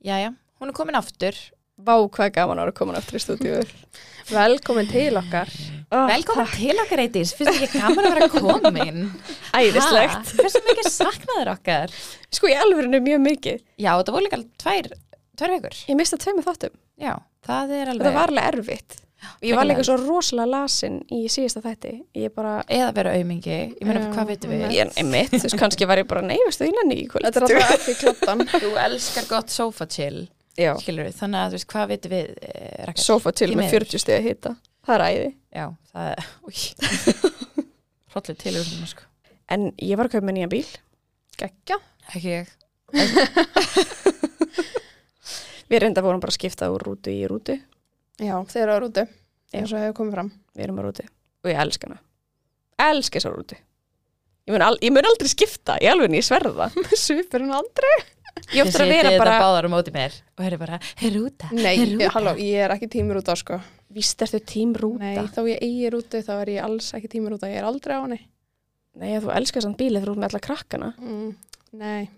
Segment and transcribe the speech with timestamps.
[0.00, 1.36] Jæja, hún er komin aftur.
[1.80, 3.58] Vá, hvað gaman vera komin aftur í stúdíu.
[4.30, 5.50] Velkomin til okkar.
[5.92, 9.02] Ah, Velkomin til okkar eitís, þið ekki gaman að vera komin?
[9.60, 10.32] Æðislegt.
[10.40, 11.92] Hversu mikið saknaður okkar?
[12.32, 13.60] Sko, í alvörinu mjög mikið.
[13.76, 14.90] Já, það voru líka tvær,
[15.36, 15.78] tvær vikur.
[15.92, 16.76] Ég mista tveimur þáttum.
[17.00, 17.14] Já,
[17.48, 18.06] það er alveg...
[18.06, 18.98] Þetta var alveg erfitt.
[19.44, 21.92] Ég var líka svo rosalega lasin í síðasta þætti.
[22.16, 24.64] Ég bara, Eða vera aumingi, ég meina, hvað veitum við?
[24.76, 27.26] ég er mitt, þú veist, kannski var ég bara neyfist og innan í kvöld.
[27.28, 28.44] Þetta er alltaf ekki klottan.
[28.52, 30.22] Þú elskar gott sofa chill,
[30.56, 33.76] Já, skilur þannig að þú veist, hvað veitum við, eh, sofa Því með miður.
[33.78, 34.54] 40 steg að hita.
[34.88, 35.28] Það er æði.
[35.60, 36.20] Já, það er,
[38.14, 39.02] hrollið til yfir svona, sko.
[39.50, 40.66] En ég var að kaupa með nýjan bíl.
[41.40, 41.76] Gekja.
[42.14, 42.46] Ekki ég.
[45.70, 47.54] Við reynda vorum bara að skipta úr rútu í rútu.
[48.20, 49.06] Já, þeir eru á rútu.
[49.50, 49.58] Já.
[49.58, 50.30] eins og hefur komið fram.
[50.54, 51.04] Við erum á rútu.
[51.42, 52.00] Og ég elska hana.
[52.90, 53.56] Elska þessa rútu.
[54.48, 56.70] Ég mun, al ég mun aldrei skipta, ég alveg ég sverða.
[57.04, 57.96] Svipurinn aldrei.
[58.54, 61.18] Ég ofta að vera bara, báðar á móti mér og hér er bara, hér er
[61.20, 61.48] úta.
[61.52, 61.74] Nei,
[62.14, 63.58] halló, ég er ekki tímur út á sko.
[63.92, 65.02] víst ertu tím rúta.
[65.02, 67.50] Nei, þá ég eigi rútu þá er ég alls ekki tímur út á.
[67.50, 68.20] Ég er aldrei á henni.
[69.02, 70.92] Nei, þú elskar sann bílið þú ert með alla krakkana.
[71.02, 71.28] Mm,
[71.82, 72.08] nei.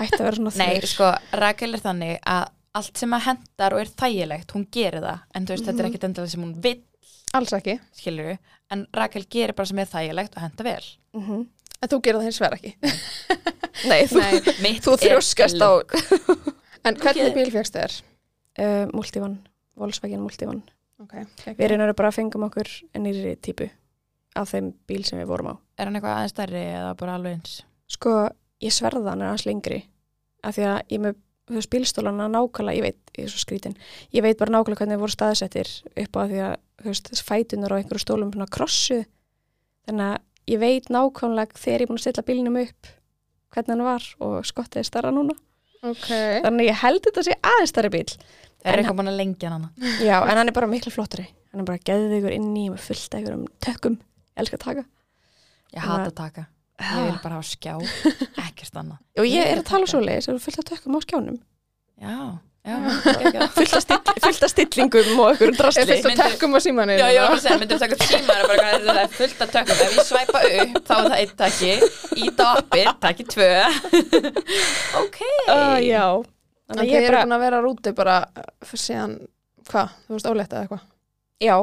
[0.00, 0.88] Hætti að vera svona Nei, þver.
[0.90, 1.10] sko,
[1.44, 5.20] Rakel er þannig að allt sem að hendar og er þægilegt, hún gerir það.
[5.34, 5.90] En þú veist, þetta er Mhm.
[5.94, 6.82] ekkit endilega sem hún vill,
[7.34, 7.80] Alls ekki.
[7.94, 8.38] skilur við.
[8.70, 10.84] En Rakel gerir bara sem er þægilegt og henda vel.
[11.14, 11.46] Mhm.
[11.82, 12.74] En þú gerir það hins vegar ekki.
[13.88, 14.20] Nei, þú,
[14.84, 15.70] þú þrjóskast á
[16.86, 18.02] En hvernig bíl fegst þér?
[18.58, 19.38] uh, Multivan,
[19.76, 20.62] Volkswagen Multivan.
[21.00, 21.12] Ok.
[21.56, 22.68] Við reynum bara að fengum okkur
[23.00, 23.70] nýri típu
[24.36, 25.54] af þeim bíl sem við vorum á.
[25.78, 27.62] Er hann eitthvað aðeins stærri eða bara alveg eins?
[27.88, 28.28] Sko,
[28.62, 29.82] ég sverða hann er hans lengri
[30.44, 31.16] af því að ég með
[31.50, 33.76] þú veist, bílstólana nákvæmlega, ég veit, ég er svo skrítin
[34.14, 35.70] ég veit bara nákvæmlega hvernig þeir voru staðsettir
[36.04, 39.00] upp á því að, þú veist, fætunar á einhverju stólum svona krossu
[39.88, 40.18] þannig að
[40.54, 42.92] ég veit nákvæmlega þegar ég er búin að stilla bílnum upp
[43.50, 45.34] hvernig hann var og skottið er starra núna.
[45.82, 46.06] Ok.
[46.44, 48.06] þannig að ég held þetta sé aðeins starri bíl
[48.60, 49.62] Það er En- eitthvað búin að lengja hann
[50.04, 51.24] já, en hann er bara miklu flottari.
[51.50, 54.58] Hann er bara geðið ykkur inn í með fullt af ykkur um tökum, ég elska
[54.58, 54.82] að taka.
[55.72, 56.44] Ég hata að- að taka.
[56.80, 57.74] Ég vil bara hafa skjá,
[58.46, 59.00] ekkert annað.
[59.20, 61.36] og ég er er að tala svo leiðis, það eru fullt af tökum á skjánum
[62.00, 62.14] Já,
[62.64, 62.76] já,
[63.34, 63.42] já.
[63.56, 63.74] fullt
[64.24, 66.96] fullt af stillingum og ykkur Er drastli fyrst að tekkum á símaninu?
[67.00, 67.98] Já, ég var bara að taka
[69.02, 69.82] er fullt af tökum.
[69.84, 71.72] Ef ég svæpa upp, þá er það einn takki,
[72.24, 73.50] íta á appið, takki tvö.
[75.04, 75.20] ok.
[75.52, 76.06] uh, já,
[76.70, 79.16] En þannig að ég eru bara að vera á rútu bara uh, síðan,
[79.68, 79.94] hvað?
[80.06, 80.84] Þú veist ólétt eða eitthvað?
[81.40, 81.56] já,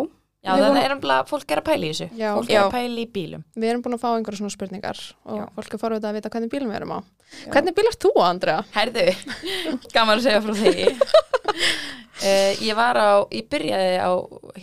[0.47, 2.07] Já, Við þannig vorum- er umlað, fólk er að pæla í þessu.
[2.17, 2.29] Já.
[2.37, 2.57] Fólk Já.
[2.59, 3.43] er að pæla í bílum.
[3.57, 5.45] Við erum búin að fá einhverja svona spurningar og Já.
[5.57, 6.99] fólk er forvitað að vita hvernig bílum við erum á.
[7.43, 7.49] Já.
[7.51, 8.61] Hvernig bíl ert þú, Andrea?
[8.77, 9.05] Herðu,
[9.95, 10.85] gaman að segja frá því.
[12.23, 14.11] uh, ég var á, ég byrjaði á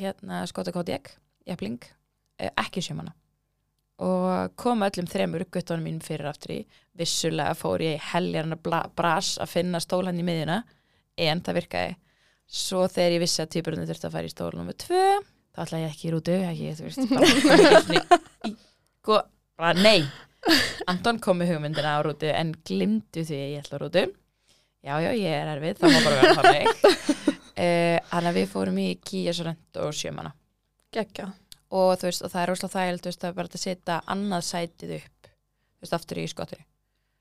[0.00, 1.12] hérna Skota Kodiak,
[1.46, 1.78] Jafling,
[2.40, 3.12] uh, ekki sjömanna.
[4.02, 6.62] Og kom öllum þremur guttunum mínum fyrir aftur í.
[6.98, 8.56] Vissulega fór ég í heljarna
[8.96, 10.62] bras að finna stól hann í miðjuna,
[11.18, 11.94] en það virkaði.
[12.50, 14.50] Svo þegar ég vissi að týpurinn þurfti að fara í stól
[15.54, 18.54] þá ætlaði ég ekki í rútu, ekki, þú veist, bara, bara, svona í,
[19.06, 19.20] go,
[19.60, 20.04] bara nei.
[20.90, 24.04] Anton kom með hugmyndina á rútu en glimtu því að ég ætla á rútu
[24.84, 28.82] já, já, ég er erfið, það má bara vera þannig uh, Þannig að við fórum
[28.82, 28.88] í
[29.32, 30.34] Sorento og sjömana
[30.94, 31.30] Gekja.
[31.74, 34.46] og þú veist, og það er rosalega þægild þú veist, er bara að setja annað
[34.50, 36.60] sætið upp þú veist, aftur í skottri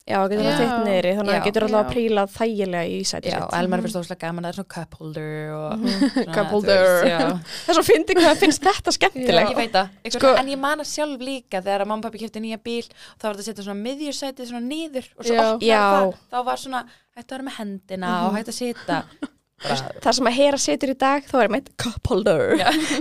[0.03, 0.57] já, getur það Já.
[0.59, 3.43] teitt niðri þannig að það getur alltaf að príla þægilega í sæti Já, sitt.
[3.47, 6.33] Og Elmar finnst óslega gaman, það er svona cup holder og Mhm.
[6.35, 6.83] Cup holder.
[7.63, 9.53] það er svo fyndið hvað finnst þetta skemmtilegt.
[9.53, 9.87] Ég veit það,
[10.17, 12.83] sko, en ég man að sjálf líka þegar að mamma og pappi kefti nýja bíl
[12.89, 16.57] þá var þetta að setja svona miðjursætið svona niður og svo opnaði það, þá var
[16.67, 16.83] svona
[17.15, 19.03] hægt að vera með hendina og hægt að setja
[19.63, 22.55] það sem að hera setur í dag þá er meitt cup holder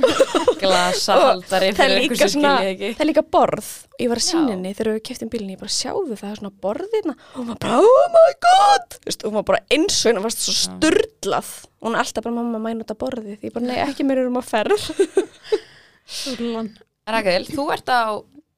[0.62, 3.70] glasahaldari það er það er líka borð.
[4.00, 7.14] Ég var að henni þegar við keftum bílinni, ég bara sjáðu það er svona borðina
[7.16, 8.96] og hún var bara oh my god!
[8.96, 10.60] Þú veist, og hún var bara eins og henni varst svo Já.
[10.66, 11.52] sturlað.
[11.80, 13.38] Og hún er alltaf bara mamma mæn út af borðið.
[13.40, 14.82] Því ég bara nei ekki mér erum að ferð.
[17.12, 18.02] Rakel, þú ert á,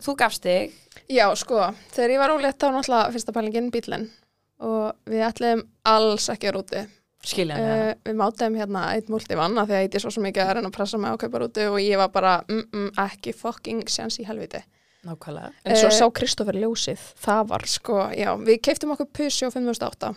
[0.05, 0.75] þú gafst þig.
[1.13, 4.07] Já, sko, þegar ég var ólétt þá náttúrulega fyrsta pælingin bílinn
[4.65, 6.85] og við ætlum alls ekki að rúti.
[7.31, 10.43] Skilja Uh, uh, við mátum hérna eitt multivann af því að ég er svo, mikið
[10.45, 12.91] að reyna að pressa mig á að kaupa rúti og ég var bara, mm, mm,
[13.07, 14.63] ekki fucking sjans í helviti.
[15.05, 19.51] nákvæmlega en svo Eh, sá Kristoffer ljósið það var Sko, já, við keiptum okkur Pusjó
[19.53, 20.15] 5008.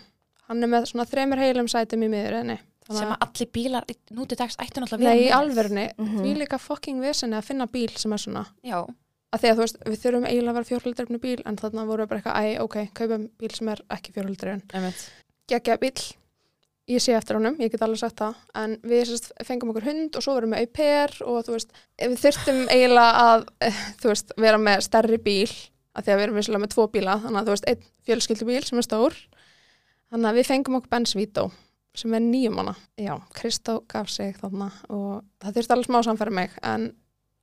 [0.48, 2.57] Hann er með svona þremur heilum sætum í miðurinn.
[2.88, 3.83] sem að allir bílar
[4.15, 6.21] nú til dags ættu náttúrulega Nei, í alverðinni, Mhm.
[6.24, 8.45] því líka fucking vesenni að finna bíl sem er svona.
[8.63, 8.88] já,
[9.33, 12.06] Að því að þú veist, við þurfum eiginlega að vera fjórhildrefni bíl en þarna voru
[12.06, 14.62] við bara eitthvað, æ, ok, kaupum bíl sem er ekki fjórhildrefn.
[14.74, 15.10] einmitt
[15.50, 16.15] Gekkja bíl,
[16.88, 20.18] ég sé eftir honum, ég get alveg sagt það, en við sérst, fengum okkur hund
[20.18, 24.36] og svo vorum við au pair og þú veist, við þurftum eiginlega að, eh, veist,
[24.39, 25.51] vera með stærri bíl,
[25.98, 28.62] að því að við erum vissilega með tvo bíla, þannig að þú veist, einn fjölskyldubíl
[28.68, 29.18] sem er stór,
[30.12, 31.48] þannig að við fengum okkur Benz Vito,
[31.98, 32.75] sem er nýjum hana.
[33.01, 36.92] Já, Kristó gaf sig þarna og það þurfti alveg smá samfæri mig en,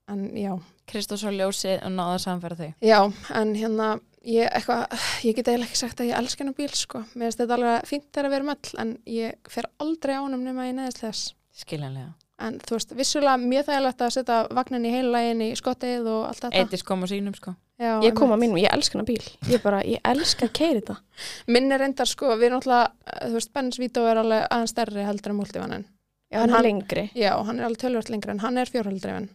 [0.08, 0.52] en já,
[0.90, 2.98] Kristós og Ljósi og náða að samfæra þau já,
[3.40, 3.88] en hérna
[4.24, 7.40] ég, eitthvað, ég get eiginlega ekki sagt að ég elska hennar bíl sko, mér finnst
[7.44, 10.76] þetta alveg fínt þegar að vera möll en ég fer aldrei á honum nema ég
[10.80, 11.34] neðist þess.
[11.64, 12.12] skiljanlega
[12.44, 16.40] En þú veist, vissulega mjög þægilegt að setja vagnin í heilulægin í skottið og allt
[16.42, 16.64] þetta.
[16.64, 18.50] Eitis kom á sínum sko Já, Ég kom á einmitt.
[18.50, 19.22] mínum, ég elska hana bíl.
[19.50, 20.96] Ég bara, ég elska að keira þetta.
[21.54, 22.90] Minn er reyndar sko, við erum alltaf,
[23.22, 25.86] þú veist, Benz Vito er alveg aðeins stærri heldur en multivanin.
[26.30, 27.04] Já, hann er hann- lengri.
[27.14, 29.28] Já, hann er alveg tölvört lengri en hann er fjórhaldrifin.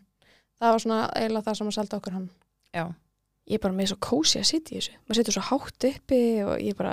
[0.60, 2.30] Það var svona eiginlega það sem að selta okkur hann.
[2.76, 2.84] Já,
[3.50, 4.98] Ég er bara með svo kósi að sitja í þessu.
[5.08, 6.92] Maður situr svo hátt uppi og ég bara,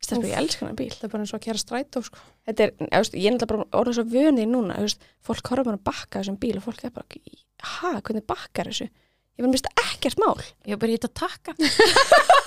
[0.00, 0.30] stelpa, Úff.
[0.30, 0.88] ég elska hana bíl.
[0.94, 2.22] Það er bara eins og að kera strætó sko.
[2.48, 5.66] Þetta er, ég, veist, ég er náttúrulega bara orðið svo vönið núna, veist, fólk horfa
[5.68, 7.20] bara að bakka þessum bíl og fólk er bara,
[7.74, 8.88] ha, hvernig bakkar þessu?
[8.88, 10.40] Ég var mist ekkert mál.
[10.64, 11.52] ég bara þetta að takka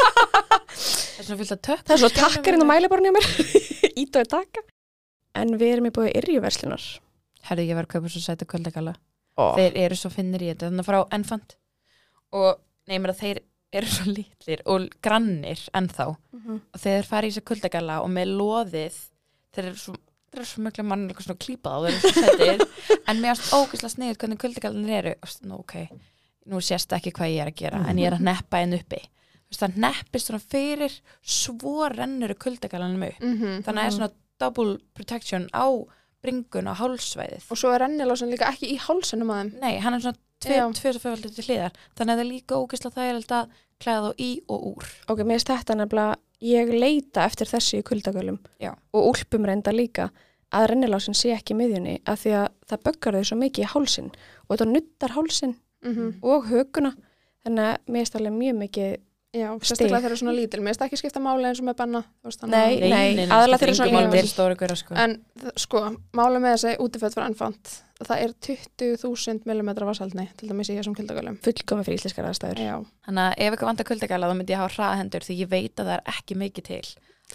[0.02, 3.30] Það er svona fyllt að tökka Það er svo takkarinn á mælaborinn hjá mér,
[4.02, 4.66] ít og taka.
[5.38, 6.84] En við erum í búið yrjuverslunar.
[7.48, 8.98] Herri, ég var að kaupa svo sæta kvöldagala
[9.40, 9.56] Oh.
[9.56, 11.56] Þeir eru svo finnir í þetta Þannig frá Enfant.
[12.36, 12.60] Og
[12.92, 13.40] neymir að þeir
[13.80, 16.08] eru svo litlir Og grannir ennþá.
[16.36, 16.62] Mhm.
[16.74, 18.98] Og þeir fara í þessu kvöldagala Og með loðið
[19.52, 19.98] Þeir eru svo
[20.48, 21.80] svo mjög mann eitthvað svona klípað á
[22.40, 22.62] þeir
[23.10, 25.16] En mér ást ógeðslega sniðið hvernig kvöldagalanir eru.
[25.20, 25.74] Og, Nú ok,
[26.48, 29.02] nú sést ekki hvað ég er að gera En ég er að neppa einn uppi.
[29.52, 33.20] Það neppist svona fyrir Svo rennur kvöldagalanum upp.
[33.20, 33.64] Mm -hmm.
[33.66, 35.68] Þannig að það er svona double protection á
[36.22, 39.52] bringun og hálsvæðið Og svo er rennilásin líka ekki í hálsunum að þeim.
[39.62, 40.66] Nei, hann er svona Já.
[40.74, 44.22] tvö og fjöfaldur til hliðar þannig að það er líka ógeðslega þægilegt að klæða þá
[44.22, 48.72] í og úr Ok, mér finnst þetta nefnilega, ég leita eftir þessu í kuldagölum Já.
[48.94, 50.10] og úlpum reynda líka
[50.52, 53.70] að rennilásin sé ekki í miðjunni af því að það böggar þau svo mikið í
[53.74, 56.10] hálsin og þetta nuttar hálsin Mm -hmm.
[56.22, 56.92] og höguna
[57.44, 58.92] þannig að mér finnst alveg mjög mikið
[59.32, 60.60] Já, sérstaklega þeir eru svona lítil.
[60.60, 64.00] Mér finnst ekki skipta máli eins og með þannig Nei, nei, aðalega þeir eru svona
[64.04, 64.28] lítil
[64.82, 64.92] sko.
[65.00, 65.12] En
[65.64, 65.84] sko,
[66.20, 70.98] máli með þessi útiföld fyrir ennfant, það er 20.000 mm vassaldni, til dæmis í þessum
[70.98, 71.38] kildagölum.
[71.46, 72.60] fullkomi fyrir íslenskar aðstæður.
[72.60, 72.76] Já,
[73.08, 75.88] þannig að ef eitthvað vantar kuldagala þá myndi ég hafa hraðhendur því ég veit að
[75.88, 76.88] það er ekki mikið til.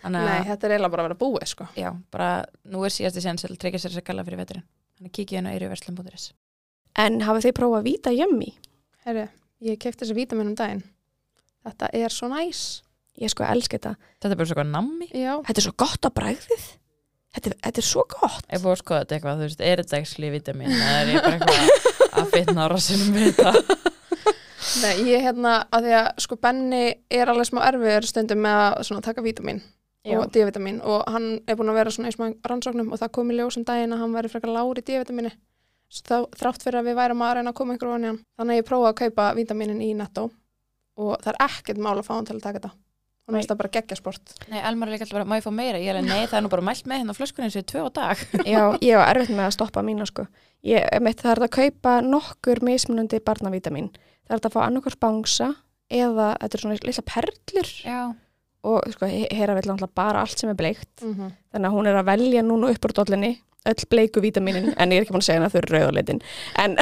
[0.03, 1.65] Þannig nei, þetta er eiginlega bara að vera búið, sko.
[1.81, 2.29] já, bara
[2.69, 4.45] nú er síðasti séns að tryggja sér að gala fyrir
[11.67, 12.65] Þetta er svo næs.
[13.17, 13.95] Ég sko elska þetta.
[14.21, 16.67] þetta er bara svo nammi Já, Þetta er svo gott á bræðið.
[17.37, 18.45] Þetta, er- þetta er svo gott.
[18.49, 21.23] ef búið að skoða þetta eitthvað, þú veist, er þetta ekki vitamin eða er ég
[21.23, 23.53] bara eitthvað að fitna á rassinum við þetta
[24.83, 26.83] nei, ég hérna, að því að sko Benni
[27.13, 29.61] er alveg smá erfiður stundum með að svona, taka vítamin
[30.07, 30.21] Já.
[30.21, 33.31] og D-vitamin og hann er búin að vera svona í smá rannsóknum og það kom
[33.33, 35.33] í ljós um daginn að hann væri frekar lágur í D-vitamini
[36.07, 38.61] þá þrátt fyrir að við værum að reyna að koma hann í hann þannig að
[38.61, 40.29] ég prófaði að kaupa vítaminin í netto
[40.97, 42.75] og það er ekkert mál að fá hann til að taka þetta
[43.27, 43.41] og Nei.
[43.41, 45.79] næst það bara geggja sport Nei, Elmar er líka alltaf bara, má ég fá meira?
[45.83, 47.91] Ég er að nei, það er nú bara mælt með hérna flöskunni og tvö á
[47.99, 48.23] dag
[48.55, 50.27] Já, ég var erfitt með að stoppa mína sko.
[50.67, 53.91] Ég, mitt, það er að kaupa nokkur mismunandi barnavítamin.
[54.27, 55.49] Það er að fá annarkvort bangsa
[55.91, 58.01] eða þetta er svona litla perlur Já,
[58.67, 60.95] og sko, hera vill náttúrulega bara allt sem er bleikt.
[61.03, 61.35] mm -hmm.
[61.53, 63.33] Þannig að hún er að velja núna upp úr dollinni
[63.71, 66.21] öll bleiku vítaminin, en ég er ekki búin að segja hana þau eru rauðuleitin,
[66.63, 66.77] en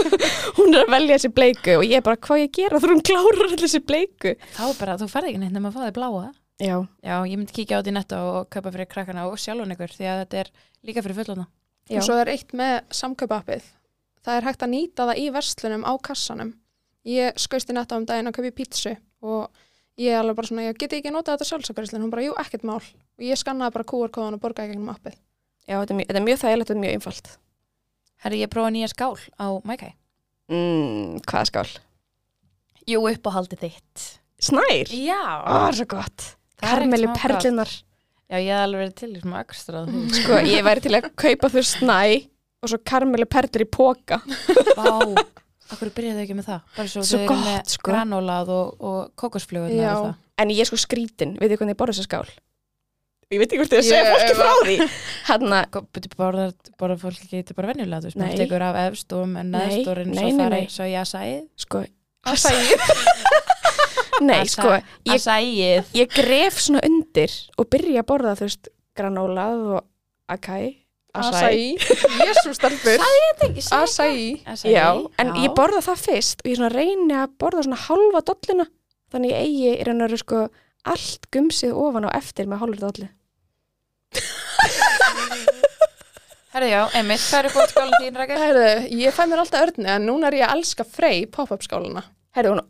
[0.58, 3.02] hún er að velja þessi bleiku og ég er bara hvað ég gera þú hún
[3.06, 4.34] klárar allir þessi bleiku?
[4.56, 6.28] Þá er bara, þú ferð ekki neitt nema að fá þig bláa.
[6.60, 9.72] Já, Já, ég myndi kíkja á þetta í netto og kaupa fyrir krakkana og sjálfun
[9.72, 10.50] ykkur því að þetta er
[10.84, 11.46] líka fyrir fullona
[11.90, 13.64] og svo er eitt með samkaupappið.
[14.20, 16.52] Það er hægt að nýta það í verslunum á kassanum.
[17.08, 18.92] Ég skauðst í netto um daginn að kaupi pítsu
[19.24, 19.48] og
[19.98, 22.68] ég er alveg bara svona, ég geti ekki notað þetta sjálfsakaríslinn, hún bara, jú, ekkert
[22.68, 22.78] mál.
[22.84, 25.16] Og ég skannaði bara QR-kóðan og borgaði gegnum appið
[25.68, 27.30] já þetta, er mjög, þetta er mjög þægilegt og mjög einfalt
[28.20, 29.92] Herri, ég prófa nýja skál á Mækæ
[30.52, 31.70] mm, Hvað skál?
[32.88, 34.06] Jú, uppáhaldi þitt
[34.40, 34.92] Snær?
[34.92, 35.20] Já,
[35.76, 36.26] svo gott
[36.60, 37.72] Það er Karmelu ekkert smá perlunar
[38.30, 40.00] Já, ég hef alveg verið til í svona ekstra því.
[40.20, 42.00] Sko, ég væri til að kaupa þau snæ
[42.60, 44.20] og svo karmelu perlur í póka
[44.76, 44.90] Vá,
[45.72, 47.88] akkur byrjaðu ekki með það Bara svo, Svo þau eru gott, með sko.
[47.88, 49.94] granólað og, og kókosflugur Já.
[50.40, 52.30] En ég er sko skrítin, veit þið hvernig ég borða þessa skál?
[53.30, 54.76] Ég veit ekki hvort ég að segja fólki frá því.
[55.94, 56.46] Byrju bara,
[56.82, 58.24] bara fólk ekki þetta er bara venjulega, þú veist, Nei.
[58.26, 60.56] maður tekur af efst og með Nei, neðst og reynir nei, svo að nei, fara
[60.56, 60.64] nei.
[60.64, 61.82] í svo ég að sæð sko
[62.30, 62.56] Acai.
[64.28, 64.72] Nei, Asa- sko,
[65.08, 68.68] ég, Að ég gref svona undir og byrja að borða, þú veist,
[68.98, 69.86] granólað og
[70.34, 70.64] acai.
[71.16, 71.78] Acai,
[72.26, 73.00] jésu stelpur.
[73.78, 74.42] Acai
[74.74, 74.88] Já,
[75.22, 78.66] en ég borða það fyrst og ég svona reyni að borða svona halva dollina.
[79.14, 80.42] Þannig ég eigi í raun og veru sko
[80.90, 83.08] allt gumsið ofan á eftir með hálfur dolli
[86.50, 88.40] Herðu já, Emil, hvað er búin skálinn þín, Rækir?
[88.42, 92.02] Heyrðu, ég fæ mér alltaf örni en núna er ég að elska Frey pop-up skáluna
[92.34, 92.62] Herri, hún,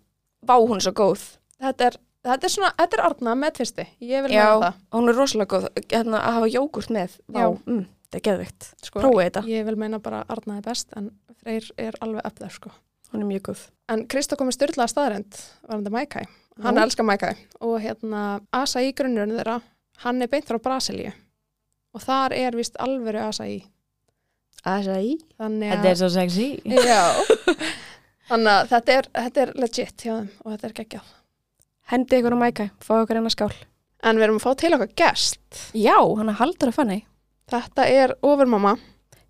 [0.45, 1.23] vá hún er svo góð
[1.61, 1.97] Þetta er
[2.29, 4.75] þetta er svona, þetta er Arna með tvisti, ég vil Já, meina það.
[4.99, 7.17] hún er rosalega góð hérna, að hafa jógurt með.
[7.33, 7.47] Vá, Já.
[7.65, 8.69] mm, það er geðvikt.
[8.85, 12.43] Sko, Prófið þetta, Ég vil meina bara Arna er best, en Freyr er alveg upp
[12.43, 12.73] þær, sko.
[13.15, 13.63] hún er mjög góð.
[13.93, 16.27] En Krista komið styrlaða staðrind, varandi Mækæ.
[16.61, 16.85] Hann Nú.
[16.85, 17.33] elskar Mækæ.
[17.65, 19.59] Og hérna, Asaí grunnurinn þeirra,
[20.05, 21.13] hann er beint frá Brasilíu.
[21.95, 23.23] Og þar er vist alvöru.
[23.25, 23.61] Asaí.
[25.41, 27.01] Þannig Þetta er svo sexy Já.
[28.31, 31.09] Þannig að þetta er, þetta er legit hjá þeim og þetta er geggjað.
[31.91, 33.55] Hendi ykkur á mækæ, fá ykkur hennar skál.
[34.07, 35.65] En við erum að fá til okkar gest.
[35.75, 37.01] Já, hann er haldur að fanni.
[37.51, 38.77] Þetta er ofurmamma.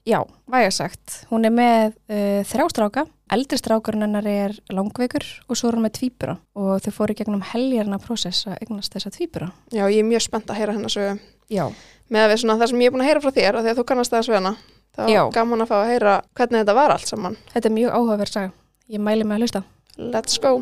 [0.08, 1.22] Já, væga sagt.
[1.30, 3.06] Hún er með uh, þrjá stráka.
[3.32, 7.44] Eldri strákurinn hennar er langveikur og svo er hún með tvíbura og þau fóru gegnum
[7.52, 9.52] heljarna prósess að eignast þessa tvíbura.
[9.70, 11.20] Já, ég er mjög spennt að heyra hennar sögu.
[11.50, 11.64] Já.
[12.10, 13.72] Með að við svona það sem ég er búin að heyra frá þér og því
[13.72, 14.52] að þú kannast það svena.
[14.94, 15.20] Það Já.
[15.22, 17.38] var gaman að fá að heyra hvernig þetta var allt saman.
[17.54, 18.52] Þetta er mjög áhugaverð saga.
[18.90, 19.62] Ég mæli mig að hlusta.
[19.98, 20.54] Let's go.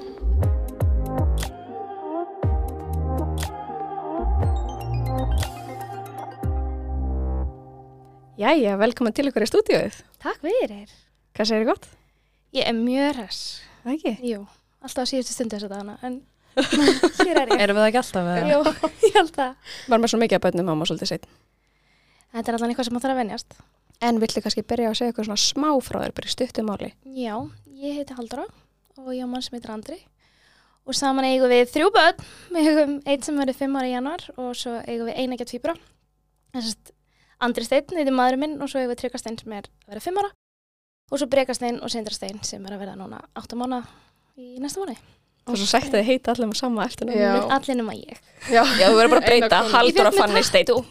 [8.38, 10.00] Jæja, velkomin til ykkur í stúdíóið.
[10.22, 10.90] Takk fyrir.
[11.34, 11.88] Hvað segir þið gott?
[12.54, 13.40] Ég er mjög hress.
[13.82, 14.12] Það ekki?
[14.30, 14.44] Jú,
[14.84, 16.20] alltaf á síðustu stundu þess að dana, en
[17.26, 17.62] hér er ég.
[17.64, 18.28] Erum við það ekki alltaf?
[18.50, 18.58] Jú,
[19.08, 19.72] ég held það.
[19.92, 21.26] Var með svo mikið að bönnum mamma svolítið seitt.
[22.34, 23.58] Þetta er allan eitthvað sem maður þarf að venjast.
[24.08, 26.90] En villu kannski byrja að segja eitthvað svona smá frá þér, bara í stuttu máli.
[27.18, 27.34] Já,
[27.82, 28.44] ég heiti Haldra
[28.98, 29.98] og ég á mann sem heitir Andri.
[30.88, 32.22] Og saman eigum við þrjú börn.
[32.54, 35.52] Við eigum einn sem verið fimm ára í januar og svo eigum við eina gett
[35.52, 35.74] fýbra.
[36.54, 36.94] Þessast
[37.44, 40.22] Andri Steinn, heitir maðurinn minn og svo eigum við Tryggvasteinn sem er að vera fimm
[40.22, 40.30] ára.
[41.08, 43.78] Og svo Brekasteinn og Sindrasteinn sem er að vera núna átta mánu
[44.36, 44.96] í næsta mánu.
[45.48, 47.30] Það er svo sætt að þið heita allir með sama eftir Já.
[47.56, 48.18] Allir nema ég.
[48.52, 49.60] Já, Já, þú verður bara að breyta.
[49.72, 50.68] Haldur að fanni steinn.
[50.68, 50.84] tattoo.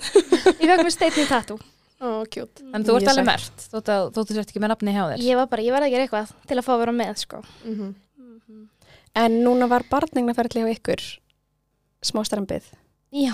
[0.58, 1.60] Ég fekk mér Steinn í tattoo.
[1.98, 2.62] Ó, kjút.
[2.74, 5.24] En þú ert alveg mert, þú sért ekki með nafni hjá þér.
[5.26, 7.42] Ég var bara, ég verði að gera eitthvað til að fá að vera með, sko.
[7.66, 7.96] Mm
[9.18, 11.02] En núna var barningnaferðli á ykkur
[12.06, 12.68] smá strempið.
[13.10, 13.34] Já,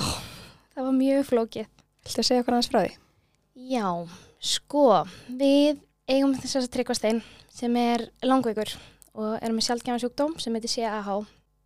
[0.71, 1.67] það var mjög flókið.
[2.05, 2.93] Viltu að segja okkur aðeins frá því?
[3.67, 3.87] Já,
[4.39, 4.85] sko,
[5.27, 6.55] við eigum þess
[9.13, 11.23] er og erum með sjálfgæma sjúkdóm sem heitir CAH.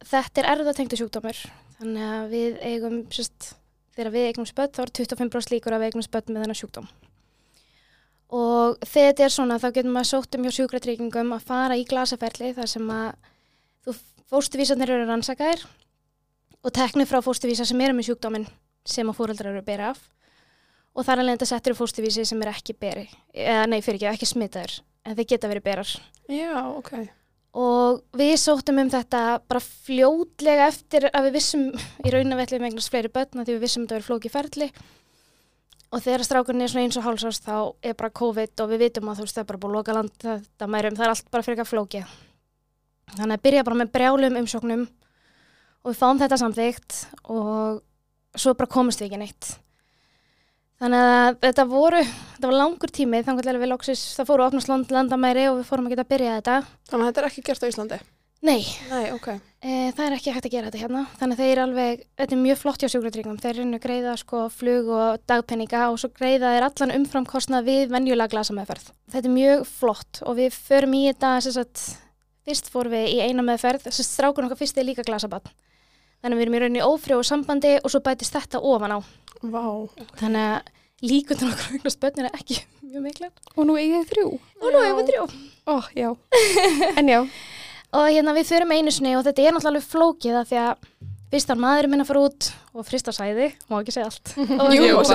[0.08, 1.39] Þetta er erðatengtu sjúkdómur,
[1.80, 3.54] þannig að við eigum, sérst,
[3.96, 6.89] þegar við eigum spött þá er 25% líkur að við eigum spött með þennan sjúkdóm.
[8.38, 11.86] Og þegar þetta er svona þá getur maður sótt um hjá sjúkratryggingum að fara í
[11.88, 13.32] glasaferli þar sem að
[13.88, 13.96] þú
[14.27, 15.63] fóstuvísarnir eru rannsakaðir
[16.68, 18.50] og teknir frá fóstuvísa sem eru með sjúkdóminn
[18.88, 20.04] sem að fóreldrar eru að bera af
[20.98, 24.30] og þar alveg þetta settur fóstuvísi sem er ekki beri, eða nei fyrir ekki, ekki
[24.34, 25.94] smitaður en þeir geta verið berar
[26.27, 26.92] Já, ok.
[27.58, 32.46] Og við sóttum um þetta bara fljótlega eftir að við vissum í raun að við
[32.46, 34.70] ætlum eignast fleiri börn af því við vissum að þetta verið flóki ferli.
[35.88, 39.10] Og þegar strákurinn er svona eins og hálsás þá er bara COVID og við vitum
[39.10, 41.30] að þú veist það er bara búið að loka land þetta mærum, það er allt
[41.32, 42.02] bara fyrir eitthvað flóki
[43.16, 46.98] þannig að byrja bara með brjálum umsóknum og við fáum þetta samþygt
[47.32, 47.80] og
[48.36, 49.54] svo bara komist við ekki neitt
[50.82, 54.52] þannig að þetta voru þetta var langur tími þannig að við loksis það fóru að
[54.52, 56.60] opnast land, landamæri og við fórum að geta að byrja þetta
[56.92, 58.00] Þannig að þetta er ekki gert á Íslandi?
[58.46, 59.28] Nei, Nei, ok.
[59.66, 61.00] e, það er ekki hægt að gera þetta hérna.
[61.18, 63.40] Þannig að þeir alveg, þetta er mjög flott hjá sjúkratryggum.
[63.42, 67.96] Þeir reynu að greiða sko flug og dagpenninga og svo greiða þeir allan umframkostnað við
[67.96, 68.92] venjulega glasameðferð.
[69.16, 71.88] Þetta er mjög flott og við förum í þetta, þess að
[72.48, 75.50] fyrst fórum við í eina meðferð, þess að strákun okkar fyrst er líka glasabann.
[76.22, 79.00] Þannig að við erum í rauninni ófrjóð sambandi og svo bætist þetta ofan á.
[79.44, 79.66] Vá.
[80.18, 80.74] Þannig að
[81.08, 83.36] líkundan okkur eignast börnir er ekki mjög miklar.
[83.56, 84.32] Og nú eigið þrjú.
[84.62, 85.28] Og nú við þrjú.
[85.68, 86.10] Ó, já.
[86.98, 87.22] En já,
[87.96, 90.82] Og hérna við förum einu sinni og þetta er náttúrulega flókið af því að
[91.32, 94.34] fyrst var maðurinn minn að fara út og frist á sæði, má ekki segja allt.
[94.62, 95.08] og, Jú, og,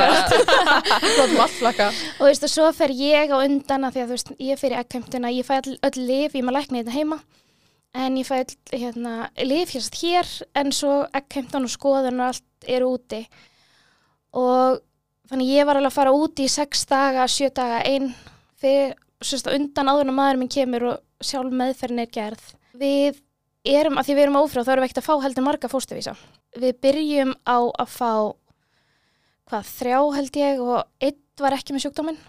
[2.19, 4.75] og veist, og svo fer ég á undan af því að þú veist, ég fer
[4.75, 7.21] í ekkheimtuna, ég fæ all, öll lif, ég maður lækni þetta heima
[7.95, 8.39] en ég fæ
[8.73, 13.27] hérna, lif hér en svo ekkheimtan og skoðun og allt eru úti
[14.33, 14.81] og
[15.29, 18.13] þannig ég var alveg að fara úti í sex daga, sjö daga, ein
[18.61, 22.45] fyrir, sérst, undan áður en að maðurinn minn kemur og sjálf meðferðin er gerð.
[22.79, 23.21] Við
[23.69, 26.15] erum, að því við erum ófrá, þá erum við ekkert að fá heldur marga fóstuvísa.
[26.59, 28.13] Við byrjum á að fá,
[29.51, 32.21] hvað, þrjá held ég og einn var ekki með sjúkdóminn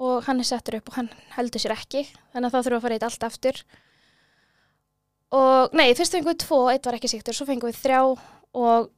[0.00, 2.78] og hann er settur upp og hann heldur sér ekki, þannig að þá þurfum við
[2.78, 3.62] að fara þetta allt aftur.
[5.30, 8.00] Og, nei, fyrst fengum við tvo, einn var ekki síktur, svo fengum við þrjá
[8.58, 8.88] og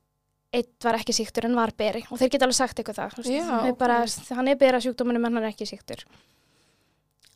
[0.57, 3.29] einn var ekki síktur en var beri og þeir geta alveg sagt eitthvað það.
[3.29, 3.99] Já, Við bara,
[4.39, 6.05] hann er bera sjúkdóminum en hann er ekki síktur.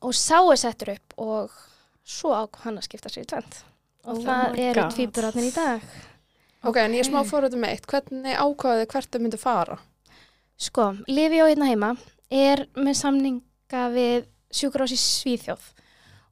[0.05, 1.55] Og sá er settur upp og
[2.07, 3.61] svo ákvað hann að skipta sér í tvend.
[4.07, 4.93] Og Oh það eru God.
[4.95, 5.87] tvíburarnir í dag.
[6.67, 7.87] Ok, en ég er smá fórhundum með eitt.
[7.91, 9.79] Hvernig ákvaðið hvert þau myndi fara?
[10.57, 11.91] Sko, Lifi á hérna heima
[12.33, 15.67] er með samninga við sjúkrás í Svíþjóð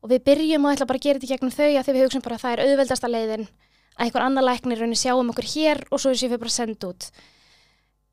[0.05, 2.05] og við byrjum og ætla bara að gera þetta í gegnum þau að því við
[2.05, 3.47] hugsaum bara að það er auðveldasta leiðin
[3.95, 7.07] að einhver annar læknir raunni sjáum okkur hér og svo séum við bara senda út.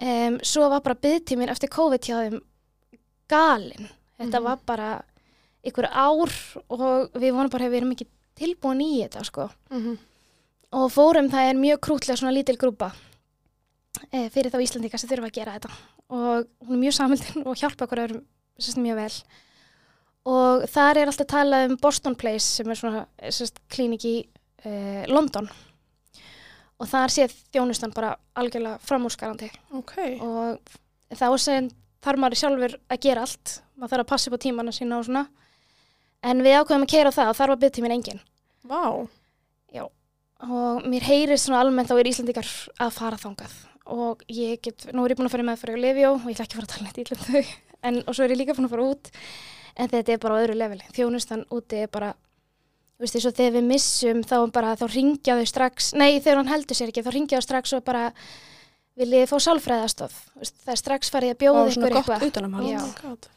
[0.02, 2.40] Um, svo var bara byggtíminn eftir COVID hjá þeim
[3.30, 3.90] galinn.
[4.22, 4.44] Þetta Mhm.
[4.44, 5.04] var bara
[5.66, 6.32] einhver ár
[6.70, 8.08] og við vonum bara að við erum ekki
[8.38, 9.50] tilbúin í þetta sko.
[9.70, 9.98] Mhm.
[10.74, 12.94] og fórum það er mjög krútlega svona lítil grúpa
[14.14, 15.72] e, fyrir þá Íslandika sem þurfa að gera þetta.
[16.10, 18.24] Og hún er mjög samhildin og hjálpa okkur öðrum
[18.80, 19.12] mjög vel
[20.30, 24.16] og þar er alltaf talað um Boston Place sem er svona sérst, klínik í
[24.66, 24.72] e,
[25.10, 25.50] London.
[26.82, 29.52] Og þar sé þjónustan bara algjörlega framúrskarandi.
[29.78, 29.96] Ok.
[30.22, 30.60] og
[31.14, 31.70] þá sem
[32.02, 33.58] þarf maður sjálfur að gera allt.
[33.78, 35.26] Maður þarf að passa upp á tímana sína og svona.
[36.26, 38.22] En við ákveðum að keira það og þar var byggtíminn engin
[38.70, 39.10] Vá.
[40.46, 42.48] og mér heyrist svona almennt á er Íslandikar
[42.82, 43.54] að fara þangað.
[43.92, 46.46] Og ég get, nú er ég búin að fara með fyrir Livjó og ég ætla
[46.46, 47.56] ekki að fara að tala neitt ítlum þau.
[47.82, 49.12] En, og svo er ég líka búin að fara út
[49.82, 52.14] en þetta er bara á öðru leveli, þjónustan úti er bara,
[52.98, 56.42] þú veist, eins og þegar við missum þá bara, þá ringja þau strax nei, þegar
[56.44, 58.06] hann heldur sér ekki, þá ringja þau strax og bara,
[59.02, 62.68] viljið fá sálfræðastof Þú veist, það er strax farið að bjóða og ykkur gott eitthvað.
[62.70, 62.82] Já.
[63.12, 63.30] Oh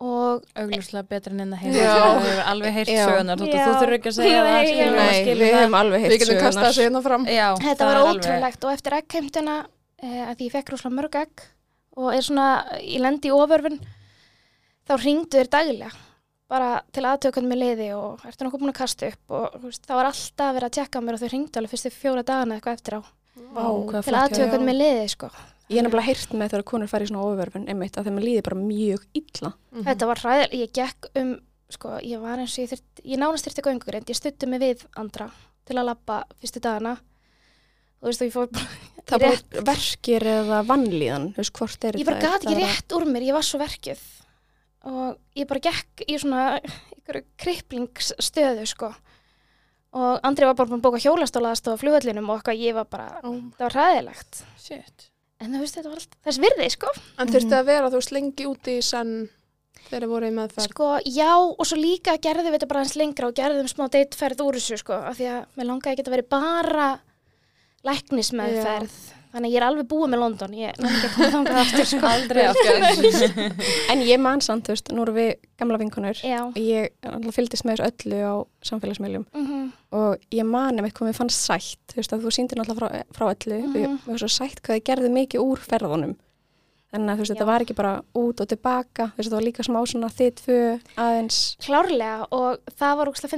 [0.00, 1.58] og augljóslega betra en Já.
[1.60, 3.00] heima þú hefur alveg heyrt Já.
[3.04, 4.60] sögunar þú, þurfur ekki að segja það
[5.40, 6.14] við hefum alveg Við
[6.80, 7.26] hérna fram.
[7.28, 9.56] Já, Þetta var alveg- ótrúlegt og eftir eggheimtuna
[10.00, 11.44] eh, að ég fekk rosalega mörg egg
[12.00, 12.46] og er svona,
[12.80, 13.76] ég lendi í oförfun
[14.90, 15.90] þá ringdu þér daglega
[16.50, 19.68] bara til aðtöku hvernig mér leiði og ertu nokkuð búin að kasta upp og þú
[19.68, 22.56] veist, það var alltaf verið að tjekka mér og þau ringdu alveg fyrstu fjóra dagana
[22.58, 23.00] eitthvað eftir á
[23.54, 25.28] Vá, hvað til aðtöku hvernig mér leiði sko.
[25.70, 28.58] Ég er nefnilega heyrt með þegar konur færi svona ofurverfin einmitt að þeim líði bara
[28.58, 29.52] mjög illa.
[29.70, 29.84] Mhm.
[29.86, 31.30] Þetta var hræðil, ég gekk um
[31.70, 34.82] sko, ég var eins og ég þurft ég nánast þurfti göngurind, ég stutti mig við
[34.98, 35.30] andra
[35.64, 38.66] til að labba fyrstu dagana og þú veist, og ég fór bara
[39.10, 42.32] Það bara verkir eða vannlíðan, þú veist hvort er ég bara þetta?
[42.34, 44.02] gat ekki rétt úr mér, ég var svo verkið
[44.88, 48.92] og ég bara gekk í svona einhverju kriplingsstöðu sko
[49.90, 53.08] og Andri var bara búin að bóka hjólastólaðast á flugöllinum og eitthvað ég var bara,
[53.26, 53.30] Ó.
[53.58, 55.10] það var hræðilegt Shit.
[55.42, 58.12] en þú veist þetta var allt þess virði sko En þurfti að vera, þú veist,
[58.14, 59.14] lengi úti í senn
[59.90, 60.68] þegar þið voru í meðferð.
[60.70, 64.44] sko já og svo líka gerðum við þetta bara hans lengra og gerðum smá deitferð
[64.46, 66.88] úr þessu sko af því að mér langaði ekki að vera bara
[67.88, 68.98] læknismeðferð
[69.32, 71.88] þannig að ég er alveg búið með London ég er ekki að koma þangað aftur
[71.90, 73.54] sko aldrei aftur
[73.94, 77.36] En ég man samt, þú veist, nú erum við gamla vinkonur já og ég alltaf
[77.38, 78.34] fylgdist með þessu öllu á
[78.70, 82.60] samfélagsmiðlum mm og ég man um eitthvað mér fannst sætt, þú veist, að þú sýndir
[82.60, 83.96] náttúrulega frá, frá öllu og ég Mhm.
[84.06, 86.12] mér var svo sætt hvað þið gerðu mikið úr ferðunum.
[86.90, 89.46] Þannig að þú veist, þetta var ekki bara út og tilbaka, þú veist, þetta var
[89.48, 90.60] líka smá svona þið tvö
[90.96, 91.40] aðeins.
[91.66, 93.30] klárlega og það var úrslega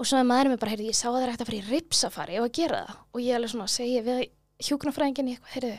[0.00, 1.22] að og er að að svo er maðurinn mér bara, heyrðu, ég sá að það
[1.22, 2.96] er hægt að fara í ripsafari og að gera það?
[3.12, 4.20] Og ég alveg svona segi við
[4.64, 5.72] hjúknafræðinginni eitthvað, heyrðu,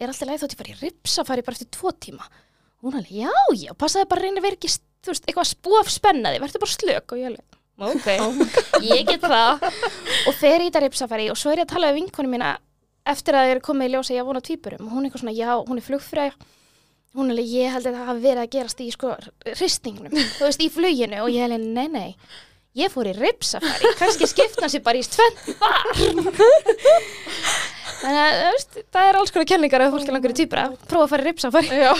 [0.00, 2.24] er alltaf leið þótt ég fara í ripsafari bara eftir tvo tíma?
[2.80, 4.70] Og hún alveg, já, já, passaði bara að að vera ekki,
[5.04, 7.06] þú veist, eitthvað spúaf spennaði, verður bara slök.
[7.12, 7.44] Og ég alveg,
[7.90, 8.08] ok,
[8.94, 9.52] ég get það.
[10.24, 12.54] Og fer í þetta ripsafari og svo er ég að tala við vinkonu mína
[13.10, 14.88] eftir að ég er komið í ljósa ég vona tvíburum.
[14.88, 15.84] Og hún er svona, já, hún er
[17.16, 17.52] hún er alveg,
[22.78, 25.88] ég fór í ripsafari, kannski skipta sér bara í stvenn þar
[28.00, 31.10] þannig að, veist, það er alls konar kenningar að fólki langur í tvíbura, prófa að
[31.12, 31.92] fara í ripsafari Já.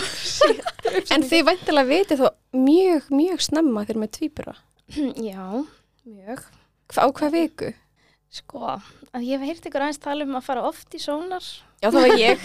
[1.14, 4.54] En þið væntilega vitið þó mjög, mjög snemma þegar með tvíbura.
[5.20, 5.44] já,
[6.08, 6.44] mjög
[6.90, 7.72] Hva, á hvað viku?
[8.30, 8.62] sko,
[9.10, 11.42] að ég hef heyrt ykkur aðeins tala um að fara oft í sónar
[11.82, 12.44] Já, það var ég.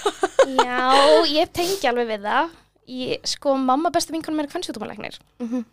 [0.62, 0.80] já,
[1.34, 2.52] ég tengi alveg við það
[2.94, 5.64] ég, sko, mamma besta vinkunum er kvennsjútumalæknir Mhm.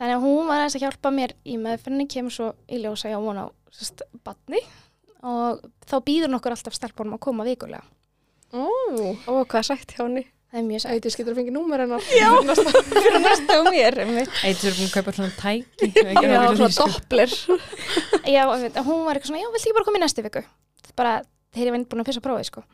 [0.00, 3.18] Þannig að hún var aðeins að hjálpa mér í meðferðinni, kemur svo í ljósa hjá
[3.20, 4.62] hún á sest, batni
[5.20, 7.82] og þá býður nokkur alltaf stelpunum að koma vikulega.
[8.56, 8.64] Ó,
[9.28, 10.24] Ó, hvað er sagt hjá henni?
[10.50, 10.94] Það er mjög sætt.
[10.96, 12.06] eitthvað getur að fengið númer hennar.
[12.10, 12.30] Já,
[13.04, 13.98] fyrir næsta á mér.
[14.48, 15.90] Eitur búin að kaupa svona tæki
[16.24, 17.36] Já, svona doppler.
[18.34, 20.42] Já, hún var eitthvað svona, já, vilt ekki bara koma í næstu viku?
[20.98, 21.12] Bara,
[21.54, 22.64] þeir eru búin að pissa prófið, sko.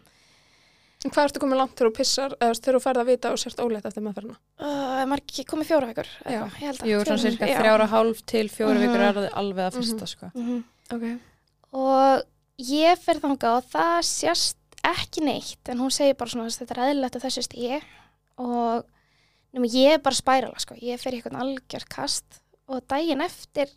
[1.04, 3.38] En hvað ertu komið langt þegar þú pissar, eða þegar þú færð að vita og
[3.38, 4.37] sért ólétt eftir meðferðina?
[4.59, 6.38] Uh, maður ekki komið fjóra vikur, Já.
[6.40, 6.88] ég held að.
[6.90, 7.59] Jú, svona cirka já.
[7.61, 9.06] þrjára hálf til fjóra vikur Mhm.
[9.09, 10.30] er það alveg að fyrsta sko.
[10.35, 10.64] Mhm.
[10.96, 11.04] Ok.
[11.72, 12.22] Og
[12.59, 14.56] ég fer þangað og það sést
[14.87, 17.82] ekki neitt, en hún segir bara svona, þetta er eðlilegt að þessu stíi
[18.38, 18.85] og
[19.54, 20.74] nema ég er bara spærala, sko.
[20.80, 23.68] Ég fer í eitthvað algjör kast og daginn eftir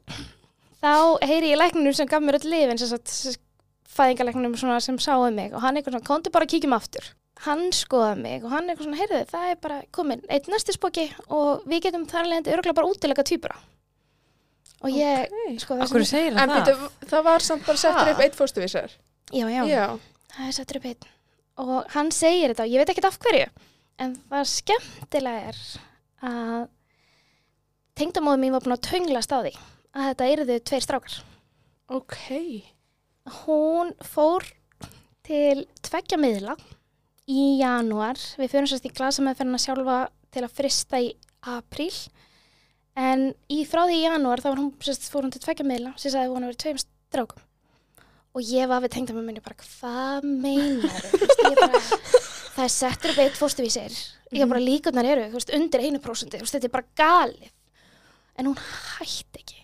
[0.82, 3.38] þá heyri ég læknum sem gaf mér öll lifin, sem sagt,
[3.89, 7.08] fæðingalæknum svona sem sáu mig og hann eitthvað svona, komdu bara að kíkjum aftur.
[7.45, 11.63] Hann skoða mig og hann eitthvað svona, heyrðu, það er bara komin eitt næstisboki og
[11.69, 13.56] við getum þar leðandi örgulega bara útilega týpura.
[14.80, 15.58] Og ég, Okay.
[15.60, 16.56] sko, það segir En það?
[16.56, 18.91] býtu, það var samt bara settur upp eitt fóstuvísar.
[19.34, 19.63] já, já.
[19.67, 19.99] Já.
[20.36, 21.10] það er settur upp einn
[21.60, 23.47] og hann segir þetta, og ég veit ekkert af hverju
[23.99, 25.58] en það skemmtilega er
[26.23, 26.67] að
[27.99, 29.52] tengdamóðum mín var búin að tönglast á því
[29.95, 31.15] að þetta yrðu tveir strákar.
[31.89, 32.15] Ok.
[33.30, 34.46] Hún fór
[35.28, 36.56] til tveggja miðla
[37.30, 38.18] í janúar.
[38.39, 40.00] Við fyrir sérst í glasa með fyrir sjálfa
[40.34, 41.12] til að frista í
[41.46, 41.94] apríl.
[43.00, 46.13] En í frá því í janúar þá hún, sérst, fór hún til tveggja miðla sem
[46.13, 47.46] sagði hún að vera tveim strákum.
[48.38, 51.00] Og ég var við tengdamóðum minni bara, hvað meinar
[52.56, 53.96] það er settur upp eitt fóstuvísir.
[54.30, 56.42] Ég var bara líkunar eru, veist, undir einu prósundi.
[56.42, 57.50] Þetta er bara galið.
[58.38, 59.59] En hún hætti ekki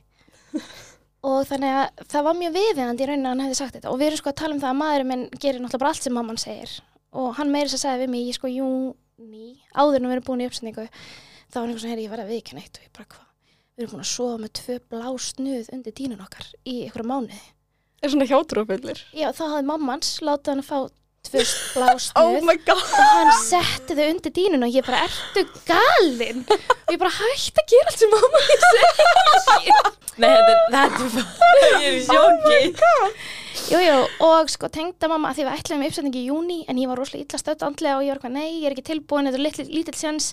[1.25, 3.91] og þannig að það var mjög viðeigandi í rauninni að hann hefði sagt þetta.
[3.91, 6.05] Og við erum sko að tala um það að maðurinn minn gerir náttúrulega bara allt
[6.05, 6.73] sem mamman segir.
[7.15, 10.27] Og hann meiri þess að segja við mig í sko júni áður en við erum
[10.27, 12.79] búin í uppsendingu þá var einhvern svona, heyri, ég var að viðkynna eitt.
[12.79, 13.25] Og ég bara hvað?
[13.75, 17.41] Við erum búin að sofa með tvö blá snuð undir dínun okkar í einhverja mánuði.
[18.03, 19.01] Er svona hjátrúfullir?
[19.15, 20.77] já þá hafði mammans látið hann að fá
[21.27, 21.43] tvö
[21.75, 21.89] blá
[22.21, 22.37] Oh
[22.75, 26.43] og hann setti þau undir dínun og ég bara, ertu galinn?
[26.49, 31.63] og ég bara hætti að gera allt sem mamma ég segir Nei, þetta er, bara,
[31.75, 32.59] ég er í sjóki.
[33.65, 36.87] Jú, jú, og sko tengda mamma að því við ætlaðum uppsetningi í júni en ég
[36.87, 39.41] var rosalega illa stödd andlega og ég var eitthvað, nei, ég er ekki tilbúin, þetta
[39.41, 40.29] er lítill, sjans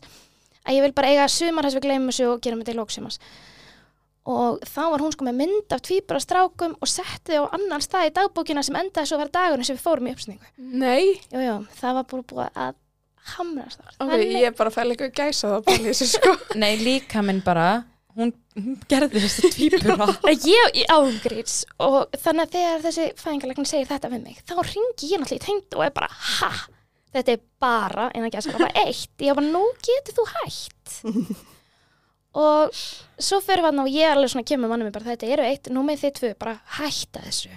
[0.62, 2.78] að ég vil bara eiga sumar þess að við gleymum þessu og gerum þetta í
[2.78, 3.18] lóksumars.
[4.30, 7.82] Og þá var hún sko með mynd af tvíbara strákum og setti þau á annan
[7.82, 10.50] stað í dagbókina sem endaði svo að vera dagurinn sem við fórum í uppsetningu.
[10.78, 11.16] Nei.
[11.32, 12.76] Jú, jú, það var bara búið að
[13.32, 13.96] hamrast þar.
[14.04, 16.36] Ok, ég er bara að fæla eitthvað gæsa það bara í þessu sko.
[16.62, 17.66] Nei, líka minn bara,
[18.18, 20.08] hún, hún gerði þessi tvípura.
[20.52, 25.10] Ég í ángríts og þannig að þegar þessi fæðingarlegn segir þetta við mig þá ringi
[25.12, 26.50] ég náttúrulega í tengd og er bara ha,
[27.14, 30.98] þetta er bara en að gæsa bara eitt, ég er bara nú getur þú hætt
[32.38, 35.46] og svo fyrir hann og ég er alveg svona kemur mannum mig bara þetta eru
[35.46, 37.52] eitt, nú með þið tvö bara hætta þessu.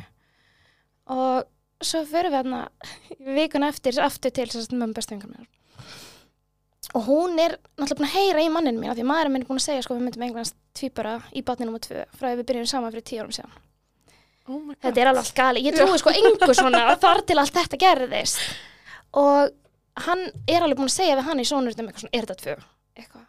[1.15, 2.57] Og svo fyrir við hann
[3.39, 5.51] vikuna eftir aftur til að mömmu bestu vingar mér
[6.95, 9.43] og hún er náttúrulega búin að heyra í manninu mín af því að maðurinn minn
[9.43, 11.81] er búin að segja sko við myndum einhvernast tvíbara í batni nr.
[11.83, 13.57] 2 frá að við byrjum saman fyrir tíu árum síðan.
[14.45, 17.79] Oh þetta er alveg allt gali, ég trúi sko engu svona þar til allt þetta
[17.81, 18.43] gerðist.
[19.19, 19.51] Og
[20.05, 22.55] hann er alveg búin að segja við hann í sónurnum eitthvað svona, er þetta tvö?
[23.01, 23.25] Eitthvað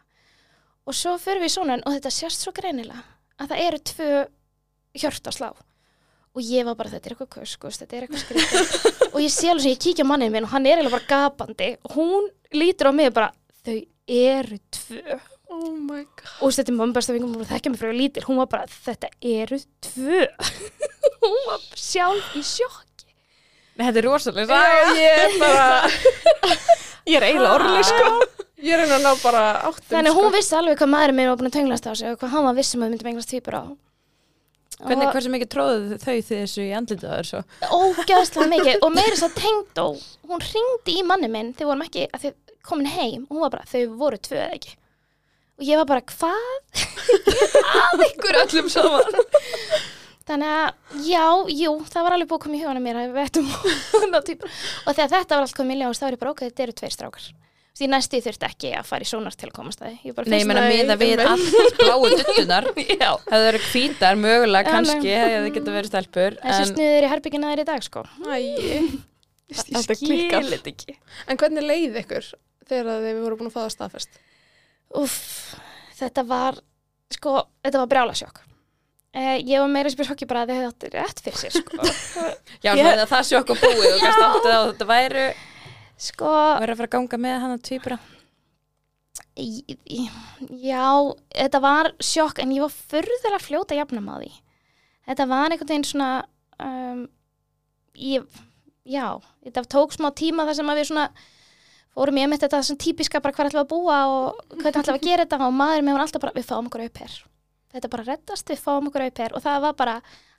[0.87, 3.03] og svo fyrir við í sónurinn og þetta sést svo greinilega
[3.37, 4.11] að það eru tvö
[4.97, 5.49] hjört að slá
[6.37, 8.89] og ég var bara, þetta er eitthvað kuskus, þetta er eitthvað skrítið.
[9.15, 11.69] Og ég sé alveg sem ég kíkja mannið minn og hann er alveg bara gapandi.
[11.87, 13.31] Og hún lítur á mig bara,
[13.65, 15.17] þau eru tvö.
[15.47, 16.33] Oh my god.
[16.43, 18.25] og þetta er mamma besta vingum og þekkja mig frá ég lítil.
[18.27, 20.27] Hún var bara, þetta eru tvö.
[21.23, 22.87] Hún var sjálf í sjokk
[23.77, 24.59] Nei, þetta er rosalega
[24.97, 25.65] ég er bara,
[27.07, 28.07] Ég er eiginlega orðið sko.
[28.67, 30.21] ég er að ná bara áttum þannig sko.
[30.21, 32.47] hún vissi alveg hvað maðurinn minn var búin að tönglast á sig og hvað hann
[32.47, 33.63] var vissum að við myndum englast týpur á
[34.77, 37.39] Hvernig, og hversu mikið tróðuð þau þessu í andlitið á þér svo?
[37.65, 39.85] ógæðslega mikið og meira þess að tengdó
[40.29, 42.35] hún ringdi í manni minn þegar vorum ekki að þið
[42.67, 44.75] komin heim og hún var bara, þau voru tvö eða ekki
[45.57, 46.51] og ég var bara, hvað?
[47.87, 49.17] að ykkur öllum saman
[50.27, 51.25] þannig að já,
[51.63, 53.19] jú, það var alveg búið að koma í hugana mér að við
[54.19, 56.41] að týpur og þegar þetta var allt komið í ljós þá er ég bara, ok,
[56.49, 57.27] þetta eru tveir strákar
[57.77, 60.39] því næstu ég þurfti ekki að fara í sónar til að komast að bara Nei,
[60.41, 61.57] ég meina Nei, miða við einmitt.
[61.61, 62.67] allt bláu duttunar.
[63.03, 63.11] Já.
[63.27, 66.37] Það eru hvítar, mögulega kannski, hefði geta verið stelpur.
[66.41, 68.39] þessi En snuður í herbyggina þær í dag sko Æ,
[69.53, 70.49] Þetta klikkar.
[70.55, 70.97] þetta ekki.
[71.29, 72.31] en hvernig leið ykkur
[72.67, 74.17] þegar að þið voru búin að fá það staðfest?
[74.97, 75.21] Úff,
[76.01, 76.57] þetta var
[77.13, 78.41] sko, þetta var brjálasjokk
[79.17, 81.79] eh, ég var meira sem sjokki bara að þið hefði átt rétt fyrir sér sko,
[82.65, 83.05] Já, Ég- yeah.
[83.11, 85.25] það sjokk og búið og kannski það að þetta væru,
[86.09, 87.65] sko væri að fara að ganga með hann að
[89.97, 90.09] í-
[90.65, 90.85] já,
[91.35, 92.73] þetta var sjokk en ég var
[93.45, 94.35] fljóta að jafna maður því.
[95.07, 96.09] Þetta var einhvern veginn svona
[96.59, 97.03] um,
[97.97, 98.25] ég,
[98.87, 99.05] já
[99.45, 101.07] þetta tók smá tíma þar sem að við svona
[101.97, 104.93] fórum ég með þetta svona típiska bara hvað ætlum við að búa og ætlum við
[104.97, 107.15] að gera þetta og maður með hann alltaf bara, við fáum okkur auper
[107.73, 109.97] þetta bara reddast, við fáum okkur auper og það var bara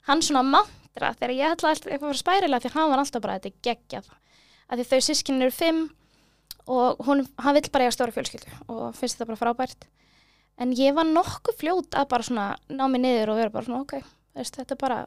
[0.09, 3.23] hann svona mantra þegar ég ætla alltaf eitthvað að fara spærilega því hann var alltaf
[3.25, 4.11] bara, þetta er geggjað.
[4.69, 5.81] Að því þau sískinni eru fimm
[6.69, 9.89] og hún, hann vill bara eiga stóra fjölskyldu og finnst þetta bara frábært.
[10.59, 13.83] En ég var nokkuð fljót að bara svona ná mig niður og vera bara svona
[13.85, 13.99] ok
[14.35, 14.99] veist, þetta bara,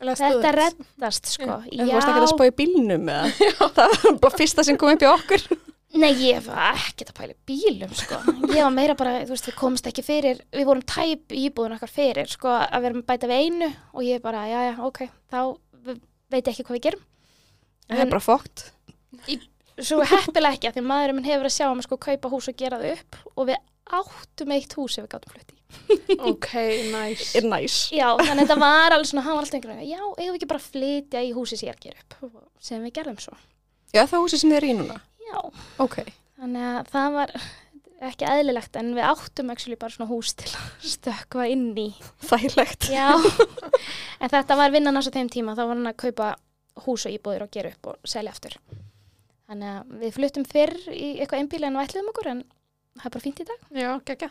[0.00, 3.30] þetta reddast sko, En þú varst ekki að spá í bílnum eða?
[3.78, 5.46] Það var bara fyrsta sem kom upp í okkur.
[5.96, 8.18] Nei, ég var ekkert að pæla bílum, sko.
[8.52, 11.76] Ég var meira bara, þú veist, við komst ekki fyrir, við vorum tæp í íbúðun
[11.78, 15.02] okkar fyrir, sko, að vera með bæta við einu og ég bara, já, já, ok,
[15.32, 15.38] þá
[16.32, 17.04] veit ég ekki hvað við gerum.
[17.86, 18.66] Það er bara fókt.
[19.76, 22.30] Svo heppilega ekki, af því að maðurinn minn hefur að sjá um að sko kaupa
[22.32, 23.58] hús og gera það upp og við
[23.96, 25.58] áttum eitt hús ef við gátum flutt í.
[26.30, 26.48] Ok,
[26.92, 27.42] nice.
[27.44, 27.76] Næs.
[27.94, 30.38] Já, þannig að þetta var alveg svona, hann var alltaf einhvern veginn, já, eigum við
[30.40, 33.36] ekki bara flytja í húsi sem ég er að gera upp, sem við gerðum svo.
[33.92, 34.96] Já, það húsi sem þið er í núna.
[35.26, 35.38] Já,
[35.82, 35.96] Ok.
[36.38, 37.32] þannig að það var,
[38.06, 41.86] ekki eðlilegt en við áttum actually bara svona hús til að stökkva inn í
[42.28, 42.90] Þægilegt.
[42.92, 43.08] Já,
[44.20, 46.32] en þetta var vinnan á þeim tíma, þá var hann að kaupa
[46.86, 48.58] hús og íbúðir og gera upp og selja aftur.
[49.48, 52.40] Þannig að við fluttum fyrr í eitthvað einbíl en við ætluðum okkur en
[52.98, 53.60] það er bara fínt í dag.
[53.80, 54.30] Já, geggja.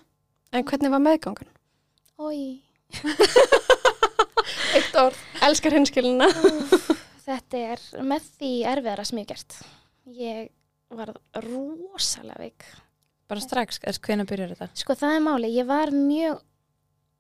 [0.56, 1.52] En hvernig var meðgangun?
[2.22, 2.62] Ói,
[4.76, 5.18] Eitt orð.
[5.46, 6.28] Elskar hinskilina.
[7.26, 9.58] þetta er með því erfiðara sem ég hef gert.
[10.20, 10.50] Ég
[10.90, 11.14] var
[11.46, 12.66] rosalega veik.
[13.30, 14.68] Bara strax, hvenær byrjar þetta?
[14.78, 16.44] Sko það er máli, ég var mjög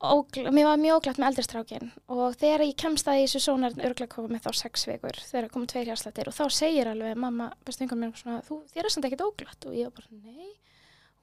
[0.06, 3.74] ógl- mér var mjög óglætt með eldristrákin og þegar ég kemst að í þessu sónar
[3.80, 7.48] örglega koma með þá sex vikur þegar komum tveir hjárslættir og þá segir alveg mamma,
[7.66, 10.52] bestu yngur mér svona, þú, þér er samt ekkert óglætt og ég var bara, nei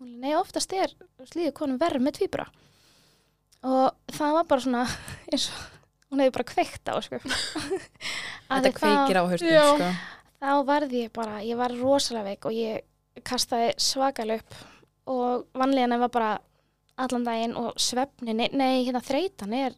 [0.01, 0.97] hún, nei, oftast er
[1.31, 2.49] slíðu konum verð með tvíbura
[3.63, 4.83] og það var bara svona
[5.31, 5.63] eins og
[6.11, 7.21] hún hefði bara kveikt á sko.
[8.51, 9.63] Þetta kveikir á höstum, Já.
[9.77, 9.93] sko.
[10.43, 16.01] Þá varði ég bara, ég var rosalega veik og ég kastaði svakalega upp og vanlíðan
[16.03, 16.33] var bara
[17.03, 19.75] allan daginn og svefnin, nei, nei hérna þreytan er,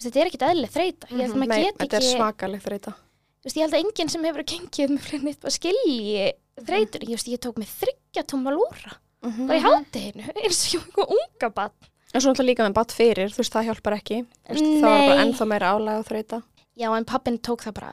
[0.00, 2.64] þetta er ekkit eðlileg þreyta, ég held að maður Nei, get þetta er ekki, svakaleg
[2.64, 2.94] þreita.
[2.94, 6.28] þú veist, ég held að enginn sem hefur gengið með fyrir nýtt bara skilji
[6.68, 10.86] þreytur, ég veist, ég tók mig þryggja tóma lúra, bara í hátteginu, eins og ég
[10.86, 11.74] einhver unga bann.
[12.08, 14.22] En svo náttúrulega líka með batt fyrir, þú veist, það hjálpar ekki.
[14.48, 15.24] Þú veist, það var bara Nei.
[15.26, 16.38] ennþá meira álæg og þreita.
[16.80, 17.90] Já, en pappin tók það bara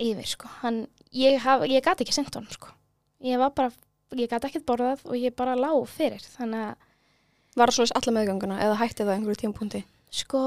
[0.00, 0.78] yfir, sko, hann,
[1.12, 1.38] ég,
[1.70, 2.72] ég gat ekki sendt honum, sko,
[3.24, 3.72] ég var bara,
[4.16, 6.76] ég gat ekkert borðað og ég bara lá fyrir, þannig að
[7.58, 9.80] Var það svo alla meðganguna eða hætti það á einhverju tímpúndi?
[10.14, 10.40] Sko,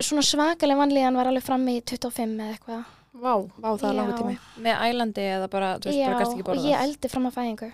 [0.00, 2.84] svona svakaleg vanlíðan var alveg fram í 25 eða eitthvað.
[3.12, 3.32] Vá.
[3.60, 4.36] Vá, það er langur tími.
[4.64, 6.68] Með ælandi eða bara, þú veist, bara gast ekki og borðað.
[6.70, 7.72] ég eldi fram að fæðingu.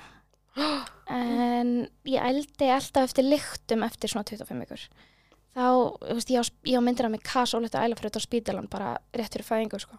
[1.08, 1.68] En
[2.04, 4.82] ég eldi alltaf eftir lyktum eftir svona 25 vikur.
[5.56, 5.68] Þá,
[6.02, 9.32] þú veist, ég á, ég á myndir af mig kasóletta ælafröð á spítalan bara rétt
[9.32, 9.96] fyrir fæðingu, sko.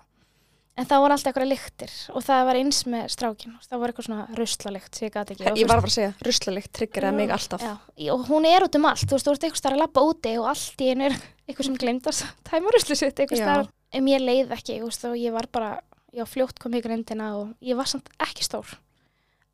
[0.80, 3.56] En það voru alltaf eitthvað lyktir og það var eins með strákin.
[3.66, 5.50] Það var eitthvað svona ruslalikt sem ég gati ekki.
[5.60, 7.66] Ég var bara að segja, ruslalikt tryggeraði mig alltaf.
[7.66, 7.74] Já,
[8.14, 10.34] og hún er út um allt, þú veist, þú ert eitthvað starf að labba úti
[10.40, 11.18] og allt í einu er
[11.50, 13.46] eitthvað sem glemt að tæma rusli sitt, eitthvað Já.
[13.50, 13.74] starf.
[13.92, 15.72] En mér leið ekki, þú veist, og ég var bara,
[16.16, 18.78] ég fljótt komið í grindina og ég var samt ekki stór.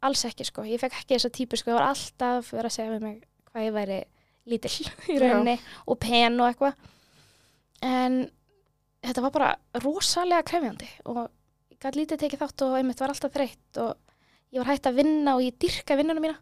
[0.06, 0.67] Alls ekki, sko.
[0.67, 3.78] Ég fekk ekki þessa típu, sko, ég var alltaf verið að segja mig hvað ég
[3.80, 3.99] væri
[4.45, 5.58] lítill í rauninni
[5.89, 6.78] og pen og eitthvað.
[7.86, 8.25] En
[9.05, 9.49] þetta var bara
[9.83, 11.21] rosalega krefjandi og
[11.71, 13.95] ég gæti lítið tekið þátt og einmitt var alltaf þreytt og
[14.55, 16.37] ég var hægt að vinna og ég dyrka vinnunum mína.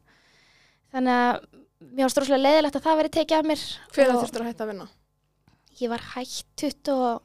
[0.94, 1.46] Þannig að
[1.94, 3.64] mér var stróslega leiðilegt að það veri tekið af mér.
[4.14, 4.88] Og þurftur að hætta að vinna.
[5.82, 7.22] Ég var hægt 20, og-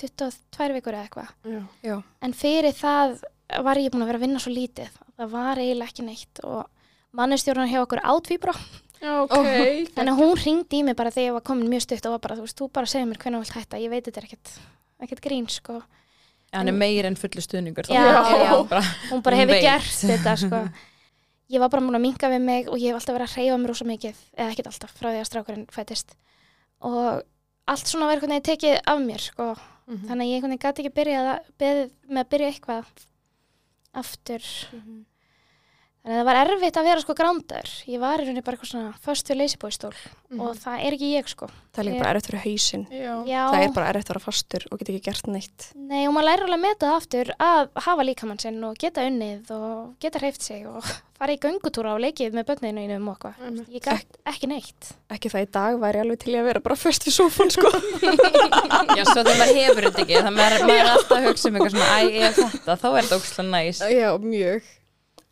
[0.00, 1.28] 22 vikur eða eitthvað.
[1.44, 1.60] Já.
[1.84, 1.96] Já.
[2.22, 3.20] En fyrir það
[3.64, 4.90] var ég búin að vera að vinna svo lítið.
[5.16, 6.66] Það var eiginlega ekki neitt og
[7.16, 8.54] mannustjórnar hjá okkur átvíbra.
[9.02, 9.36] Já, ok.
[9.96, 12.22] Þannig að hún ringdi í mig bara þegar ég var komin mjög stutt og var
[12.24, 13.80] bara, þú veist, þú bara segir mér hvernig þú vilt hætta.
[13.82, 14.52] Ég veit þetta er ekkert,
[15.06, 15.82] ekkert grín, sko.
[16.54, 17.88] Hann er meir en fullu stuðningur.
[17.92, 18.68] Já, þá- já.
[18.70, 20.60] Bara, Hún bara hefur gert þetta, sko.
[21.52, 23.56] Ég var bara múin að minka við mig og ég hef alltaf verið að reyfa
[23.62, 26.16] mér rosa mikið, eða ekkert alltaf, frá því að strákurinn fættist.
[26.82, 27.20] Og
[27.70, 29.46] allt svona verið hvernig tekið af mér, sko.
[29.86, 30.08] Mhm.
[30.08, 32.88] Þannig að ég gæti ekki byrjað að, með að byrja eitthvað
[33.94, 34.42] aftur.
[34.72, 35.04] Þannig
[36.06, 37.70] að það var erfitt að vera sko grándaður.
[37.90, 39.92] Ég var í rauninni bara eitthvað svona first to lazy boy stól
[40.26, 40.40] Mhm.
[40.42, 41.46] og það er ekki ég sko.
[41.74, 42.86] Það er líka Ég- bara erfitt fyrir hausinn.
[42.90, 43.14] Já.
[43.26, 45.66] Já, Það er bara erfitt að vera fastur og geta ekki gert neitt.
[45.76, 49.00] nei og maður lærir alveg að meta það aftur að hafa líkamann sinn og geta
[49.06, 50.82] unnið og geta hreift sig og
[51.18, 53.34] fara í göngutúra og leikið með börninu einum og eitthvað.
[53.46, 53.68] Einmitt.
[53.70, 54.92] Ég gætt ekki neitt.
[55.10, 57.70] Ekki það í dag væri alveg til ég að vera bara först við sófan, sko.
[58.98, 60.86] já, svo þegar maður hefur þetta ekki, þannig að maður maður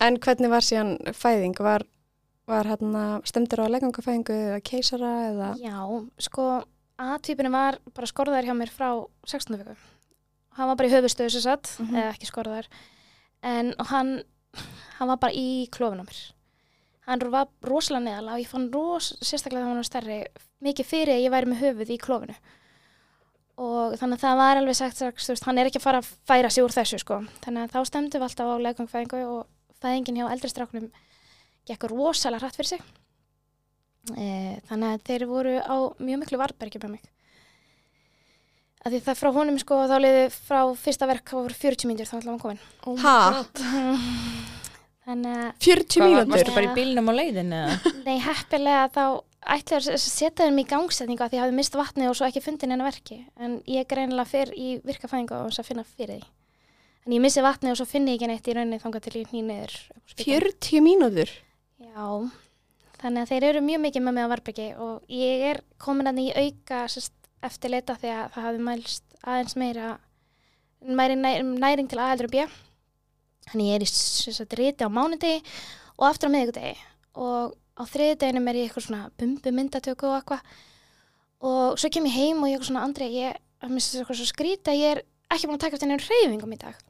[0.03, 1.55] En hvernig var síðan fæðing?
[1.63, 1.85] Var,
[2.51, 5.51] var hérna stemdur á legangafæðingu eða keisara eða?
[5.61, 5.77] Já,
[6.19, 6.47] sko
[6.97, 8.89] A-typunum var bara skorðar hjá mér frá
[9.27, 9.57] 16.
[9.59, 9.75] viku.
[10.55, 11.95] Hann var bara í höfustöðu sem satt, Mhm.
[11.95, 12.67] eða ekki skorðar.
[13.43, 14.23] En hann,
[14.99, 16.31] hann var bara í klófin á mér.
[17.05, 20.25] Hann var rosalega neðala og ég fann ros, sérstaklega þegar hann var stærri,
[20.63, 22.35] mikið fyrir að ég væri með höfuð í klófinu.
[23.57, 26.09] Og þannig að það var alveg sagt þú veist, hann er ekki að fara að
[26.27, 27.19] færa sig úr þessu, sko.
[27.43, 29.45] Þannig að þá stemdum við alltaf á legangfæðingu og
[29.83, 30.87] fæðingin hjá eldri stráknum
[31.65, 32.85] gekk rosalega hratt fyrir sig.
[34.13, 34.25] E,
[34.69, 37.05] þannig að þeir voru á mjög miklu varbergi með mig.
[38.85, 42.09] Af því það frá honum sko þá liði frá fyrsta verk þá voru 40 mínútur
[42.11, 42.59] þá ætla hann komin.
[42.85, 42.99] Oh?
[43.01, 43.63] God.
[45.05, 46.35] Þannig að 40 Hvað, var- mínútur?
[46.35, 47.79] varstu bara í bílnum á leiðin eða?
[48.07, 49.03] nei heppilega þá
[49.55, 52.41] ætlaði að setja þeim í gangsetningu af því ég hafði mist vatni og svo ekki
[52.45, 53.19] fundin hennar verki.
[53.41, 56.29] En ég greinilega fer í virkafæðingu og þess að finna fyrir því.
[57.05, 59.29] En ég missi vatni og svo finn ég ekki neitt í rauninni þangað til ég
[59.29, 59.41] hný
[60.09, 60.41] spítalann.
[60.41, 61.33] 40 mínútur?
[61.77, 62.05] Já,
[62.97, 66.21] þannig að þeir eru mjög mikið með mig á Varbergi og ég er komin að
[66.23, 67.13] í auka sest,
[67.45, 69.91] eftir leita því að það hafi mælst aðeins meira
[70.81, 72.47] næ, næring til aðeldur og bjö.
[73.51, 75.37] Þannig ég er í riti á mánudegi
[75.99, 76.73] og aftur á miðvikudegi
[77.21, 80.57] og á þriðdeginum er ég eitthvað svona bumbu myndatöku og eitthvað
[81.45, 84.21] og svo kem ég heim og ég eitthvað svona Andri, ég, að mér finnst eitthvað
[84.23, 86.81] svo skrýta ég er ekki búin að taka eftir nefnir reyfingum í dag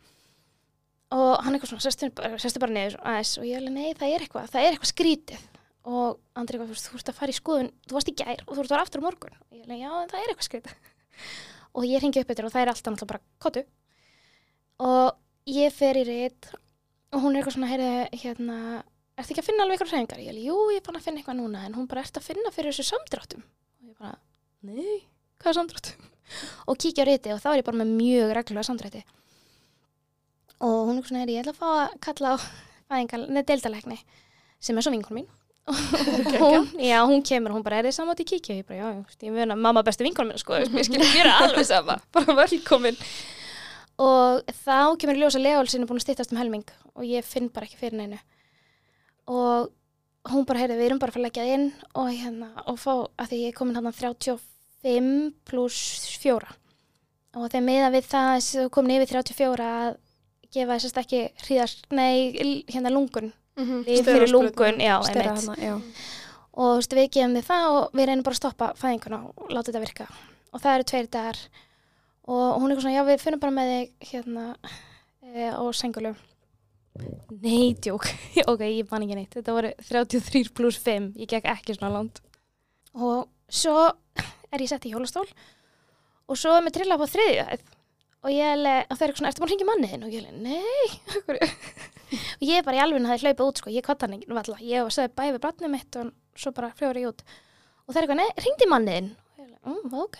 [1.13, 4.13] og hann eitthvað svona sestu bara, sestu bara niður aðeins og ég alveg nei það
[4.15, 5.43] er eitthvað, það er eitthvað skrítið
[5.85, 8.63] og Andri eitthvað, þú ert að fara í skoðun þú varst í gær og þú
[8.63, 10.91] ert að fara aftur á morgun og ég alveg, já, það er eitthvað skrítið
[11.75, 13.65] og ég ringi upp eftir og það er alltaf náttúrulega bara kottu
[14.85, 16.49] og ég fer í rít
[17.13, 18.57] og hún er eitthvað svona, heyrðu, hérna
[19.15, 20.23] ertu ekki að finna alveg eitthvað hreyfingar?
[20.25, 22.27] Ég alveg, jú, ég er bara að finna eitthvað núna en hún bara, ertu að
[22.31, 23.45] finna fyrir þessu samdráttum?
[23.45, 24.17] og ég bara,
[24.67, 24.97] nei,
[25.39, 26.09] hvað er samdráttum?
[26.69, 29.03] og kíkja á riti og þá er ég bara með mjög reglulega samdrætti
[30.65, 32.95] og hún er svona, heyrðu, ég ætla að fá að kalla á
[33.49, 33.97] deildalegni
[34.61, 35.27] sem er svo vinkun mín.
[36.45, 38.59] Og hún, já, hún kemur og hún bara, er þið samátt í kíkja?
[38.59, 41.29] ég bara, já, já, ég meina, mamma er bestu vinkun mín sko, ég skilja mér
[41.31, 42.99] alveg sama bara velkomin.
[43.97, 47.25] Og þá kemur í ljós að Leól sinni búin að styttast um helming og ég
[47.25, 48.19] finn bara ekki fyrir neinu.
[49.25, 49.71] Og
[50.29, 51.65] hún bara, heyrðu, við erum bara að fara að leggja inn
[51.97, 55.11] og hérna, og fá, að því ég er komin hann 35
[55.49, 55.81] pluss
[56.21, 56.53] 4
[57.35, 59.95] og þegar meða við það komin yfir 34 að
[60.55, 63.33] gefa þessast ekki hríðast, nei, hérna lungun.
[63.55, 63.83] Mhm.
[63.87, 65.75] lyf fyrir lungun, já, stera einmitt hana, já.
[66.55, 69.53] og þú veist, við gefum þið það og við reynum bara að stoppa fæðinguna og
[69.53, 70.07] láta þetta virka.
[70.51, 71.39] Og það eru tveir dagar.
[72.25, 74.45] Og hún er svona, já við finnum bara með þig hérna
[75.21, 76.15] e, á sengulu
[77.43, 78.07] Nei, djók.
[78.51, 82.21] Ok, ég bann ekki neitt, þetta voru 33 pluss 5, ég gekk ekki svona langt.
[82.95, 83.91] Og svo
[84.51, 85.27] er ég sett í hjólastól.
[86.25, 87.65] Og svo er mér trillað þriðju hæð
[88.25, 90.23] og ég alveg, og það er eitthvað svona, ertu búin að hringja manniðin og ég
[90.23, 90.87] alveg, nei.
[91.15, 91.49] Af hverju?"
[92.15, 94.89] og ég bara í alveg hafði hlaupið út sko, ég kvart hann ekki valla, ég
[94.93, 96.11] sagði bæði við brannið mitt og
[96.41, 97.23] svo bara fljóður ég út.
[97.85, 100.19] Og það er eitthvað, nei, hringdi manniðin og ég alveg, mm, ok.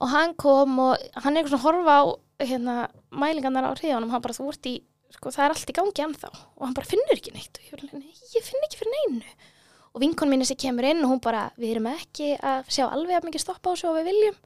[0.00, 2.02] Og hann kom og hann er eitthvað svona horfa á
[2.50, 2.76] hérna,
[3.12, 4.76] mælingarnar á hriðanum hann bara, þú ert í,
[5.16, 6.30] sko, það er allt í gangi ennþá.
[6.56, 7.60] Og hann bara finnur ekki neitt.
[7.60, 9.34] Og ég nei, ég finn ekki fyrir neinu.
[9.90, 13.18] Og vinkon mín sem kemur inn og hún bara, við erum ekki að sjá alveg
[13.18, 14.38] að mikið stoppa á þessu og við viljum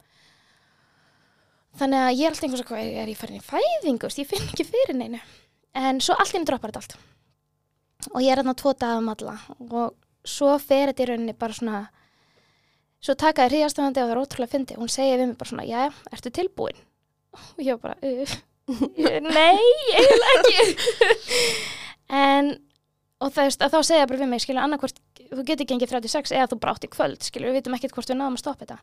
[1.79, 4.65] þannig að ég er alltaf einhvers að er ég farin í fæðingu, ég finn ekki
[4.67, 5.19] fyrir neinu.
[5.75, 6.97] En svo allt inn droppar þetta allt.
[8.13, 9.35] Og ég er þarna tvo dagum alla.
[9.59, 11.83] Og svo fer þetta í rauninni bara svona
[13.05, 15.81] svo takaði hríðastofandi og það er ótrúlega fyndi hún segir við mig bara svona, já,
[16.15, 16.79] ertu tilbúin?
[17.35, 18.37] Og ég var bara, uh,
[19.35, 19.65] nei,
[19.99, 21.41] eiginlega ekki.
[22.15, 22.55] En
[23.23, 24.99] og það, þá segja bara við mig, skilur, annarkvort
[25.31, 28.11] þú getur gengið 36 eða þú bara átt í kvöld skilur, við vitum ekkert hvort
[28.11, 28.79] við náðum að stoppa þetta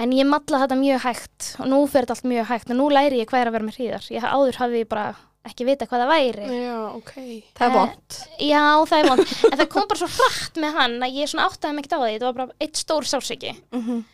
[0.00, 2.86] en ég matla þetta mjög hægt og nú fer þetta allt mjög hægt og nú
[2.92, 4.06] læri ég hvað er að vera með hríðar.
[4.14, 5.08] Ég áður hafði ég bara
[5.48, 6.46] ekki vita hvað það væri.
[6.60, 7.12] Já, ok.
[7.56, 10.74] það er Eh, vond já, það er vond en það kom bara svo hratt með
[10.80, 12.10] hann að ég svona áttaði mig ekkert á því.
[12.14, 14.04] Þetta var bara eitt stór sásiki Mhm.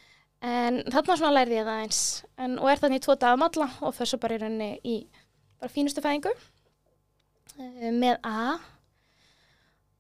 [0.43, 2.01] en þarna svona lærði ég það eins.
[2.39, 4.97] En, og er þannig í tvo daga matla og svo bara í rauninni í
[5.61, 6.31] bara fínustu fæðingu
[7.59, 8.59] eh, með A.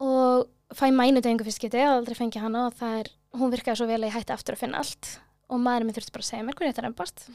[0.01, 0.46] Og
[0.77, 4.09] fæ mænudegingu fyrst getið, aldrei fengi hana og það er, hún virkaði svo vel að
[4.11, 5.12] ég hætti aftur að finna allt
[5.47, 7.27] og maðurinn minn þurfti bara að segja mér hvernig þetta er ennbast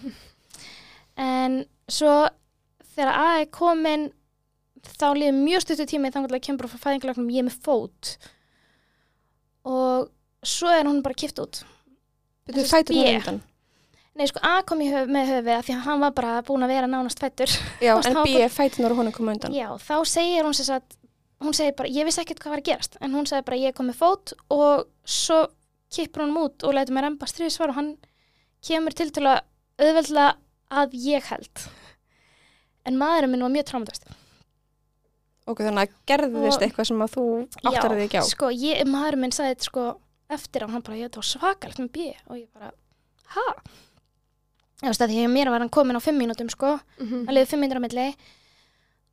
[1.22, 1.60] en
[1.92, 2.16] svo
[2.96, 4.10] þegar A er komin
[4.88, 8.12] þá líður mjög stuttu tími þannig að það kemur bara frá fæðingalagnum ég með fót.
[9.70, 10.10] Og
[10.48, 11.62] svo er hún bara kipt út.
[12.50, 12.68] Þú B.
[12.72, 13.42] það undan.
[14.18, 16.66] Nei, sko, A kom í höf, með höfuð af því að hann var bara búin
[16.66, 17.54] að vera nánast fættur.
[17.80, 19.56] Já, en B er fætunar og hún er komið undan.
[19.56, 20.98] Já, þá segir hún sér að,
[21.46, 23.78] hún segir bara, ég vissi ekkert hvað var að gerast, en hún segir bara, ég
[23.78, 25.46] kom með fót og svo
[25.92, 27.92] kippur hún út og lætur mér emba stríðsvar og hann
[28.66, 29.42] kemur til til að
[29.82, 30.36] auðveldlega
[30.72, 31.64] að ég held.
[32.88, 34.06] En maðurinn minn var mjög trámatast.
[35.50, 37.24] Ok, þannig að gerðist eitthvað sem að þú
[37.66, 39.86] áttar þig ekki á sko, ég, maðurinn minn sagði sko
[40.32, 42.70] eftir á, hann bara, ég var svakalegt með B og ég bara,
[43.36, 43.48] ha?
[44.82, 47.26] Ég veist að því að mér var hann komin á fimm mínútum sko, Mhm.
[47.28, 48.08] það liði fimm mínútur á milli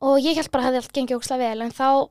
[0.01, 2.09] og ég held bara að hefði allt gengið ókslega vel en þá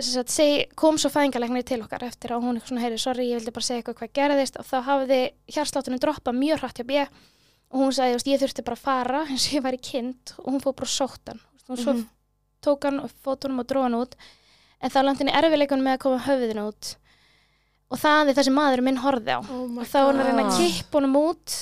[0.00, 3.38] sagt, seg, kom svo fæðingalegni til okkar eftir og hún eitthvað svona heyri, sorry, ég
[3.40, 4.56] vildi bara segja eitthvað hvað gerðist.
[4.58, 5.18] Og þá hafði
[5.52, 7.02] hjarsláttunum droppað mjög hratt hjá B.
[7.72, 10.32] Og hún sagði, veist, ég þurfti bara að fara eins og ég væri kind.
[10.40, 11.40] Og hún fór bara sótt hann.
[11.68, 12.06] Og svo Mhm.
[12.62, 14.16] tók hann og fótunum og dróð hann út.
[14.80, 16.96] En þá landi henni erfileikunum með að koma höfðinu út.
[17.92, 19.40] Og það er það sem maðurinn minn horfði á.
[19.44, 21.56] Oh og þá var hann að reyna að kippa honum út.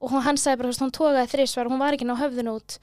[0.00, 2.54] Og hún, hann sagði bara, veist, hún tókaði þrísvar og hún var ekki ná höfðinu
[2.56, 2.78] út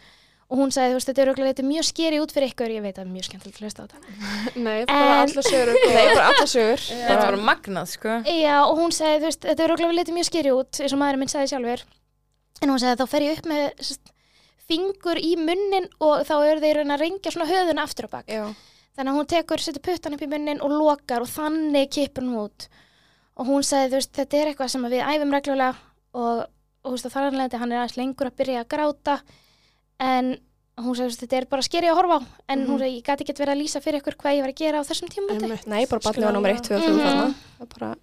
[0.53, 2.71] og hún sagði, þú veist, þetta er örugglega- þetta er mjög skeri út fyrir ykkur,
[2.75, 3.97] ég veit að það er mjög skemmtilegt að hlusta á þetta.
[4.67, 6.83] Nei, bara En- allar sögur Nei, bara alla sögur.
[7.09, 8.17] Þetta var magnað, sko.
[8.29, 11.01] Já, og hún sagði, þú veist, þetta er örugglega litið mjög skeri út eins og
[11.01, 11.85] maðurinn minn sagði sjálfur.
[12.61, 14.13] En hún sagði, þá fer ég upp með sest,
[14.69, 18.29] fingur í munnin og þá eru þeir að reyngja svona höfðuna aftur á bak.
[18.31, 18.45] Já,
[18.95, 22.37] þannig að hún tekur, setur puttan upp í munnin og lokar og þannig kippur hún
[22.45, 22.67] út.
[23.41, 25.73] Og hún sagði, þú veist, þetta er eitthvað sem við æfum reglulega
[26.13, 26.43] og,
[26.85, 27.09] og þú veist,
[30.03, 30.31] en
[30.83, 32.67] hún sagði, þetta er bara skeri að horfa á en Mhm.
[32.69, 34.79] hún sagði, ég gæti ekki verið að lýsa fyrir ykkur hvað ég var að gera
[34.81, 35.09] á þessum
[35.43, 35.67] Einmitt.
[35.67, 37.03] Nei, bara barnið var nummer 1, 2 og 3 Mhm.
[37.03, 37.35] þarna.
[37.59, 37.95] Það er bara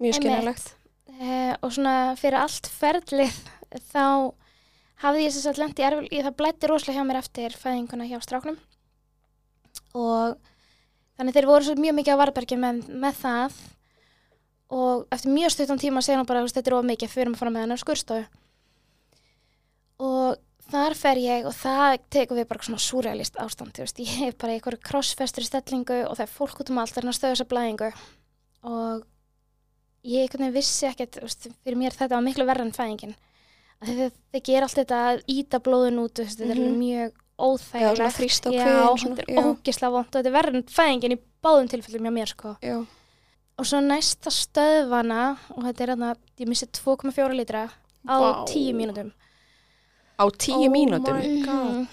[0.00, 0.74] mjög skynilegt.
[1.16, 3.32] uh, og svona fyrir allt ferlið
[3.92, 4.34] þá
[5.02, 8.58] hafði ég þess að lendi erfil, það blætti rosalega hjá mér eftir fæðinguna hjá stráknum
[9.94, 10.36] og
[11.18, 13.52] þannig þeir voru svo mjög mikið á varbergi með, með það
[14.76, 17.34] og eftir mjög stuttan tíma segja hún bara, "Þú veist, þetta er of mikið, erum
[17.34, 18.26] að fara með hennar skurstofu
[20.00, 20.36] og
[20.70, 24.38] þar fer ég og það tekur við bara svona súrealist ástand, þú veist, ég hef
[24.40, 27.48] bara einhverju krossfestur stellingu og það er fólk út um allt, það að stöða þessa
[27.52, 27.90] blæðingu.
[28.66, 29.04] Og
[30.06, 33.14] ég einhvern veginn vissi ekkert, þú veist, fyrir mér þetta var miklu verra en fæðingin.
[33.82, 36.78] Að þið ger allt þetta að íta blóðun út, veist, þetta er Mhm.
[36.80, 37.96] mjög óþægilegt.
[38.56, 38.86] Já,
[39.16, 42.28] þetta er ógislega vond og þetta er verra en fæðingin í báðum tilfellum hjá mér,
[42.28, 42.56] sko.
[42.62, 42.86] Já.
[43.58, 47.70] og svo næsta stöðvana og þetta er þarna, ég missi 2,4 lítra
[48.04, 48.44] á Vá.
[48.46, 49.12] 10 mínútum
[50.16, 51.16] Á 10 Oh mínútum.
[51.20, 51.88] Mhm.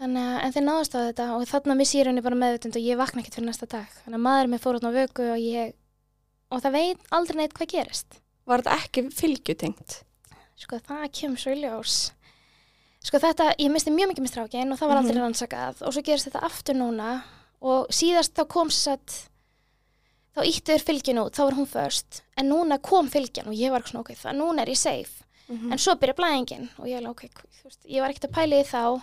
[0.00, 2.82] Þannig að, en þeir náðast á þetta og þarna missi ég rauninni bara meðvitund og
[2.88, 3.88] ég vakna ekkert fyrir næsta dag.
[4.04, 5.74] Þannig að maður minn fór átna á vöku og ég,
[6.50, 8.16] og það veit aldrei neitt hvað gerist.
[8.48, 9.98] Var þetta ekki fylgjutengt?
[10.56, 11.98] Sko það kemur svo í ljós.
[13.04, 15.22] Sko þetta, ég misti mjög mikið með strákin og það var aldrei Mhm.
[15.26, 17.22] rannsakað og svo gerist þetta aftur núna
[17.60, 19.28] og síðast þá kom satt,
[20.36, 23.80] þá íttur fylgin út, þá var hún först, en núna kom fylgjan og ég var
[23.82, 25.24] svona, ok, það núna er ég safe.
[25.50, 25.72] Mhm.
[25.72, 28.64] en svo byrja blæðingin og ég, alveg, ok, veist, ég var ekkert að pæla í
[28.64, 29.02] því þá.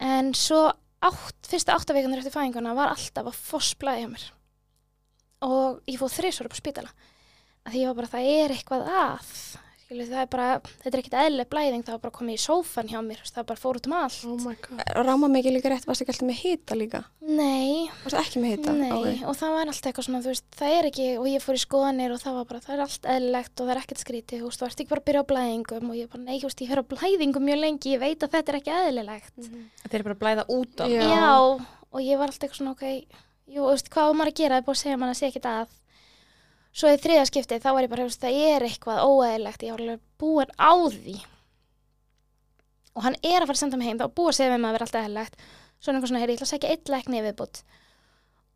[0.00, 0.60] En svo
[1.02, 4.26] átt, fyrsta áttavikunar eftir fæðinguna var alltaf að foss blæði hjá mér.
[5.42, 6.90] Og ég fóð þrisvar upp á spítala.
[7.64, 9.34] Að því ég var bara, það er eitthvað að
[9.90, 10.48] Skilu, það er bara,
[10.84, 13.46] þetta er ekkert eðlileg blæðing það var bara komið í sófan hjá mér það var
[13.48, 14.82] bara fór út um allt Oh my god.
[15.02, 17.00] Ráma mikið líka rétt, varst ekki alltaf með hita líka?
[17.26, 18.74] nei, Varst ekki með hita?
[18.76, 19.24] nei, Ok.
[19.26, 21.62] og það var alltaf eitthvað svona, þú veist, það er ekki og ég fór í
[21.64, 24.46] skoðanir og það var bara, það er allt eðlilegt og það er ekkert skrítið, þú
[24.52, 26.62] veist, þú ert ekki bara að byrja á blæðingum og ég bara, nei, þú veist,
[26.62, 29.34] ég fer á blæðingum mjög lengi, ég veit að þetta er ekki eðlilegt
[29.90, 31.02] Þeir eru bara að blæða út á Já.
[31.02, 31.34] Já,
[31.90, 32.86] og ég var alltaf eitthvað svona, ok,
[33.50, 35.18] jú, þú veist, hvað á maður að gera, það er búið að segja mann að
[35.18, 35.76] segja ekkert að.
[36.70, 39.72] Svo í þriða skiptið, þá var ég bara, þú veist, það er eitthvað óæðilegt, ég
[39.74, 41.16] var alveg búin á því.
[42.94, 44.62] Og hann er að fara að senda mig heim, þá var búið að segja mér
[44.62, 45.42] maður að vera alltaf eðlilegt.
[45.80, 47.60] Svo er einhver svona, heyri, ég ætla að segja eitt lækni viðbútt.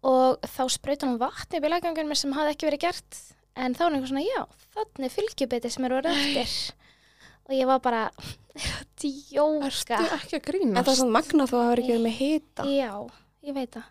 [0.05, 3.21] Og þá sprauta hann vatni upp í lækningunum sem hafði ekki verið gert.
[3.57, 4.41] En þá er einhver svona, já,
[4.75, 6.57] þannig er fylgjubiti sem eru orðið eftir.
[7.49, 8.03] Og ég var bara,
[9.01, 9.71] djóka.
[9.71, 10.85] Ertu ekki að En grínast?
[10.85, 12.67] það er svona magna þó að það var ekki verið með hita.
[12.75, 12.93] Já,
[13.49, 13.91] ég veit það.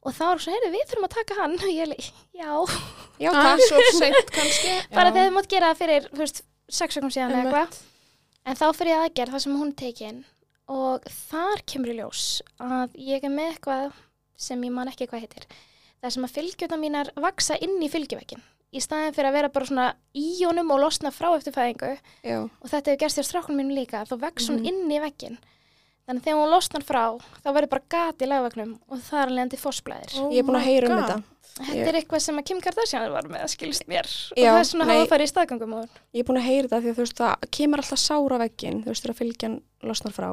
[0.00, 1.54] Og þá var svona, heyrðu, við þurfum að taka hann.
[1.66, 2.50] Og ég leik, já,
[3.20, 4.74] Já, Það er svo seint kannski.
[4.96, 6.42] bara þegar þið mátt gera það fyrir, þú veist,
[6.72, 7.80] sex sekund síðan eða eitthvað.
[8.48, 10.20] En þá fyrir ég aðgerð það sem hún er tekin
[10.70, 12.22] og þar kemur í ljós
[12.62, 13.98] að ég er með eitthvað
[14.40, 15.44] sem ég man ekki hvað heitir.
[16.00, 18.40] Það sem að fylgjuna mínar vaksa inn í fylgjuvekkin
[18.70, 19.86] í staðin fyrir að vera bara svona
[20.16, 21.88] í honum og losna frá eftir fæðingu
[22.22, 22.36] Já.
[22.46, 24.68] og þetta hefur gerst hjá strákunum mínum líka þá vex hún Mhm.
[24.70, 25.36] inn í vekkin
[26.10, 27.02] þannig að þegar hún losnar frá
[27.40, 30.48] þá verður bara gat í lagveknum og það er alveg endi fossblæðir Oh Ég er
[30.48, 31.06] búin að heyra um God.
[31.06, 31.22] þetta.
[31.60, 34.50] Þetta Ég- er eitthvað sem að Kim Kardashian var með að skilst mér og Já,
[34.50, 34.96] það er svona að nei.
[35.00, 37.18] hafa farið í staðgangum og Ég er búin að heyra þetta því að þú veist
[37.20, 40.30] það kemur alltaf sára veggin, þú veist þegar fylgjan losnar frá.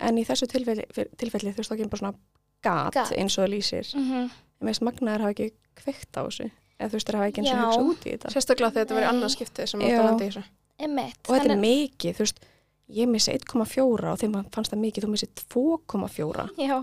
[0.00, 0.84] En í þessu tilfelli,
[1.18, 2.14] tilfelli þú veist það kemur bara svona
[2.62, 3.12] gat, Gat.
[3.16, 3.86] eins og það lýsir.
[3.96, 4.30] mm -hmm.
[4.60, 6.50] En meðist magnaðar hafa ekki kveikt á þessu.
[6.78, 7.62] Eða þú veist þeir hafa ekki eins og Já.
[7.62, 8.28] hugsað út í þetta.
[8.30, 8.70] Sérstaklega
[12.92, 16.48] er ég missi 1,4 og þeim fannst það mikið, þú missi 2,4.
[16.60, 16.76] Já,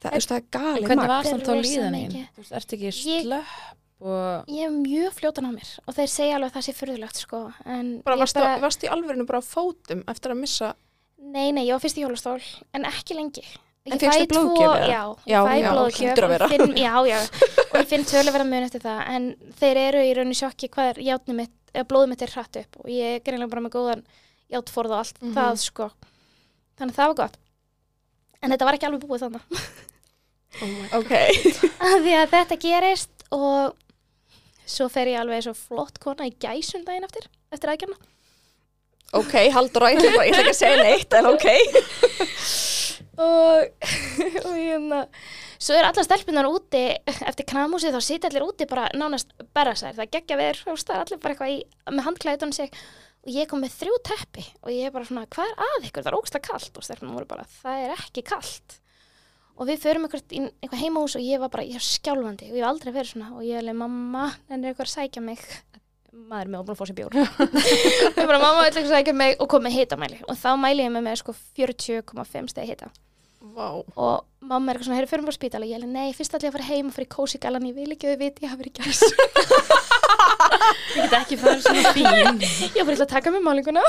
[0.00, 1.10] Það, það er En galið hvernig magn.
[1.12, 2.28] var er samt þá líðan mikið.
[2.32, 4.46] Þú veist, ertu ekki slöpp og...
[4.48, 7.40] ég er mjög fljótan á mér og þeir segja alveg að það sé fyrðulegt sko
[7.68, 8.54] en Bara varst, bara...
[8.62, 10.70] varst í alvörinu bara á fótum eftir að missa
[11.20, 12.38] Nei, nei, ég var fyrst í hjólastól
[12.72, 13.44] en ekki lengi
[13.90, 14.88] En tvo- blóðgjöf?
[14.88, 17.18] Já, Já, já, finn, Já, já,
[17.70, 19.28] og ég finn töluverða mun eftir það en
[19.60, 22.80] þeir eru í rauninni sjokki hvað er játnum mitt, eða blóðum mitt er hratt upp
[22.84, 24.02] og ég er greinlega bara með góðan
[24.52, 25.34] játforð og allt Mhm.
[25.36, 25.90] það sko.
[26.80, 27.36] Þannig að það var gott.
[28.42, 29.42] En þetta var ekki alveg búið þannig
[30.62, 31.12] oh my Ok.
[31.90, 33.74] að því að þetta gerist og
[34.70, 37.98] svo fer ég alveg svo flott kona í gæsum daginn eftir eftir aðgerna
[39.12, 41.46] Ok, Haldur, bara- ég ætla ekki að segja neitt, en ok.
[43.26, 43.64] og,
[44.46, 45.00] og hérna
[45.60, 49.96] svo er allar stelpunar úti eftir kramúsið þá sitja allir úti bara nánast berra sær,
[49.98, 51.58] það geggja veist, það er allir bara eitthvað í,
[51.90, 52.70] með handklæðun sig
[53.20, 56.04] og ég kom með þrjú teppi og ég er bara svona, hvað er að ykkur,
[56.04, 56.70] það er ógsta kalt.
[56.76, 58.78] Og stelpunar voru bara, það er ekki kalt.
[59.60, 62.56] Og við förum eitthvað í eitthvað heimahús og ég var bara, ég er skjálfandi og
[62.56, 63.28] ég hef aldrei verið svona.
[63.36, 65.44] Og ég er alveg, mamma, en er eitthvað að sækja mig.
[66.30, 67.18] Maður er með búin að fá sér bjór.
[68.18, 69.36] Ég bara, mamma, ætla ekki að sækja mig.
[69.38, 70.18] Og kom með hitamæli.
[70.26, 72.90] Og þá mæli ég með með sko 40,5 stegi hita.
[73.40, 73.68] Vá.
[73.96, 75.68] og mamma er eitthvað svona, heyrðu, förum bara spítala.
[75.68, 77.68] Og ég er alveg, nei, fyrst ætla ég að fara heim og fyrir kósi galan
[77.70, 79.86] ég vil ekki að þau viti, ég hafi verið gæs
[80.96, 82.42] Ég get ekki farið svona fín.
[82.76, 83.84] ég var eitthvað að taka með málinguna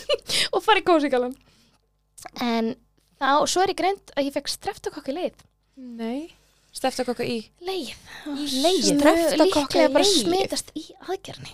[0.54, 1.34] og fara í kósi galan
[2.42, 2.72] en
[3.20, 5.44] þá, svo er ég greint að ég fekk streftakokk í leið
[5.76, 6.32] Nei.
[6.76, 7.92] Steftakokka í leið,
[8.26, 8.80] leið?
[8.84, 10.16] sem Streptokokka í líklega bara leið?
[10.22, 11.52] smitast í aðgerni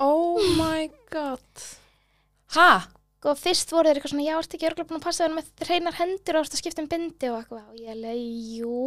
[0.00, 1.66] Oh my god.
[2.56, 2.70] Ha?
[3.20, 5.48] og fyrst voru þeir eitthvað svona, já, ertu ekki örgulega búin að passa þér með
[5.66, 8.22] hreinar hendur og ertu að skipta um bindi og eitthvað, og ég leið,
[8.56, 8.78] jú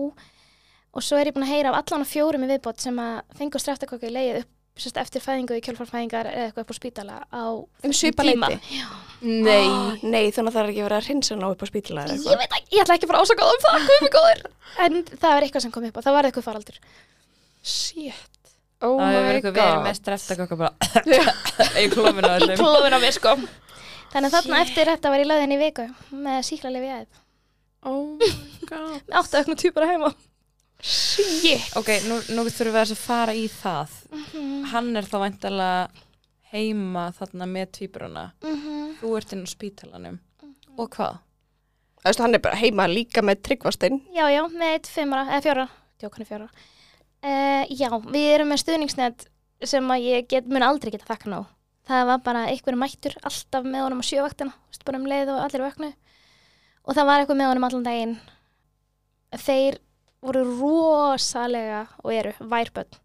[0.94, 3.20] og svo er ég búin að heyra af allan að fjórum í viðbót sem að
[3.38, 7.16] fengu streftakokka í leið upp sérst, eftir fæðingu í kjölfarfæðingar eða eitthvað upp á spítala
[7.30, 7.44] á
[7.86, 8.50] Um svipa tíma.
[8.50, 8.80] leiti?
[9.22, 9.68] Nei.
[10.04, 12.20] Nei, þannig að það er ekki verið að hreinsa ná upp á spítala eða Ég
[12.20, 12.40] eitthvað.
[12.42, 14.42] veit ekki, ég ætla ekki að fara ásakað um það, mig góður.
[14.88, 16.80] En það var eitthvað sem kom upp og það var eitthvað faraldur.
[17.64, 18.30] Shit.
[18.84, 19.86] Oh Það hefur my verið eitthvað verið god.
[19.88, 20.74] með steftakokka bara
[21.84, 23.36] í klófinu á Í öllum klófin á mér sko.
[24.14, 25.86] Þannig að þarna eftir þetta var ég löðin í viku
[26.26, 27.22] með síklarlefi aðeins.
[27.84, 29.00] Oh my god.
[29.08, 30.12] Með áttu auknum týpur að heima.
[30.84, 31.70] Shit.
[31.80, 33.94] Ok, nú, nú þurfum við að fara í það
[34.74, 36.04] Hann er þá væntalega
[36.54, 38.98] heima þarna með tvíbruna Mhm.
[39.00, 40.20] Þú ert inn á spítalanum
[40.78, 41.22] Og hvað?
[42.04, 44.02] Þú veist, hann er bara heima líka með tryggvastinn.
[44.12, 45.66] Já, já, með eitt fimmara, eða fjóra,
[46.02, 46.48] djókunni fjóra.
[47.24, 49.24] Uh, já, við erum með stuðningsnet
[49.64, 51.38] sem að ég get, mun aldrei geta þakka ná.
[51.88, 55.40] Það var bara einhverjum mættur alltaf með honum á sjövaktina, veist, bara um leið og
[55.46, 55.94] allir vöknu.
[56.84, 58.18] Og það var eitthvað með honum allan daginn.
[59.46, 59.80] Þeir
[60.24, 63.00] voru rosalega og eru værbönn.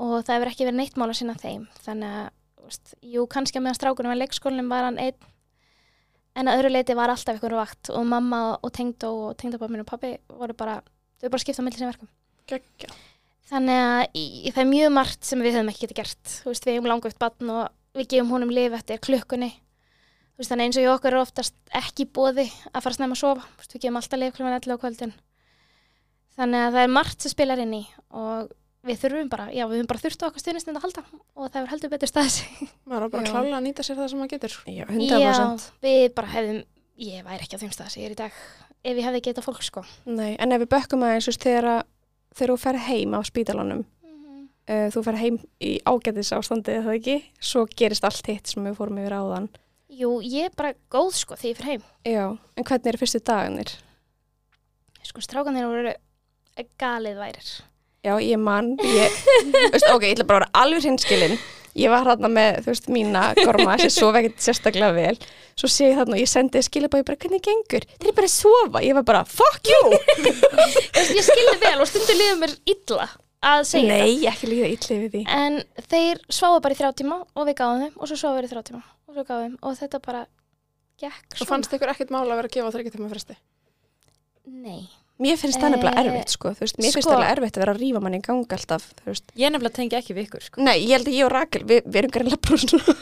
[0.00, 1.66] Og það hefur ekki verið neitt mál að sinna þeim.
[1.84, 2.30] Þannig að,
[2.64, 5.28] veist, jú, kannski að meðan strákunum var leikskólinum var hann einn
[6.38, 9.88] en að öðru leiti var alltaf einhverju vakt og mamma og tengdó og tengdababmin og
[9.88, 10.78] pappi voru bara,
[11.18, 12.10] þau voru bara skipta á milli sem verkum.
[12.50, 12.92] Gekkja.
[13.50, 16.36] Þannig að í, það er mjög margt sem við höfum ekki getið gert.
[16.46, 19.50] Veist, við hefum langveikt barn og við gefum honum lif eftir klukkunni.
[20.38, 23.48] Veist, þannig eins og í okkur er oftast ekki bóði að fara snemma að sofa.
[23.64, 25.16] Við gefum alltaf lif klukkan 11 á kvöldin.
[26.40, 27.82] Þannig að það er margt sem spilar inn í
[28.16, 28.50] og
[28.88, 31.58] við þurfum bara, já, við höfum bara þurft á okkar stuðnistund að halda og það
[31.58, 32.70] hefur heldur betur staðið sig.
[32.88, 33.32] Maður er bara Já.
[33.34, 34.54] klálega að nýta sér það sem maður getur.
[34.64, 35.66] Já, Já, 100%.
[35.84, 36.60] við bara hefðum,
[37.04, 38.38] ég væri ekki á þeim stað sem ég er í dag
[38.80, 39.82] ef ég hefði getað fólk sko.
[40.08, 41.88] Nei, en ef við bökkum aðeins, þegar, að-
[42.40, 46.96] þegar þú fer heim á spítalanum, uh, þú fer heim í ágætis ástandi, eða það
[47.02, 47.18] ekki,
[47.50, 49.50] svo gerist allt hitt sem við fórum yfir áðan.
[49.92, 51.84] Jú, ég er bara góð sko þegar ég fyrir heim.
[52.08, 52.24] Já,
[52.56, 53.74] en hvernig eru fyrstu dagarnir?
[55.04, 55.20] Sko,
[56.80, 57.48] galið værir.
[58.00, 59.16] Já, ég man, ég,
[59.74, 61.40] veist, ok, ég ætla bara að vera alveg hinskilinn.
[61.78, 65.16] Ég var þarna með, þú veist, mína gorma sem sofa ekkert sérstaklega vel.
[65.60, 67.84] Svo sé ég þarna og ég sendi skilabæði bara, hvernig gengur?
[67.92, 68.82] Þeir eru bara að sofa.
[68.82, 69.82] Ég var bara, fuck you!
[70.98, 73.06] Ég skildi vel og stundu liðum mér illa
[73.40, 75.22] að segja Nei, ekki líða illa við því.
[75.32, 75.60] En
[75.92, 78.52] þeir sváðu bara í þrjá tíma og við gáðum þeim og svo sváðu við í
[78.52, 80.24] þrjá tíma og svo gáðum þeim og þetta bara
[81.00, 83.38] gekk Og fannst ykkur ekkert mála að vera að gefa þryggja tíma fresti?
[84.50, 84.82] Nei.
[85.20, 86.50] Mér finnst það nefnilega Eh, erfitt, sko.
[86.56, 88.86] Þú veist, mér finnst sko- það erfitt að vera að rífa manni í gang alltaf,
[89.00, 89.26] þú veist.
[89.36, 90.62] Ég nefnilega tengi ekki við ykkur sko.
[90.64, 92.94] Nei, ég held að ég og Rakel, við, við erum greinlega bara svona.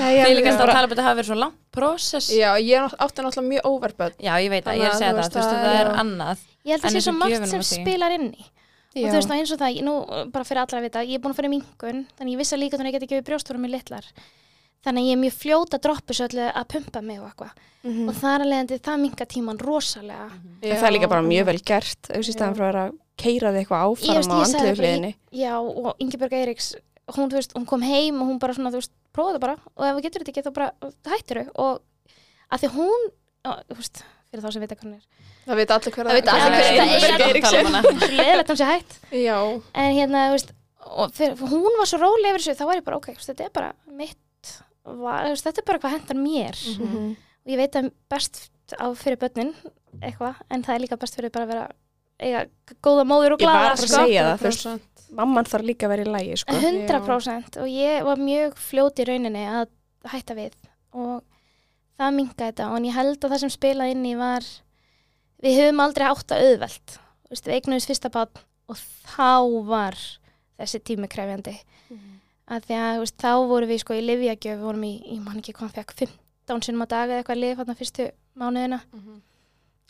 [0.00, 2.48] Nei, Ég er alltaf að tala um að þetta hafi verið svo langt prósess Já,
[2.58, 4.16] ég átti náttúrulega mjög óverböld.
[4.18, 6.40] Já, ég veit að ég er að segja það, þú veist, það það er annað
[6.66, 8.44] Ég held að En það sé svo margt sem spilar inn í.
[8.90, 9.94] Og þú veist, eins og það, nú
[10.34, 12.74] bara fyrir allra að vita, ég er búin að fyrir mingun, þannig ég vissi líka
[12.80, 14.08] þannig að ég geti gefið brjóstvorum í litlar.
[14.80, 17.50] Þannig að ég er mjög fljóta að droppa svo öllu að pumpa mig og eitthvað.
[17.84, 18.08] Mhm.
[18.08, 20.28] Og það er alveg það minga tíman rosalega.
[20.62, 24.16] En það er líka bara mjög vel gert, staðan fyrir að keira þig eitthvað áfram
[24.16, 25.12] á bara, hliðinni.
[25.32, 26.74] Já, og Ingeborg Eiríks,
[27.16, 29.84] hún, veist, hún kom heim og hún bara svona, þú veist, prófa það bara og
[29.84, 30.70] ef þú getur þetta ekki, þá bara
[31.10, 31.82] hættir þau og
[32.50, 33.04] að því hún,
[33.44, 35.28] þú veist, fyrir þá sem vita hvernig er.
[35.50, 37.10] Það veit allir hver Það vita allir hver Já, það er.
[37.10, 37.82] ég er að tala um hana.
[37.90, 38.98] Svo leðilegt hún sé hætt.
[39.74, 40.52] En hérna, þú veist,
[40.90, 43.54] og fyrir, hún var svo róleg yfir þessu, þá var ég bara, ok, þetta er
[43.56, 44.18] bara mitt,
[44.84, 46.62] var, veist, þetta er bara hvað hendar mér.
[46.78, 47.10] Mhm.
[47.40, 48.40] Og ég veit að best
[48.76, 49.54] á fyrir börnin,
[50.00, 51.68] eitthvað, en það er líka best fyrir bara að vera,
[52.20, 52.44] eiga
[52.84, 53.86] góða móður og að sko.
[53.96, 55.04] segja það, þú veist, 100%.
[55.16, 56.58] mamman þarf líka að vera í lægi, sko.
[56.60, 59.68] 100% og ég var mjög fljót í rauninni að
[60.12, 60.54] hætta við
[60.92, 61.24] og
[61.98, 64.46] það minga þetta og ég held að það sem spilaði inn í var
[65.44, 66.96] við höfum aldrei átt að auðvelt
[67.30, 69.98] við eignuðist fyrsta bát og þá var
[70.60, 71.56] þessi tími krefjandi
[72.50, 75.22] að því að þú veist, þá vorum við sko í livjagjöf við vorum í, ég
[75.24, 78.08] man ekki hvað fekk 15 sinum á dag eða eitthvað lif hann fyrstu
[78.40, 79.20] mánuðina Mhm.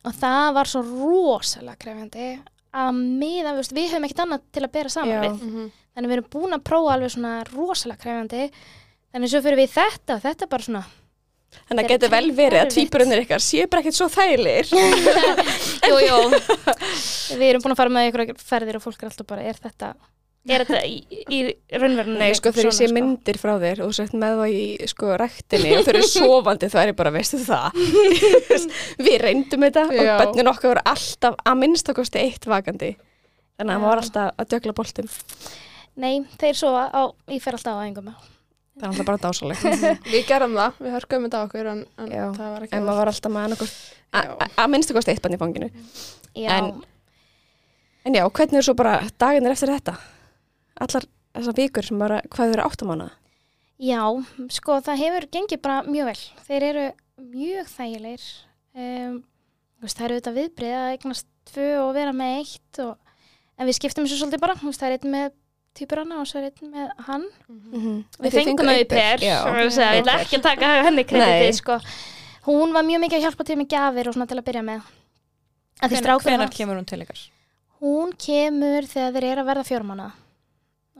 [0.05, 2.27] og það var svo rosalega krefjandi
[2.73, 5.21] að miða, við, við höfum ekkert annað til að bera saman Já.
[5.25, 5.71] við Mhm.
[5.97, 8.51] þannig við erum búin að prófa alveg svona rosalega krefjandi
[9.13, 10.85] þannig svo fyrir við þetta og þetta er bara svona
[11.69, 12.91] Þannig að getur vel verið að erfitt.
[12.91, 14.71] tvíburunir ykkar séu bara ekkert svo þægilegir.
[15.91, 16.19] jú, jú.
[17.41, 19.89] við erum búin að fara með ykkur ferðir og fólk er alltaf bara, er þetta
[20.49, 20.95] er þetta í,
[21.29, 21.39] í
[21.77, 24.63] raunverðinu Nei, sko, þegar ég sé myndir frá þér og þú sett með það í,
[24.89, 27.77] sko, rektinni og þau eru sofandi, þá er ég bara, veistu það?
[29.05, 30.15] Við reyndum þetta Já.
[30.17, 32.95] og bönnin okkar voru alltaf að minnstakosti eitt vakandi.
[33.61, 35.11] Þannig að maður var alltaf að djögla boltum.
[36.01, 37.03] Nei, þeir sofa á,
[37.35, 38.13] ég fer alltaf á æfingum
[38.81, 39.65] Það er alltaf bara dásalegt.
[40.15, 43.03] Við gerum það, við hörgum þetta okkur en, en Já, það var ekki En maður
[43.03, 43.67] var alltaf með
[44.57, 45.69] að minnstu kosti eitt bann í fanginu.
[46.33, 46.79] Já, En-
[48.09, 49.93] En já, hvernig er svo bara daginir eftir þetta?
[50.81, 51.07] Allar
[51.37, 53.11] þessar vikur sem bara, hvað þau eru áttamána?
[53.81, 54.01] já,
[54.53, 56.23] sko það hefur gengið bara mjög vel.
[56.49, 56.87] Þeir eru
[57.31, 58.27] mjög þægilegir.
[58.77, 59.15] Um,
[59.85, 63.17] það eru auðvitað viðbrið að eignast tvö og vera með eitt og,
[63.57, 64.59] en við skiptum þessu svolítið bara.
[64.61, 65.27] Það er einn með
[65.81, 67.27] týpurana og svo er einn með hann.
[67.49, 67.99] Mhm.
[68.21, 71.81] Við fengum þau í per, ég ætla ekki að taka henni kreditið, sko.
[72.49, 74.81] Hún var mjög mikið að hjálpa til með gjafir og svona til að byrja með.
[76.41, 77.21] Var- kemur hún til ykkar?
[77.81, 80.13] Hún kemur þegar þeir eru að verða fjórmána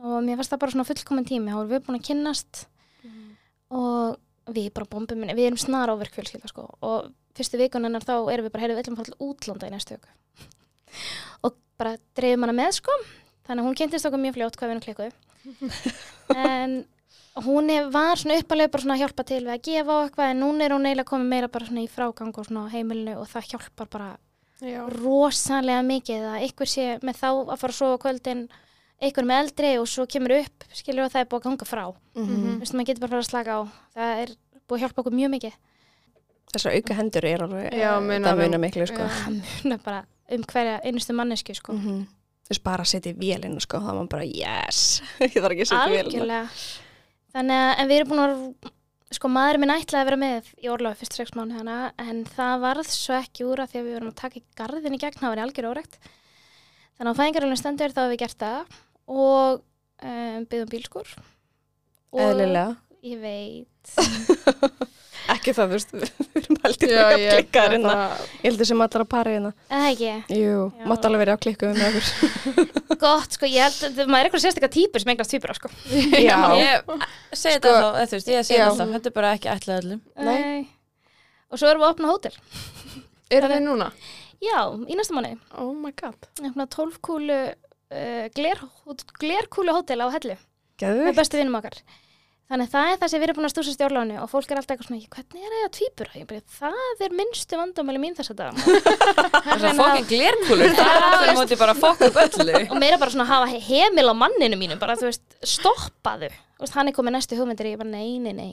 [0.01, 2.65] og mér fannst það bara svona fullkomin tími, þá erum við búin að kynnast
[3.71, 6.67] og við bara bombum við erum snar áverk fjölskylda sko.
[6.83, 9.73] Og fyrstu vikunennar þá erum við bara, heyrðu, við ætlum að fara til útlanda í
[9.75, 10.47] næstu viku.
[11.47, 12.95] Og bara dreifum hana með sko,
[13.47, 15.13] þannig að hún kynntist okkur mjög fljótt hvað við erum klikkuð.
[16.41, 16.75] En
[17.45, 20.41] hún var svona uppalega bara svona að hjálpa til við að gefa og eitthvað en
[20.43, 23.29] núna er hún eiginlega komið meira bara svona í frágang og svona á heimilinu og
[23.31, 24.09] það hjálpar bara
[24.61, 24.81] Já.
[24.93, 28.43] rosalega mikið að ykkur sé með þá að fara að sofa kvöldin
[29.01, 31.83] ykkur með eldri og svo kemur upp skilur að það er búið að ganga frá
[31.89, 32.21] Mhm.
[32.21, 32.53] Mhm.
[32.55, 33.61] þú veist, maður getur bara að fara að slaka á
[33.95, 34.29] það er
[34.69, 35.53] búið að hjálpa okkur mjög mikið
[36.51, 39.05] Þessar auka hendur er alveg, Já, munar það um- munar miklu, sko.
[40.31, 41.73] Um hverja einustu mannesku sko.
[41.73, 42.01] Mhm.
[42.43, 45.51] Þú veist, bara að setja í vélina, sko, þá er maður bara, yes, ég þarf
[45.55, 46.03] ekki að setja í vélina.
[46.03, 46.49] algjörlega
[47.33, 48.71] þannig að en við erum búin að
[49.15, 52.59] sko maður minn ætlaði að vera með í orlofi fyrst sex mánu hana en það
[52.63, 55.19] varð svo ekki úr að því að við vorum að taka í garðin í gegn
[55.19, 55.97] það var í algjör órekt
[56.99, 58.65] þannig að fæðingarölinn stendur þá hefur við gert það
[59.07, 59.61] og
[60.03, 61.07] um, byggðum bílskur
[62.11, 62.75] Eðlilega.
[63.07, 63.67] ég veit
[65.31, 66.09] Ekki það, þú veist, við
[66.41, 67.91] erum Já, að ég- klikka hérna.
[67.93, 69.51] bara- Ég heldur sem allar að pari hérna.
[69.69, 72.09] eða ekki, Jú, mátt alveg verið á klikku með okkur.
[73.05, 75.71] gott sko ég held að maður er eitthvað sérstaklega típur sem eignast típur sko.
[76.27, 76.39] Já.
[76.57, 76.91] Ég
[77.37, 79.79] segi þetta þá, eða þú veist, ég segi þetta þá, þetta er bara ekki ætlað
[79.85, 80.01] öllum.
[80.27, 80.67] Nei.
[81.51, 82.35] og svo erum við að opna hótel
[83.31, 83.89] Eru þið núna?
[84.41, 84.57] já,
[84.89, 86.17] í næsta mánu Oh my god.
[86.41, 87.39] 12 kúlu
[87.91, 88.61] uh, gler,
[89.21, 90.37] glerkúlu hótel á hellu.
[90.81, 91.77] Gæðu með bestu vinnum okkar.
[92.51, 94.59] Þannig að það er það sem við erum búin að stúsa stjórlánu og fólk er
[94.59, 95.67] alltaf eitthvað svona, hvernig er það
[96.03, 98.57] að ég bara, það er minnstu vandamæli mín þess að dag
[99.45, 102.57] Það er fokkin glerkúlur, það er aftur á móti bara fokk upp öllu.
[102.65, 106.27] og meira bara svona að hafa he- hemil á manninu mínum bara þú veist, stoppaðu
[106.59, 108.51] veist, hann er komið næstu hugmyndir og ég bara, nei, nei, nei.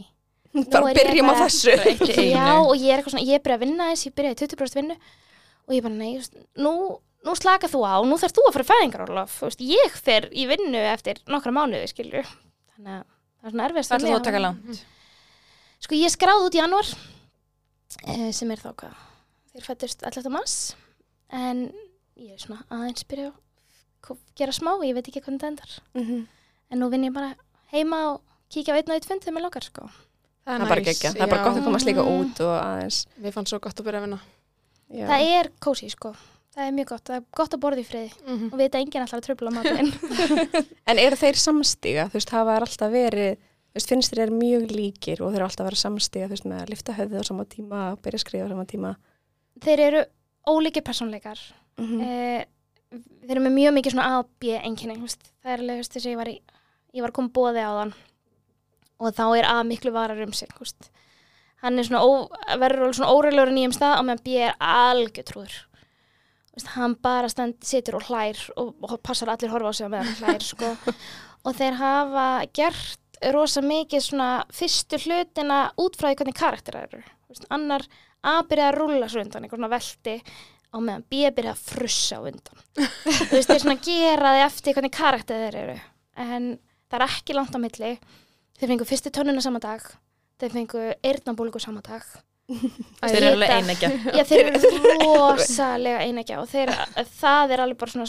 [0.70, 1.74] Bara er ég byrjum á bara- þessu.
[1.74, 4.14] Bara í Já, og ég er eitthvað svona, ég er byrjað að vinna þess, ég
[4.14, 4.96] byrjaði í 20% vinnu.
[5.66, 6.72] Og ég bara, nei, veist, nú,
[7.26, 10.46] nú slaka þú á, nú þarf þú að fara fæðingarólof, þú veist, ég fer í
[10.48, 12.26] vinnu eftir nokkra mánuði, skilur,
[12.76, 14.84] þannig að það er svona erfiðast Það ætla þú að taka langt.
[15.84, 16.88] Sko, ég skráði út í januar,
[18.06, 18.96] eh, sem er þá hvað,
[19.52, 20.30] þeir fættust 11.
[20.32, 20.56] mars,
[21.30, 21.64] en
[22.18, 23.32] ég er svona aðeins byrja
[24.08, 26.26] að gera smá, ég veit ekki hvernig það endar, Mhm.
[26.70, 27.34] en nú vinn ég bara
[27.72, 29.90] heima og kíkja og eitt fund þegar mér langar, sko.
[30.46, 31.10] Það er bara næs, geggja.
[31.12, 33.06] Það er bara gott að komast líka út og aðeins.
[33.20, 34.20] Mér fannst svo gott að byrja að vinna.
[34.88, 35.06] Já.
[35.06, 36.14] Það er kósi, sko.
[36.58, 37.04] Það er mjög gott.
[37.06, 38.46] Það er gott að borða í friði Mhm.
[38.50, 39.92] og við þetta enginn alltaf að tröfla maturinn.
[40.90, 42.08] En eru þeir samstiga?
[42.10, 45.38] Þú veist, hafa þeir alltaf verið, þú veist, finnst þeir eru mjög líkir og þeir
[45.38, 48.24] eru alltaf verið samstiga, þú veist, með að lifta höfðið á sama tíma, byrja að
[48.24, 48.92] skrifa á sama tíma.
[49.62, 50.02] Þeir eru
[50.50, 51.38] ólíkir persónleikar.
[51.78, 52.44] Mm Eh,
[53.22, 54.96] þeir eru með mjög mikið svona A og B enginni.
[54.98, 56.38] Það er alveg þess að ég var, í,
[56.96, 57.94] ég var kom bóði á þann
[58.98, 60.48] og þá er A miklu varar um sig.
[60.58, 60.90] Veist.
[61.62, 62.26] Hann er svona, ó,
[62.58, 65.56] verður alveg svona óreilegur í nýjum stað og meðan B er algjör trúður.
[66.74, 70.20] Hann bara stend, situr og hlær og, og passar allir horfa á sig meðan hann
[70.22, 70.72] hlær sko.
[71.46, 77.02] og þeir hafa gert rosa mikið svona fyrstu hlutina út frá því hvernig karakterar eru.
[77.28, 77.86] Veist, annar
[78.26, 82.18] A byrjaði að rúlla svo undan einhver svona velti á meðan B byrjaði að frussa
[82.18, 82.62] undan.
[82.74, 85.76] Þú veist þeir svona gera því eftir hvernig karakterar þeir eru.
[86.18, 86.48] En
[86.90, 87.92] það er ekki langt á milli.
[88.58, 89.84] Þeir fengu fyrstu tönnuna sama dag.
[90.42, 92.06] Þeir fengu eyrnabólgu sama dag
[92.48, 93.88] Þeir eru alveg einegja.
[94.16, 94.70] Já, þeir eru
[95.02, 96.70] rosalega einegja og þeir,
[97.20, 98.08] það er alveg bara svona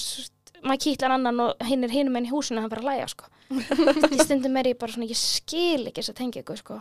[0.70, 3.10] maður kýtlar annan og hinn er hinum enn í húsinu og hann bara að hlæja
[3.12, 3.28] sko.
[4.16, 6.80] í stundum er ég bara svona, ég skil ekki þess að tengja ykkur sko.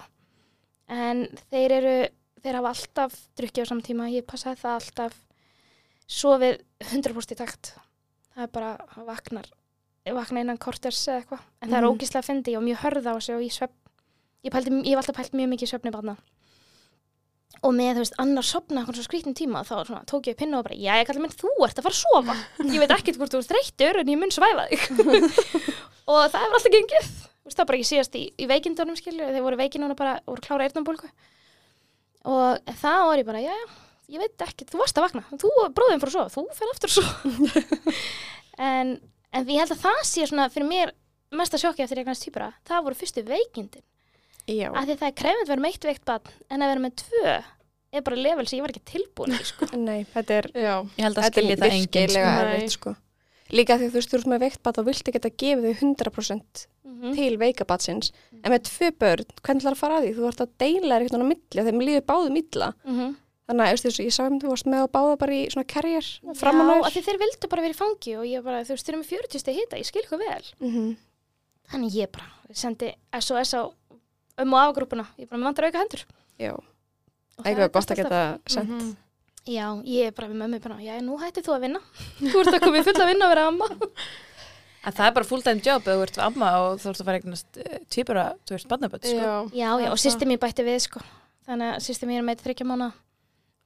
[0.88, 1.94] en þeir eru
[2.42, 5.16] þeir hafa alltaf drukkið á saman tíma ég passaði það alltaf
[6.08, 7.72] sofið 100% í takt
[8.34, 9.48] það er bara, það vaknar
[10.16, 11.92] vakna innan korters eða eitthvað en það er Mhm.
[11.98, 13.74] ógislega fyndi og mjög hörða á sig og ég svepp
[14.46, 16.14] ég, pældi, ég hef alltaf pælt mjög mikið í svefni barna
[17.64, 20.60] og með, þú veist, annar sopna eitthvað svo skrítin tíma, þá svona, tók ég pinna
[20.60, 22.36] og bara, já, ég kallar minn, þú ert að fara að sofa.
[22.74, 24.80] Ég veit ekkert hvort þú ert þreyttur en ég mun svæfa þig.
[26.08, 27.08] Og það hefur alltaf gengið.
[27.08, 30.14] Þú veist, það bara ekki síðast í, í veikindunum skilju, þeir voru veikin núna bara,
[30.28, 31.08] voru klára eyrnambólku
[32.28, 33.66] og þá var ég bara, já, já,
[34.12, 36.90] ég veit ekkert þú varst að vakna, þú bróðum fyrir að sofa, þú fer aftur
[36.90, 37.14] að sofa.
[38.58, 38.88] En,
[39.30, 40.90] en ég held að það sé svona fyrir mér
[41.30, 42.02] mesta sjokki eftir
[44.48, 46.84] Já, af því það er krefend að vera með eitt veikt barn en að vera
[46.84, 47.34] með tvö
[47.92, 49.68] er bara level sem ég var ekki tilbúin í sko.
[49.88, 52.48] nei, þetta er Já, Ég held að Þetta skilja það enginn virkilega sko.
[52.48, 52.94] erfitt sko.
[53.48, 55.86] Líka því að þú veist, þú ert með veikt bat þá viltu geta gefið þau
[55.88, 58.10] 100% mm til veikabatsins
[58.42, 60.12] en með tvö börn, hvernig ætlar að fara að því?
[60.16, 63.12] Þú ert að deila þér eitthvað á milli þeim líður báðum illa -hmm.
[63.46, 65.68] þannig að þú veist, ég sá um þú varst með að báða bara í svona
[65.74, 68.74] karriér Já, framan af því þeir vildu bara vera í fangi og ég bara, þú
[68.74, 70.96] veist, þeir eru með 40 steg hita, ég skil eitthvað vel mm -hmm.
[71.70, 73.62] þannig ég bara sendi SOS á
[74.38, 76.04] um og afgrúpuna, ég bara, með vantar auka hendur.
[76.38, 76.52] Já,
[77.38, 78.96] Og eitthvað gott að geta sendt Mhm.
[79.48, 81.80] Já, ég er bara við mömmu bara, já, nú hætti þú að vinna.
[82.20, 83.68] Þú ert að koma í fulla vinna að vera amma.
[84.88, 87.18] En það er bara full time job þú ert amma og þú ert að fara
[87.18, 87.58] eignast
[87.90, 89.16] týpura, þú veist, barnaböld, sko.
[89.18, 91.00] Já, Já, já, og Það- sýsti mín bætti við, sko.
[91.48, 92.92] Þannig að sýsti mín er með þryggja mánu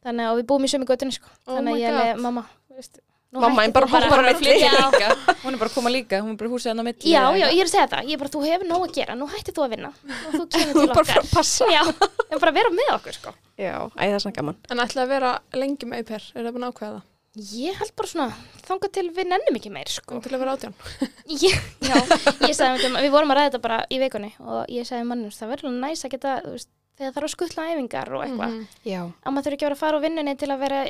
[0.02, 1.28] Þannig að og við búum í sömu göttunni, sko.
[1.46, 2.06] Oh Þannig að ég God.
[2.06, 2.98] er mamma, þú veist.
[2.98, 4.54] nú Mamma en bara þú hoppar á milli.
[5.42, 7.12] Hún er bara að koma líka, hún er bara húsið hann á milli.
[7.14, 9.14] já, já, ég er að segja það Ég er bara, þú hefur nóg að gera,
[9.16, 11.80] nú hættir þú að vinna Og þú kemur Þú til er bara að passa Já,
[12.28, 15.10] en bara vera með okkur, sko Já, æ, það er svona gaman en ætla að
[15.14, 17.08] vera lengi með auper, er það búin að ákveða það?
[17.56, 18.36] Ég held bara svona,
[18.68, 20.74] þangað til við nennum ekki meir, sko Kom til að vera átján.
[21.48, 21.96] ég, Já,
[22.44, 25.32] ég sagði um, við vorum að ræða þetta bara í vikunni og ég sagði mannum,
[25.32, 26.66] það verður alveg næs að geta, þegar
[27.00, 28.66] það þarf að skuttla æfingar og eitthvað, Mhm.
[28.92, 30.82] Já, að maður þurfi ekki að vera að fara á vinnunni til að vera,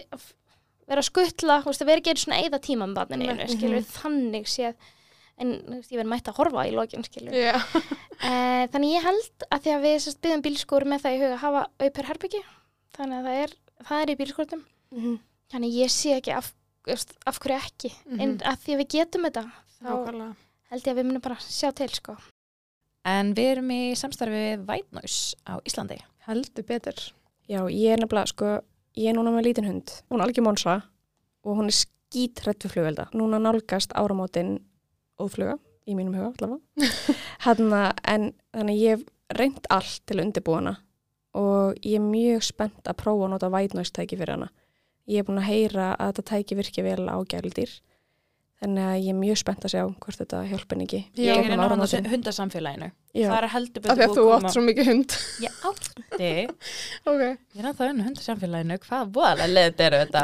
[0.92, 3.48] vera að skuttla, þú veist, að vera ekki einu svona eða tíma með barninu, einu,
[3.50, 4.90] skilur, þannig séð,
[5.42, 7.36] en þú veist, ég verð mætt að horfa í lokin, skilur.
[7.36, 7.58] Já,
[8.22, 8.32] E,
[8.70, 11.40] þannig ég held að því að við sérst byggðum bílskúr með það í huga að
[11.42, 12.42] hafa auper herbyggi,
[12.94, 13.54] þannig að það er,
[13.88, 14.64] það er í bílskúrtum,
[14.94, 15.16] mm
[15.52, 16.46] þannig ég sé ekki af,
[17.28, 19.42] af hverju ekki, en að því að við getum þetta,
[19.76, 20.36] þá nákvæmlega.
[20.70, 22.14] held ég að við munum bara sjá til, sko.
[23.04, 25.98] En við erum í samstarfi við White Noise á Íslandi.
[26.24, 27.02] Heldur betur.
[27.50, 28.52] Já, ég er nefnilega, sko,
[28.98, 29.92] ég er núna með lítinn hund.
[30.10, 30.78] Hún er algjör mónsa
[31.42, 33.08] og hún er skítrætt við flugvelda.
[33.16, 34.58] Núna nálgast áramótin
[35.20, 36.90] óðfluga, í mínum huga allavega.
[37.46, 40.74] Hanna, en þannig ég hef reynt allt til að undirbúa hana
[41.38, 44.50] og ég er mjög spennt að prófa að nota white noise tæki fyrir hana.
[45.08, 47.72] Ég er búin að heyra að þetta tæki virki vel á gældir.
[48.62, 51.00] Þannig að ég er mjög spennt að sjá hvort þetta hjálpin ekki.
[51.18, 51.66] Ég er inn á
[52.12, 52.90] hundasamfélaginu.
[53.12, 53.24] Já.
[53.26, 54.52] Það er heldur Af betur því að búið þú að átt koma.
[54.54, 55.16] svo mikið hund.
[55.42, 56.30] Ég átti,
[57.10, 57.24] ok.
[57.26, 60.22] ég er ennþá inn á hundasamfélaginu, hvað voðalega leðið eru þetta.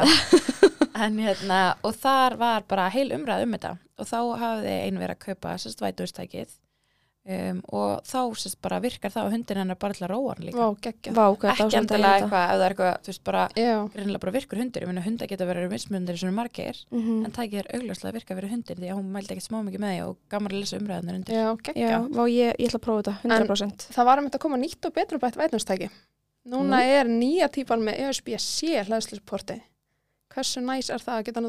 [1.03, 3.73] en hérna, og þar var bara heil umræð um þetta.
[3.99, 6.55] Og þá hafði einu verið að kaupa sérst White Noise tækið.
[7.29, 10.45] Um, og þá sérst bara virkar það á hundin hennar bara til að róa hann
[10.47, 10.57] líka.
[10.57, 11.11] Vá, geggja.
[11.13, 14.81] Vá, Ekki endilega eitthvað, það er eitthvað, þú veist bara, Já, greinilega bara virkur hundur.
[14.81, 16.79] Ég meina hunda geta verið mismundir eins og margir.
[16.89, 17.25] Mhm.
[17.27, 19.79] En tækið er augljóslega að virka fyrir hundin því að hún mældi ekkert smá mikið
[19.83, 21.35] með því og gaman að lesa umræðunar undir.
[21.35, 21.99] já, Já, geggja.
[22.09, 23.87] vá, ég, ég ætla að prófa þetta, 100%.
[23.93, 25.89] Það var að mynda að koma nýtt og betra bætt vætnastæki.
[26.49, 29.61] Núna er nýja típan með ESB-C hlæðslusporti.
[30.33, 31.41] Hversu næs er það að geta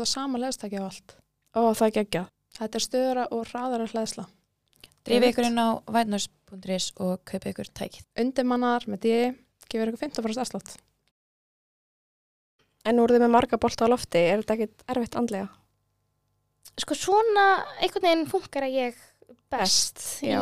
[5.10, 5.20] allt?
[5.20, 8.06] Drifið ykkur inn á vætnars.is og kaupið ykkur tækið.
[8.22, 9.12] Undirmannar með D,
[9.66, 10.76] gefur ykkur 15% afslátt.
[12.88, 15.50] En nú eru þið með marga bolta á lofti, er þetta ekkit erfitt andlega?
[16.80, 17.46] Sko svona
[17.82, 19.04] einhvern veginn funkar að ég
[19.52, 20.00] best.
[20.22, 20.40] já.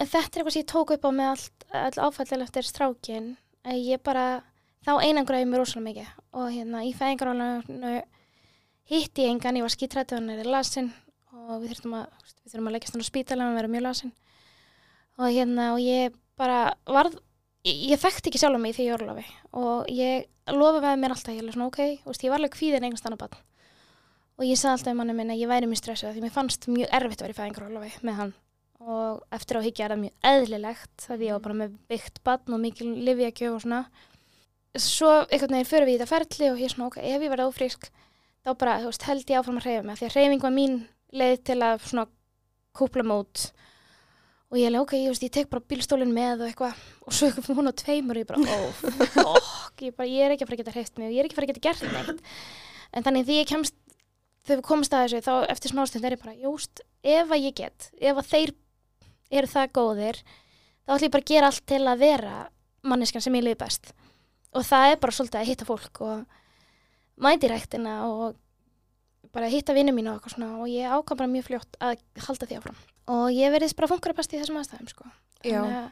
[0.00, 3.32] en þetta er eitthvað sem ég tók upp á með allt, all áfællin eftir strákin.
[3.66, 4.42] Að Ég bara,
[4.86, 6.12] þá einangraði mér rosalega mikið.
[6.38, 7.96] Og hérna í fæðingarálinu
[8.90, 10.92] hitti ég engan, ég var skítrættið hann er lasin
[11.46, 14.14] og við þurfum að, við þurfum að leggja stann á spítalega og vera mjög lasin.
[15.16, 17.18] Og hérna og ég bara varð,
[17.64, 19.26] ég, ég þekkti ekki sjálf mig því ég var orlofi
[19.56, 22.84] og ég lofa með mér alltaf, ég er svona ok, veist, ég var alveg kvíðin
[22.86, 23.38] einhvers stannar bann
[24.36, 26.66] og ég sagði alltaf í manni minn að ég væri mjög stressuð því mér fannst
[26.68, 28.32] mjög erfitt að vera í fæðingarólofi með hann.
[28.86, 32.56] Og eftir á higgja er það mjög eðlilegt því ég var bara með byggt bann
[32.56, 33.78] og mikil livjakjöf og svona.
[34.76, 37.48] Svo einhvern veginn fyrir við í þetta ferli og ég svona ok, ef ég verði
[37.48, 37.88] ófrísk
[38.44, 40.76] þá bara, þú veist, held ég áfram að reyfa mig því að reyfing var mín
[41.14, 42.06] leið til að svona
[42.76, 43.50] kúpla mót
[44.46, 46.82] og ég er ok, ég, veist, ég tek bara bílstólinn með og eitthvað.
[47.02, 48.58] Og svo eitthvað hún á tveimur og ég bara, ó,
[49.16, 51.28] fokk ég, bara, ég er ekki að fara að geta hreift mig og ég er
[51.28, 52.22] ekki að fara að geta gert neitt.
[52.94, 53.76] En þannig því ég kemst
[54.46, 57.56] þegar við komumst að þessu þá eftir smástund er ég bara, júst, ef að ég
[57.58, 58.54] get ef að þeir
[59.34, 62.34] eru það góðir þá ætlum ég bara að gera allt til að vera
[62.86, 63.90] manneskan sem ég liði best.
[64.54, 66.36] Og það er bara svolítið að hitta fólk og
[67.26, 68.36] mæti ræktina og
[69.36, 72.48] bara hitta vinnu mínu og eitthvað svona og ég ákvað bara mjög fljótt að halda
[72.50, 72.78] því áfram.
[73.14, 75.08] Og ég verðist bara funkar best í þessum aðstæðum sko.
[75.44, 75.90] Þannig að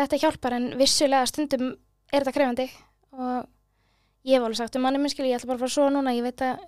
[0.00, 1.68] þetta hjálpar en vissulega stundum
[2.10, 2.66] er þetta krefandi
[3.14, 3.46] og
[4.26, 6.14] ég hef alveg sagt um manni minn skil ég ætla bara að fara svo núna
[6.16, 6.64] ég veit að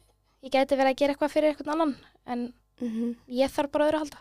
[0.47, 3.97] ég gæti verið að gera eitthvað fyrir eitthvað annan en Mm ég þarf bara öðru
[3.97, 4.19] að halda.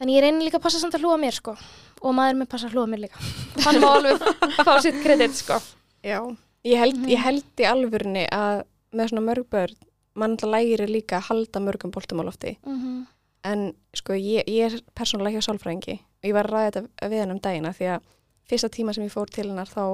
[0.00, 1.52] Þannig ég reynir líka að passa samt að hlúa mér sko
[2.00, 3.20] og maður með passa að hlúa mér líka.
[3.64, 4.24] Hann má alveg
[4.66, 5.60] fá sitt kredit sko.
[6.02, 6.18] Já,
[6.66, 7.10] ég held, Mhm.
[7.12, 9.76] ég held í alvörunni að með svona mörg börn,
[10.18, 12.56] mann lægir líka að halda mörgum boltum á lofti.
[12.66, 13.06] mm
[13.40, 17.22] En sko, ég, ég er persónulega hjá sálfræðingi og ég var að ræða þetta við
[17.22, 18.08] hann um dagina því að
[18.50, 19.84] fyrsta tíma sem ég fór til hennar þá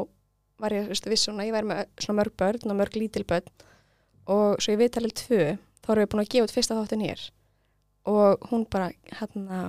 [0.59, 3.47] var ég, veistu, viss svona, ég væri með svona mörg börn og mörg lítil börn.
[4.27, 5.41] Og svo ég viðtalið tvö,
[5.85, 7.25] þá erum við búin að gefa út fyrsta þáttin hér.
[8.11, 8.91] Og hún bara,
[9.21, 9.61] hérna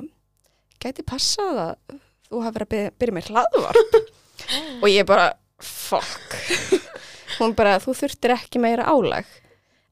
[0.81, 1.97] gæti passað að
[2.29, 3.99] þú hafi verið að byrja, byrja með hlaðvarp?
[4.81, 5.31] Og ég bara,
[5.61, 6.37] fuck.
[7.37, 9.27] Hún bara, þú þurftir ekki meira álag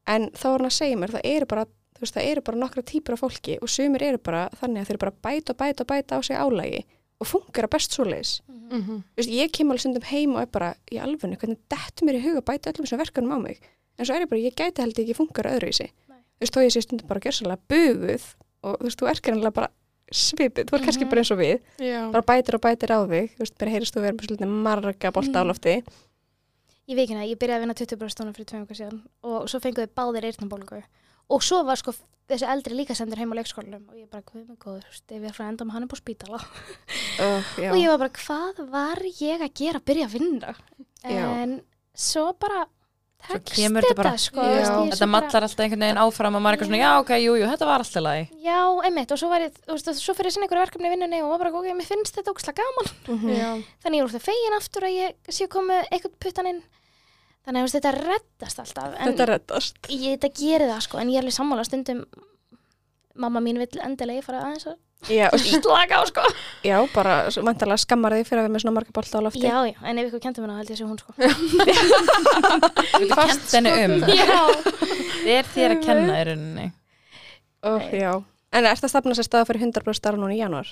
[0.06, 1.64] en þá var hann að segja mér, það eru bara
[1.96, 4.86] þú veist, það eru bara nokkra típur af fólki og sumir eru bara þannig að
[4.86, 6.84] þeir eru bara að bæta og bæta og bæta á sig álagi
[7.20, 8.98] og funkar best svoleiðis Mm -hmm.
[9.14, 12.16] Þú veist, ég kem alveg stundum heim og er bara í alfunni, hvernig dettur mér
[12.18, 13.60] í huga að bæta öllum þessum verkanum á mig
[13.98, 16.18] en svo er ég bara, ég gæti held ekki funkar öðruvísi Nei.
[16.18, 18.22] þú veist, þó ég sé stundum bara gjörsalega buguð
[18.64, 19.68] og þú veist, þú er kannilega bara
[20.12, 21.08] svipið, þú er kannski Mhm.
[21.10, 22.10] bara eins og við Já.
[22.12, 25.10] bara bætir og bætir á þig, þú veist, bara heyrist þú verið með svolítið marga
[25.12, 25.82] bolta á Mhm.
[26.86, 29.48] Ég veit ekki það, ég byrjaði að vinna 20 bröstónum fyrir tveim okkar síðan og
[29.50, 30.82] svo fenguðu báðir eyrnabólgu
[31.34, 31.94] og svo var sko
[32.30, 35.06] þessi eldri líka sendur heim á leikskólanum og ég bara, hvað með góður, þú veist,
[35.10, 36.40] ef ég er frá enda með hann upp á spítala.
[37.16, 40.54] Uh, já, og ég var bara, hvað var ég að gera að byrja að vinna?
[41.06, 41.26] Já.
[41.42, 41.54] en
[41.96, 42.64] svo bara
[43.26, 44.12] Svo kemur þetta bara.
[44.20, 44.58] sko, Já.
[44.60, 47.32] ég Þetta mallar alltaf einhvern veginn áfram og maður er eitthvað svona, já, ok, jú,
[47.40, 48.26] jú, þetta var alltaf lagi.
[48.44, 51.22] Já, einmitt, og svo var ég, veist, svo fyrir að sinna einhverju verkefni í vinnunni
[51.24, 53.32] og var bara, ok, mér finnst þetta ógslag gaman mhm.
[53.34, 53.50] Já.
[53.82, 56.62] þannig ég er úr það fegin aftur að ég sé komið eitthvað puttan inn
[57.46, 61.20] þannig að þetta reddast alltaf en þetta reddast ég, þetta gerir það sko, en ég
[61.20, 62.02] er alveg sammála stundum
[63.16, 64.78] mamma mín vill endilega ég fara aðeins að
[65.10, 66.24] já, slaka á sko.
[66.66, 69.44] Já, bara vantarlega skammar þig fyrir að vera með svona marga bolta á lofti.
[69.44, 71.12] Já, já, en ef ykkur kentum mér það held ég sé hún sko.
[72.96, 73.94] Þú kent henni um.
[74.10, 74.40] já,
[75.20, 76.66] Þið er þér að kenna í rauninni.
[77.66, 78.12] oh, já.
[78.52, 80.68] en er þetta stafna sér staða fyrir 100% starf núna í januar?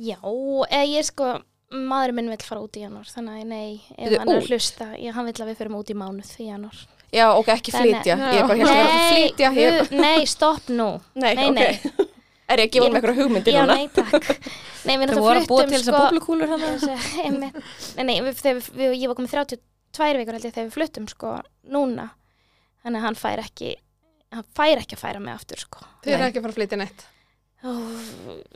[0.00, 1.32] já, eða ég sko
[1.72, 4.88] maðurinn minn vill fara út í janúar þannig að nei, ef hann er að hlusta
[4.98, 6.80] ég, hann vill að við förum út í mánuð í janúar.
[7.12, 8.16] Já, ok, ekki flytja.
[8.16, 10.94] Að að guð, nei, stopp nú.
[11.12, 11.58] Nei, nei, ok.
[11.58, 12.08] nei.
[12.50, 13.76] Er ég að gefa Ég- með eitthvað hugmyndir já, núna?
[13.78, 14.26] nei, takk
[14.88, 16.64] nei, við Þau náttúrulega voru að búa til þessar sko- búblukúlur hann.
[16.66, 17.60] Þessi- einmitt.
[17.96, 20.76] Nei, nei, við, þegar við, við, ég var komið 32 vikur held ég þegar við
[20.76, 21.32] fluttum sko
[21.76, 22.08] núna
[22.82, 23.72] þannig að hann fær ekki
[24.32, 26.28] hann fær ekki að færa mig aftur sko Þið eru Nei.
[26.32, 27.02] ekki að fara að flytja neitt.
[27.62, 27.70] Ó,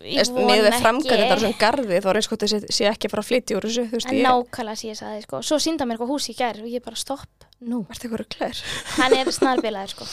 [0.03, 2.89] ég Með vona framkvæmd þetta ekki svona garði þá er eins og þetta sé, sé
[2.91, 5.21] ekki að fara að flytja úr þessu Þú veist, en ég nákvæmlega sé ég sagði
[5.29, 8.27] sko svo sínda mér eitthvað hús í gær og ég bara stopp nú Vart eitthvað
[8.35, 8.59] klær?
[8.99, 10.05] hann er snarbilaður sko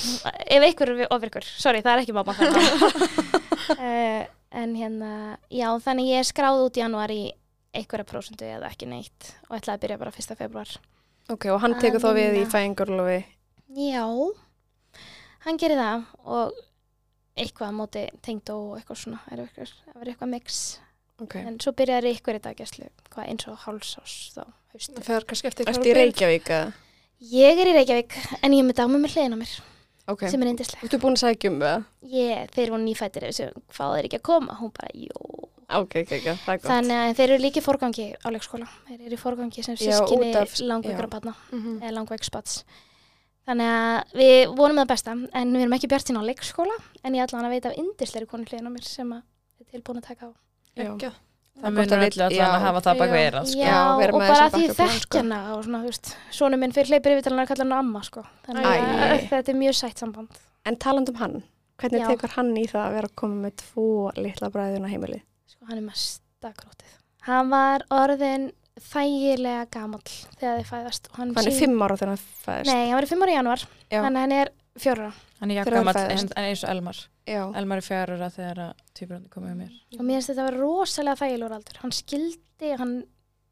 [0.47, 3.23] ef einhver er ofirkur, sorry það er ekki mamma þannig
[3.83, 4.23] uh,
[4.63, 5.11] en hérna
[5.51, 7.23] já þannig ég er skráð út í janúar í
[7.73, 10.35] einhverja prósundu eða ekki neitt og ætlaði að byrja bara 1.
[10.39, 10.73] februar
[11.31, 12.51] Ok, og hann tekur þá Að við í vinna.
[12.51, 13.19] fæðingarlofi
[13.79, 14.05] Já,
[15.47, 16.57] hann gerir það og
[17.39, 20.57] eitthvað á móti tengd og eitthvað svona, er eitthvað, það verður eitthvað mix.
[21.23, 24.43] Ok En svo byrjar ykkur í dagjastlu, hvað eins og hálsás þá,
[24.75, 24.93] haustu.
[24.99, 26.73] Það fer kannski eftir í Reykjavík eða?
[27.31, 29.53] Ég er í Reykjavík, en ég er með dámu með hliðin á mér,
[30.11, 30.83] Ok sem er indisleg.
[30.91, 31.83] Þú búin að sækja um það?
[32.11, 34.57] Ég, þeir voru nýfættir, þessu, hvað er ekki að koma?
[34.59, 35.27] Hún bara, jú.
[35.73, 38.67] Ok, ok, ok, það er gott Þannig að þeir eru líka í forgangi á leikskóla.
[38.89, 40.33] Þeir eru í forgangi sem sískinni
[40.67, 41.13] langveikra já.
[41.15, 41.35] barna.
[41.51, 41.77] Mhm.
[41.79, 42.63] eða langveikspats
[43.47, 47.17] þannig að við vonum það besta en við erum ekki bjart sín á leikskóla en
[47.17, 49.23] ég ætla hann að veita af indisleiri konu hliðin á mér sem að
[49.59, 50.31] er tilbúin að taka á.
[51.53, 52.43] Það munur já.
[52.47, 53.13] að hafa það bak Já.
[53.13, 53.67] við eirað, sko.
[54.03, 55.33] Og bara því backup plan,
[55.73, 56.15] þekk sko.
[56.33, 59.77] svona, minn fyrir hleypir yfir að kalla hana amma, sko þannig að þetta er mjög
[59.77, 61.37] sætt samband En taland um hann
[61.81, 62.07] Hvernig Já.
[62.13, 63.87] tekur hann í það að vera að koma með tvo
[64.17, 65.21] litla bræðuna heimili?
[65.45, 66.97] sko, hann er mesta grótið
[67.27, 68.49] hann var orðin
[68.81, 70.03] þægilega gamall
[70.39, 73.09] þegar þið fæðast og hann, Hann er fimm ára þegar hann fæðist Nei, hann var
[73.11, 75.09] fimm ára í januar þannig hann er fjóra
[75.39, 76.33] Hann er Þegar jakkamall hann fæðist.
[76.37, 76.99] en eins og Elmar.
[77.27, 79.73] Já, Elmar er fjárur að þegar að týpurandi komið með mér.
[79.99, 82.93] og mér finnst þetta að vera rosalega þægilegur aldur hann skildi, hann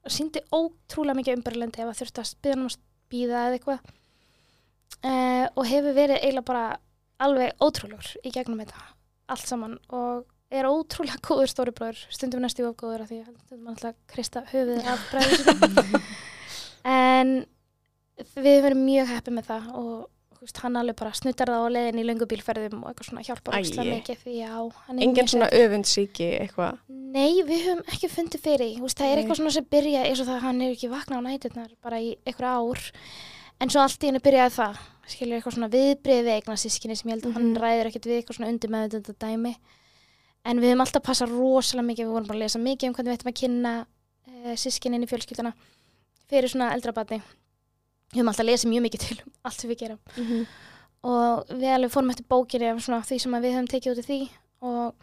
[0.09, 2.77] síndi ótrúlega mikið umbærlendi ef að þurfti að spila hann að
[3.11, 3.79] býða eða eitthvað
[5.05, 6.65] uh, og hefur verið eiginlega bara
[7.21, 8.81] alveg ótrúlegur í gegnum þetta
[9.31, 13.35] allt saman og er ótrúlega góður stóri bróður stundum næstu of góður af því að
[13.45, 16.01] stundum alltaf krista höfuðið af bræður
[16.95, 17.35] en
[18.35, 19.93] við höfum verið mjög heppið með það og
[20.41, 23.59] veist, hann alveg bara snuttar það á leiðin í löngubílferðum og eitthvað svona hjálpar Æi.
[23.61, 24.53] ókslega mikið því já,
[25.05, 29.21] engin svona öfundsíki eitthvað Nei, við höfum ekki fundið fyrir veist, Það er Nei.
[29.23, 31.99] eitthvað svona sem byrja eins og það að hann er ekki vaknað á næturnar bara
[32.01, 32.81] í eitthvað ár
[33.61, 34.79] en svo allt í hennu byrjaði það
[35.11, 37.61] skilur eitthvað svona viðbrið við eignar sískinni sem ég held að hann Mhm.
[37.61, 39.53] ræður ekkert við eitthvað svona undir með þetta dæmi
[40.45, 43.11] en við höfum alltaf passað rosalega mikið við vorum bara að lesa mikið um hvernig
[43.11, 45.53] við ættum að kynna uh, sískinni inn í fjölskylduna
[46.31, 47.21] fyrir svona eldra batni
[48.11, 49.99] við höfum alltaf lesið mjög mikið til um allt sem við gerum.
[51.01, 52.27] Og við alveg fórum eftir
[52.69, 54.19] af svona því sem við höfum tekið út í því
[54.61, 54.93] og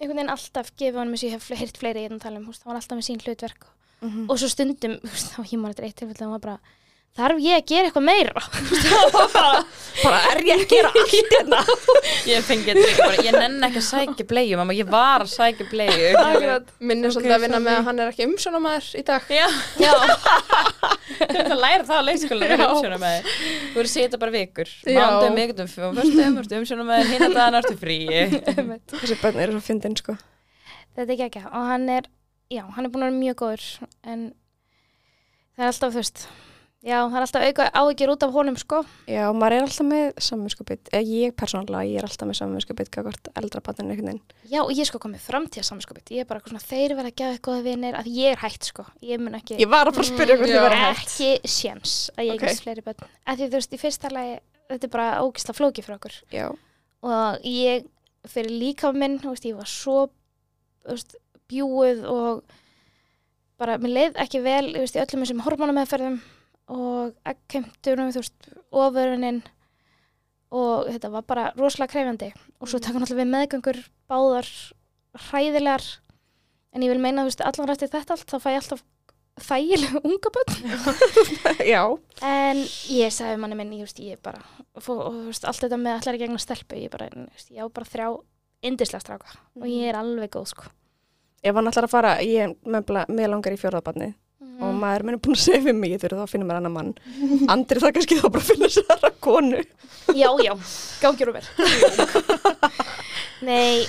[0.00, 2.70] einhvern veginn alltaf gefið honum eins og ég hef heyrt fleiri í þann talum, það
[2.70, 3.66] var alltaf með sín hlutverk.
[4.00, 4.26] Mhm.
[4.30, 4.98] og svo stundum,
[5.32, 6.58] þá hímar þetta eitt tilfell það var bara,
[7.16, 8.42] þarf ég að gera eitthvað meira?
[10.02, 11.60] Bara er ég að gera allt hérna?
[12.28, 15.30] Ég fengi þetta líka bara, ég nenni ekki að sækja bleiu mamma, ég var að
[15.32, 15.66] sækja
[16.26, 16.68] Akkurat.
[16.84, 19.30] Minn er svolítið að vinna með að hann er ekki umsjónamaður í dag.
[19.32, 19.46] Já,
[19.80, 19.92] já,
[21.46, 24.72] að læra það á leikskóla þig Þú eru að setja bara vikur.
[24.90, 27.98] Mándum, miðgundum, fyrstum, með hinn að það ertu frí.
[28.96, 30.16] Þessi börn eru svo fyndin sko.
[30.96, 32.10] Þetta er ekki og hann er,
[32.52, 33.70] já, hann er búin að vera mjög góður
[34.04, 34.26] en
[35.56, 36.28] það er alltaf, veist
[36.86, 38.78] já, það er alltaf áhyggjur út af honum, sko.
[39.10, 43.62] Já, maður er alltaf með samvinskupið ég persónulega, ég er alltaf með samvinskupið gagvart eldra
[43.66, 44.22] barninu einhvern veginn.
[44.52, 47.18] Já, og ég er sko komið framtíða samanskopið ég er bara svona, þeir verða að
[47.20, 50.06] gefa eitthvað vinir að ég er hætt, sko, ég mun ekki ég var að fara
[50.06, 50.44] að spyrja Já.
[50.46, 52.46] þið verið hægt ekki séns að ég Ok.
[52.46, 53.10] eignast fleiri börn.
[53.26, 54.38] Að því þú veist, í fyrsta lagi
[54.70, 56.16] þetta er bara ógisla flóki fyrir okkur.
[56.34, 56.46] Já,
[57.02, 57.86] og ég
[58.26, 60.08] fyrir líka minn, veist, ég var svo
[60.86, 61.16] veist,
[61.50, 62.42] bjúið og
[63.58, 66.18] bara, mér leið ekki vel veist, í öllum þessum hormonameðferðum
[66.72, 69.42] og ekkemtunum, þú veist ofurinn
[70.56, 72.32] og þetta var bara rosalega krefjandi.
[72.60, 74.50] Og svo taka náttúrulega við meðgöngur báðar
[75.26, 75.86] hræðilegar.
[76.76, 78.84] En ég vil meina, þú veist, allan rætti þetta allt þá fæ ég alltaf
[79.46, 80.54] þægilega unga börn.
[81.74, 81.82] Já,
[82.24, 82.62] En
[82.92, 84.40] ég sagði manni minn, ég veist, ég bara,
[84.74, 84.98] og, þú
[85.28, 87.90] veist, allt þetta með allar í gegna stelpu, ég bara, þú veist, ég á bara
[87.90, 88.08] þrjá
[88.66, 89.34] indislega stráka.
[89.60, 90.70] Og ég er alveg góð, sko.
[91.46, 93.60] ef hann ætlar að fara ég með, með langar í
[94.56, 96.76] fjórðabarni og maður minn er búin að segja við mig þurfi þá finna mér annan
[96.76, 96.94] mann
[97.52, 99.62] Andri það kannski þá bara finna sér aðra konu
[100.14, 100.54] Já, já,
[101.02, 101.48] gangjur og verð.
[103.46, 103.86] Nei,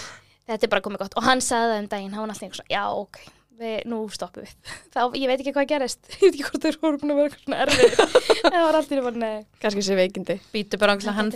[0.49, 2.71] þetta er bara komið gott og hann sagði það um daginn, hann var alltaf einhvers
[2.73, 3.19] já, ok,
[3.61, 4.55] við, nú stoppum við.
[4.95, 7.41] Þá, ég veit ekki hvað gerist, ég veit ekki hvort þeir voru búin að vera
[7.43, 8.01] svona erfið.
[8.47, 9.45] það var alltaf bara, nei.
[9.61, 11.31] kannski sé veikindi Býtu bara hann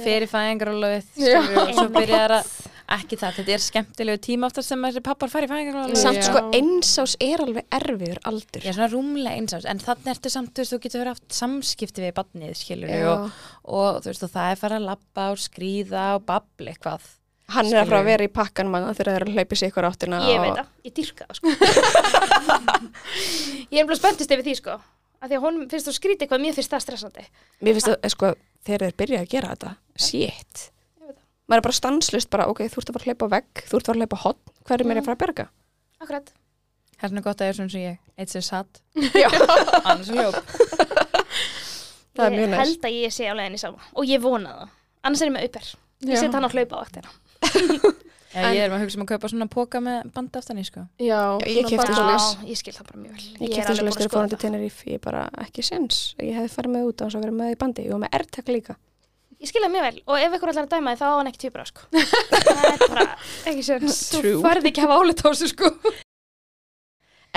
[1.13, 1.37] Já.
[1.37, 2.51] skilurðu, og svo byrjar að
[2.97, 5.95] ekki það, þetta er skemmtilegu tíma oftast sem þessi pappar fari Já.
[6.01, 10.51] samt sko einsás er alveg erfiður aldur Já, svona rúmlega einsás, en þannig ertu samt,
[10.55, 13.25] þú veist, þú getur verið haft samskipti við barnið, skilur og,
[13.77, 17.09] og þú veist, og það er farið að labba og skríða og babla eitthvað.
[17.51, 19.71] hann er að fara að vera í pakkan manna þegar þeir eru að hlaupa sér
[19.71, 21.47] ykkur áttina Ég og- veit það, ég dyrka það, sko.
[23.71, 24.77] ég er bara spenntist yfir því, sko.
[25.21, 27.25] Af því að honum finnst þú skrítið eitthvað, mér finnst það stressandi.
[27.61, 28.31] Mér finnst það, sko,
[28.65, 29.73] þegar þeir byrja að gera þetta,
[30.07, 30.63] shit.
[31.51, 31.51] Ég.
[31.51, 33.75] Maður er bara stanslust bara, ok, þú ert að fara að hlaupa á vegg, þú
[33.75, 35.45] ert að fara að hlaupa á hotn, hver er mér að fara að berga?
[36.01, 36.31] Akkurat.
[36.95, 38.81] Það er svona gott að ég er svona sem ég, eitt sem satt,
[39.17, 39.27] Já.
[39.89, 40.37] annars er hljóp.
[42.15, 42.59] Það er ég mjög næs.
[42.61, 44.71] held að ég sé á leiðinni sama og ég vona það.
[45.07, 45.67] Annars er ég með auper.
[46.11, 47.13] Ég set hann á hlaupa á vaktina.
[48.31, 50.65] Já, ég er með að hugsa um að kaupa svona póka með bandi aftan í,
[50.67, 50.83] sko.
[51.01, 52.27] Já, ég keypti bara- svoleiðis.
[52.35, 53.25] Já, ég skil það bara mjög vel.
[53.47, 54.43] Ég er alveg svo að þegar fórum til skoða það.
[54.45, 56.01] Tenerife, ég bara ekki sens.
[56.19, 58.15] Ég hefði farið með út á þess að vera með í bandi, ég var með
[58.19, 58.77] ertak líka.
[59.41, 61.29] Ég skil það mjög vel og ef ykkur ætlar að dæma því þá á hann
[61.31, 61.85] ekki tvíbra sko.
[62.45, 63.05] það er bara
[63.49, 63.63] ekki.
[63.65, 64.33] True.
[64.35, 65.71] Þú færði ekki að hafa álit á þessu sko.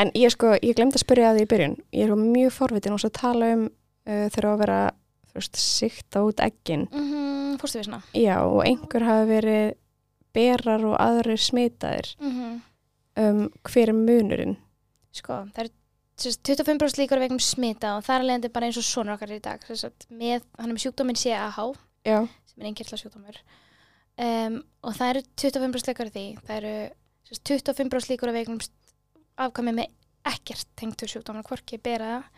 [0.03, 1.79] En ég sko, ég glemdi að spyrja að því í byrjun.
[1.95, 4.81] Ég er sko mjög forvitin og svo tala um uh, þegar á að vera,
[5.31, 6.85] þú veist, sikta út eggin.
[6.91, 8.03] Mm -hmm, Fórstu við svona?
[8.13, 9.75] Já, og einhver hafi verið
[10.35, 12.15] berar og aðrir smitaðir.
[12.21, 12.61] Mm
[13.17, 14.57] Um, hver er munurinn?
[15.15, 15.69] Sko, það er
[16.19, 19.35] sem sagt, 25% líkur vegum smita og það er leiðandi bara eins og sonur okkar
[19.35, 19.63] í dag.
[20.11, 21.59] Með, hann er með sjúkdóminn CAH
[22.05, 22.19] Já,
[22.51, 23.39] sem er einkirla sjúkdómur
[24.19, 26.25] um, og það eru 25% líkur af því.
[26.47, 26.75] Það eru
[27.31, 28.59] sagt, 25% líkur af vegum
[29.45, 29.89] afkvæmi með
[30.35, 32.29] ekkert tengtur sjúkdómur, hvorki bera það.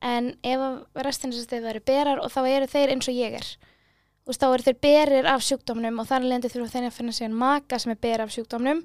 [0.00, 3.18] En ef að restin þess að það eru berar og þá eru þeir eins og
[3.18, 3.48] ég er.
[4.28, 7.26] Veist, þá eru þeir berir af sjúkdómnum og þar leðandi þurfa þeir að finna sig
[7.26, 8.80] en maka sem er ber af sjúkdómnum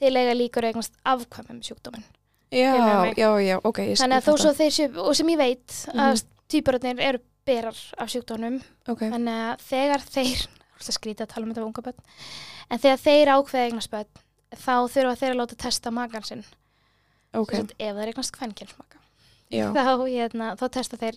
[0.00, 2.04] til eiga líkur eignast afkvæmi með sjúkdómin.
[2.50, 2.74] já,
[3.16, 6.14] já, já, ok, ég Þannig að þó svo þeir séu, og sem ég veit að
[6.18, 6.22] Mhm.
[6.50, 10.46] týpurarnir eru berar af sjúkdómnum, Ok, þannig að þegar þeir,
[10.84, 12.14] það skrítið að tala um þetta af unga börn,
[12.70, 14.22] en þegar þeir ákveða eignast börn,
[14.54, 16.46] þá þurfa þeir að láta testa magan sinn,
[17.34, 17.66] ok, okay.
[17.76, 18.96] ef það er eignast kvennkjörnsmaka.
[19.50, 21.16] Þá, hérna, þá testa þeir,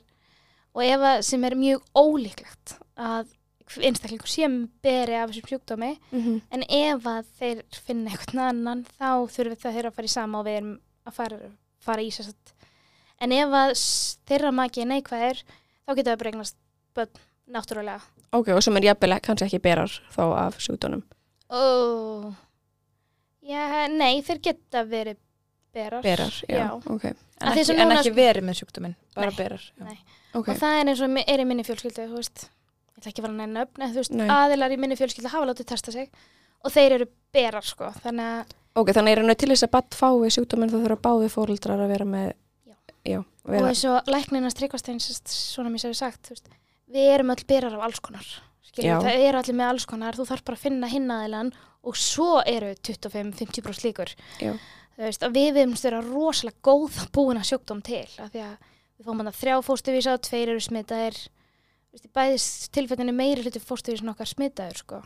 [0.73, 3.29] og ef að sem er mjög ólíklegt að
[3.77, 4.47] einstaklingur sé
[4.83, 7.05] beri af þessum sjúkdómi, mhm, En ef
[7.39, 10.73] þeir finna einhvern annan þá þurfum það þeirra að fara í sama og við erum
[11.05, 11.37] að fara,
[11.79, 12.33] fara í sér.
[13.21, 13.77] En ef
[14.27, 15.43] þeirra maki er neikvæðir
[15.87, 16.55] þá getur það bara eignast
[16.95, 17.09] börn
[17.53, 18.01] náttúrulega.
[18.33, 21.03] ok, og sem er jafnvel kannski ekki berar þá af sjúkdónum.
[21.53, 22.33] Ó,
[23.43, 25.17] já, nei, þeir geta verið
[25.73, 26.01] berar.
[26.05, 26.67] Berar, já, Já.
[26.85, 27.05] ok,
[27.41, 29.35] En ekki, sem en núna- ekki verið með sjúkdóminn, bara Nei.
[29.37, 29.61] berar.
[29.79, 29.83] já.
[29.85, 29.97] Nei.
[30.33, 32.49] ok, Og það er eins og er í minni fjölskyldu, þú veist.
[32.93, 34.27] Ég ætla ekki að fara að nefna öfn, en þú veist, Nei.
[34.29, 36.09] aðilar í minni fjölskyldu hafa látið testa sig
[36.63, 37.91] og þeir eru berar, sko.
[38.03, 41.29] Þannig að ok, þannig er hann til þess að badd fái sjúkdóminn þá þurfa báði
[41.33, 42.33] fóreldrar að vera með,
[42.65, 42.75] Já.
[43.05, 46.49] já, og eins og lækninast tryggvasteins svona mér sér sagt, þú veist,
[46.93, 48.27] við erum öll berar af alls konar
[49.03, 51.51] það eru allir með alls konar, þú þarf bara að finna hinnaðilan
[51.83, 54.13] og svo eru 25-50% líkur.
[54.97, 58.55] Veist, við við vera rosalega góð búin að sjúkdóm til af því að
[58.97, 61.17] við hann að þrjá fóstuvísa tveir eru smitaðir.
[61.17, 65.01] Þú veist, í bæðis tilfellinu meiri hluti fóstuvísin okkar smitaður sko.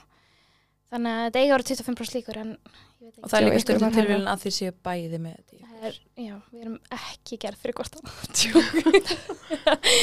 [0.93, 3.93] Þannig að þetta eiga ára 25% líkur en ég veit Og það er líka stundum
[3.97, 5.53] tilvílun að þið séu bæði með þetta.
[5.77, 7.93] Það er, já, við erum ekki gerð fyrir hvort.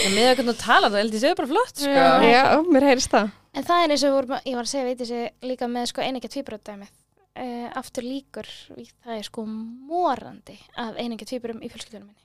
[0.04, 1.90] En með að þú tala þá held ég séu bara flott, sko.
[1.90, 2.10] Já.
[2.30, 3.32] Já, mér heyrist það.
[3.54, 6.04] En það er eins og að- ég var að segja, veit þessi líka með sko
[6.04, 6.92] einingja tvíbröðdæmið.
[7.34, 8.46] Uh, aftur líkur,
[9.02, 12.23] það er sko morandi af einingja tvíbröðum í fjölskyldunum minni.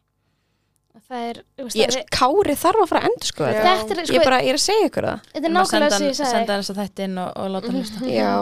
[1.09, 3.43] Það er, þú veist, Ég, það sko, er, Kári þarf að fara að endur sko
[3.45, 3.59] þetta.
[3.93, 5.21] er Ég, sko, bara, ég er að segja ykkur það.
[5.33, 6.31] þetta er að nákvæmlega sem ég sagði.
[6.33, 8.09] Senda hans að þetta inn og, og láta hlusta.
[8.09, 8.33] Já.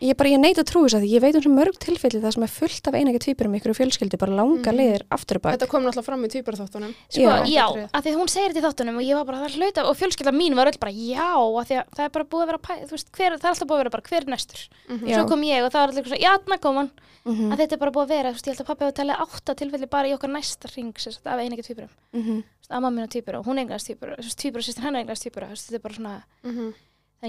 [0.00, 2.20] Ég, bara, ég neita að trúi þess að því ég veit um svo mörg tilfelli
[2.22, 4.78] það sem er fullt af einægja tvíburum ykkur fjölskyldu bara langa Mhm.
[4.80, 5.52] liðir aftur og bak.
[5.58, 6.94] Þetta kom náttúrulega fram í tvíbarþáttunum.
[7.10, 7.44] Sko, Já.
[7.44, 7.88] já, Atriði.
[7.92, 9.84] af því að hún segir þetta í þáttunum og ég var bara, það er hluta
[9.90, 11.30] og fjölskylda mín var öll bara, já,
[11.60, 12.58] af því að það er bara búið að vera,
[12.90, 14.60] veist, hver, það er alltaf búið að vera bara, hver er næstur?
[14.88, 15.16] Já.
[15.20, 16.90] Svo kom ég og það var allir svona, já, þarna kom hann,
[17.20, 18.96] Mhm, að þetta er bara búið að vera, þú veist, ég held að pappi hefur
[18.96, 19.86] talið átta tilfelli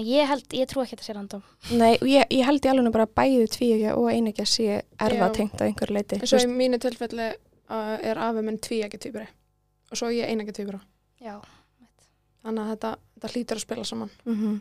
[0.00, 1.42] þannig ég held, ég trú ekki að þetta sé random.
[1.76, 5.54] Nei, ég, ég held í alveg bara að bæði tvíegja og einægja sé erfa tengt
[5.60, 6.18] að einhverju leiti.
[6.20, 9.28] En svo í mínu tilfelli uh, er afi minn tvíækja tvíburi
[9.92, 10.80] og svo ég einækja tvíbura.
[11.20, 11.36] Já.
[12.42, 14.10] Þannig að þetta, þetta hlýtur að spila saman.
[14.24, 14.60] mm -hmm.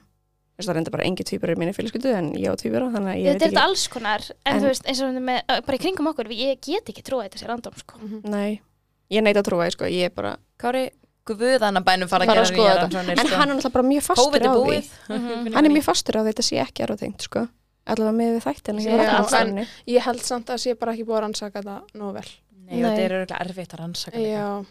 [0.61, 3.25] Það reynda bara engi tvíburar í minni fjölskyldu en ég á tvíbura, þannig að ég
[3.25, 3.69] Þetta er veit þetta ekki.
[3.69, 6.85] alls konar, en, En- þú veist, eins og með, bara í kringum okkur, ég get
[6.91, 7.97] ekki trúið að þetta sé random, sko.
[7.97, 8.29] Mhm.
[8.29, 8.61] Nei,
[9.09, 10.37] ég neita að trúa því, sko, ég er bara...
[10.59, 10.91] Kári,
[11.25, 12.81] guðana bænum fara að að gera þetta.
[12.81, 13.35] rannsóknir, En sko.
[13.37, 14.61] hann er náttúrulega bara mjög fastur COVID á því.
[14.65, 14.87] búið.
[15.09, 15.53] Mhm.
[15.53, 17.47] Hann er mjög fastur á því þetta sé ekki erfa tengt, sko.
[17.87, 19.67] Allavega með við alls- rannsókninni.
[19.87, 22.29] Ég held samt að sé bara ekki búið að rannsaka þetta nógu vel.
[22.67, 22.89] Nei, Nei.
[22.89, 24.37] þetta er örgulega erfitt að rannsaka líka.
[24.37, 24.65] Já,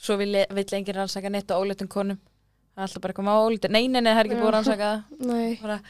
[0.00, 2.18] Svo vil, vill enginn rannsaka neitt á ólutum konum.
[2.76, 3.70] Það er alltaf bara eitthvað má ólutum.
[3.70, 5.02] Nei, nei, nei, það er ekki búið að rannsaka það.
[5.32, 5.58] Nei.
[5.60, 5.80] Bara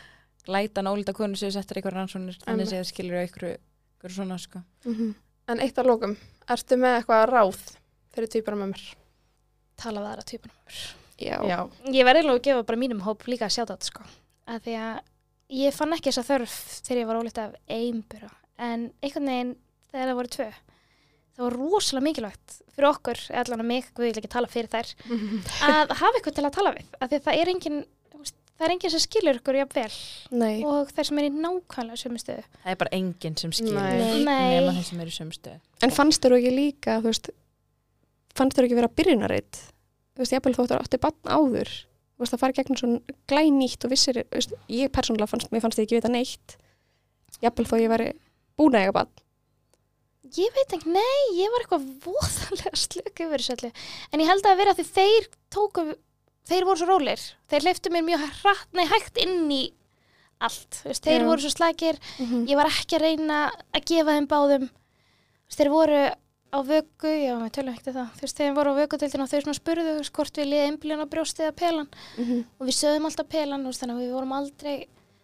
[0.46, 2.38] glætan óluta konur sem settur eitthvað rannsóknir.
[2.40, 2.72] Þannig Einmitt.
[2.72, 3.58] séð skilur ykkur,
[4.00, 4.62] ykkur svona, sko.
[4.86, 5.14] Mhm.
[5.48, 6.16] en eitt að lókum.
[6.48, 7.58] Ertu með eitthvað ráð
[8.14, 8.94] fyrir tvíbara með mér?
[9.78, 10.56] Tala við aðra tvíbuna.
[11.18, 11.36] Já.
[11.46, 11.58] Já.
[11.90, 14.06] Ég verði alveg að gefa bara mínum hóp líka að sjá þetta, sko.
[14.48, 14.98] Að því að
[15.58, 16.56] ég fann ekki þessa þörf
[16.86, 18.30] þegar ég var ólíkt af einbura.
[18.58, 19.52] En einhvern veginn,
[19.90, 20.48] þegar það voru tvö,
[21.38, 24.92] það var rosalega mikilvægt fyrir okkur, allan að mig, við vil ekki tala fyrir þær,
[25.68, 26.92] að hafa eitthvað til að tala við.
[26.98, 27.80] Að því að það er engin,
[28.12, 29.98] þú veist, það er engin sem skilur ykkur jafn vel
[30.42, 30.56] Nei.
[30.66, 32.46] og þær sem er í nákvæmlega sömu stöðu.
[32.62, 33.78] Það er bara enginn sem skilur.
[33.82, 34.22] Nei.
[34.26, 34.54] Nei.
[34.58, 35.60] Nema þeir sem eru í sömstöð.
[35.86, 37.30] En fannst þér ekki líka, þú veist,
[38.38, 39.60] fannst þér ekki vera byrjunaritt?
[40.14, 41.70] Þú veist, jafnvel þóttur átti bann áður.
[42.18, 45.62] Þú veist, það fari gegnum svona glænýtt og vissir, þú veist, ég persónulega fannst, mér
[45.62, 46.56] fannst ég ekki vita neitt.
[47.44, 48.08] Jafnvel þó ég væri
[48.58, 49.12] búin að eiga bann.
[50.36, 53.70] Ég veit ekki, nei, ég var eitthvað voðalega slöku yfir þessu öllu.
[54.12, 55.84] En ég held að vera því þeir tóku,
[56.50, 57.22] þeir voru svo rólir.
[57.48, 59.62] Þeir hleyftu mér mjög hratt, nei, hægt inn í
[60.44, 60.82] allt.
[60.84, 61.28] Veist, þeir Já.
[61.30, 63.38] voru svo slækir, Mm ég var ekki að reyna
[63.74, 64.68] að gefa þeim báðum.
[65.48, 66.02] Veist, þeir voru
[66.48, 68.08] á vöku, já, við tölum ekki það.
[68.16, 71.12] Þú veist, þeir voru á vökudeildin og þau svona spurðu hvort við liðið einblíðan á
[71.12, 71.88] brjóstið að pelan.
[72.16, 72.44] -hmm.
[72.60, 74.76] Og við sögðum alltaf pelan, veist, þannig að við vorum aldrei,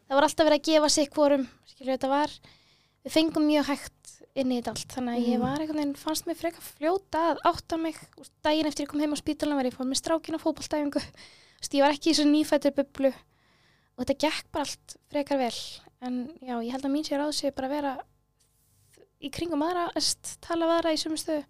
[0.09, 2.31] það var alltaf verið að gefa sig hvorum, skilur þetta var,
[3.05, 3.93] við fengum mjög hægt
[4.37, 5.41] inn í þetta allt, þannig að ég Mhm.
[5.47, 9.01] var einhvern veginn, fannst mér frekar fljóta að átta mig, veist, daginn eftir ég kom
[9.01, 12.11] heim á spítalinn var ég fór með strákin á fótboltæfingu, Þú veist, ég var ekki
[12.11, 12.75] í þessu nýfættur
[19.25, 21.45] í kringum aðra, þess, tala aðra í sömu stöðu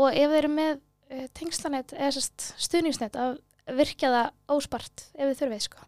[0.00, 2.24] og ef þeir eru með uh, tengslanett eða
[2.60, 3.38] stuðningsnett að
[3.80, 5.86] virkja það óspart ef þið þurfið, sko.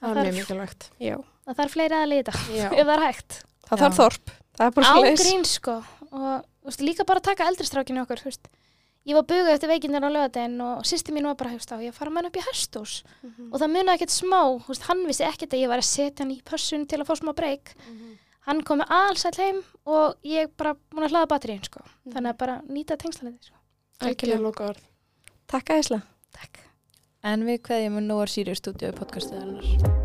[0.00, 0.88] Það er þarf- mjög mikilvægt.
[1.00, 1.16] Já.
[1.46, 2.68] Það þarf fleiri að leita Já.
[2.80, 3.38] ef það er hægt.
[3.68, 3.82] Það Já.
[3.84, 4.30] þarf þorp.
[4.60, 5.20] Það er bara svo leiðis.
[5.26, 5.74] Ágrín sko
[6.10, 8.48] og veist, líka bara taka eldristrákinu okkur þú veist.
[9.08, 11.94] Ég var bugað eftir veikindin á lögadegin og sýsti mín var bara hefst á ég
[11.96, 13.46] fara með hann upp í hestús Mhm.
[13.48, 16.34] og það munaði ekkert smá, veist, hann vissi ekkert að ég var að setja hann
[16.34, 17.72] í pössun til að fá smá breyk
[18.48, 22.40] hann kom með allsæll heim og ég bara múin að hlaða batterín sko þannig að
[22.44, 23.56] bara nýta tengslanið sko.
[24.00, 24.42] Ekki Algjörlega.
[24.46, 24.84] loka orð.
[25.50, 26.02] Takk æðislega.
[26.32, 26.66] Takk
[27.22, 29.99] En við kveðjum nú er Sirius stúdíu podcastuðarinnar.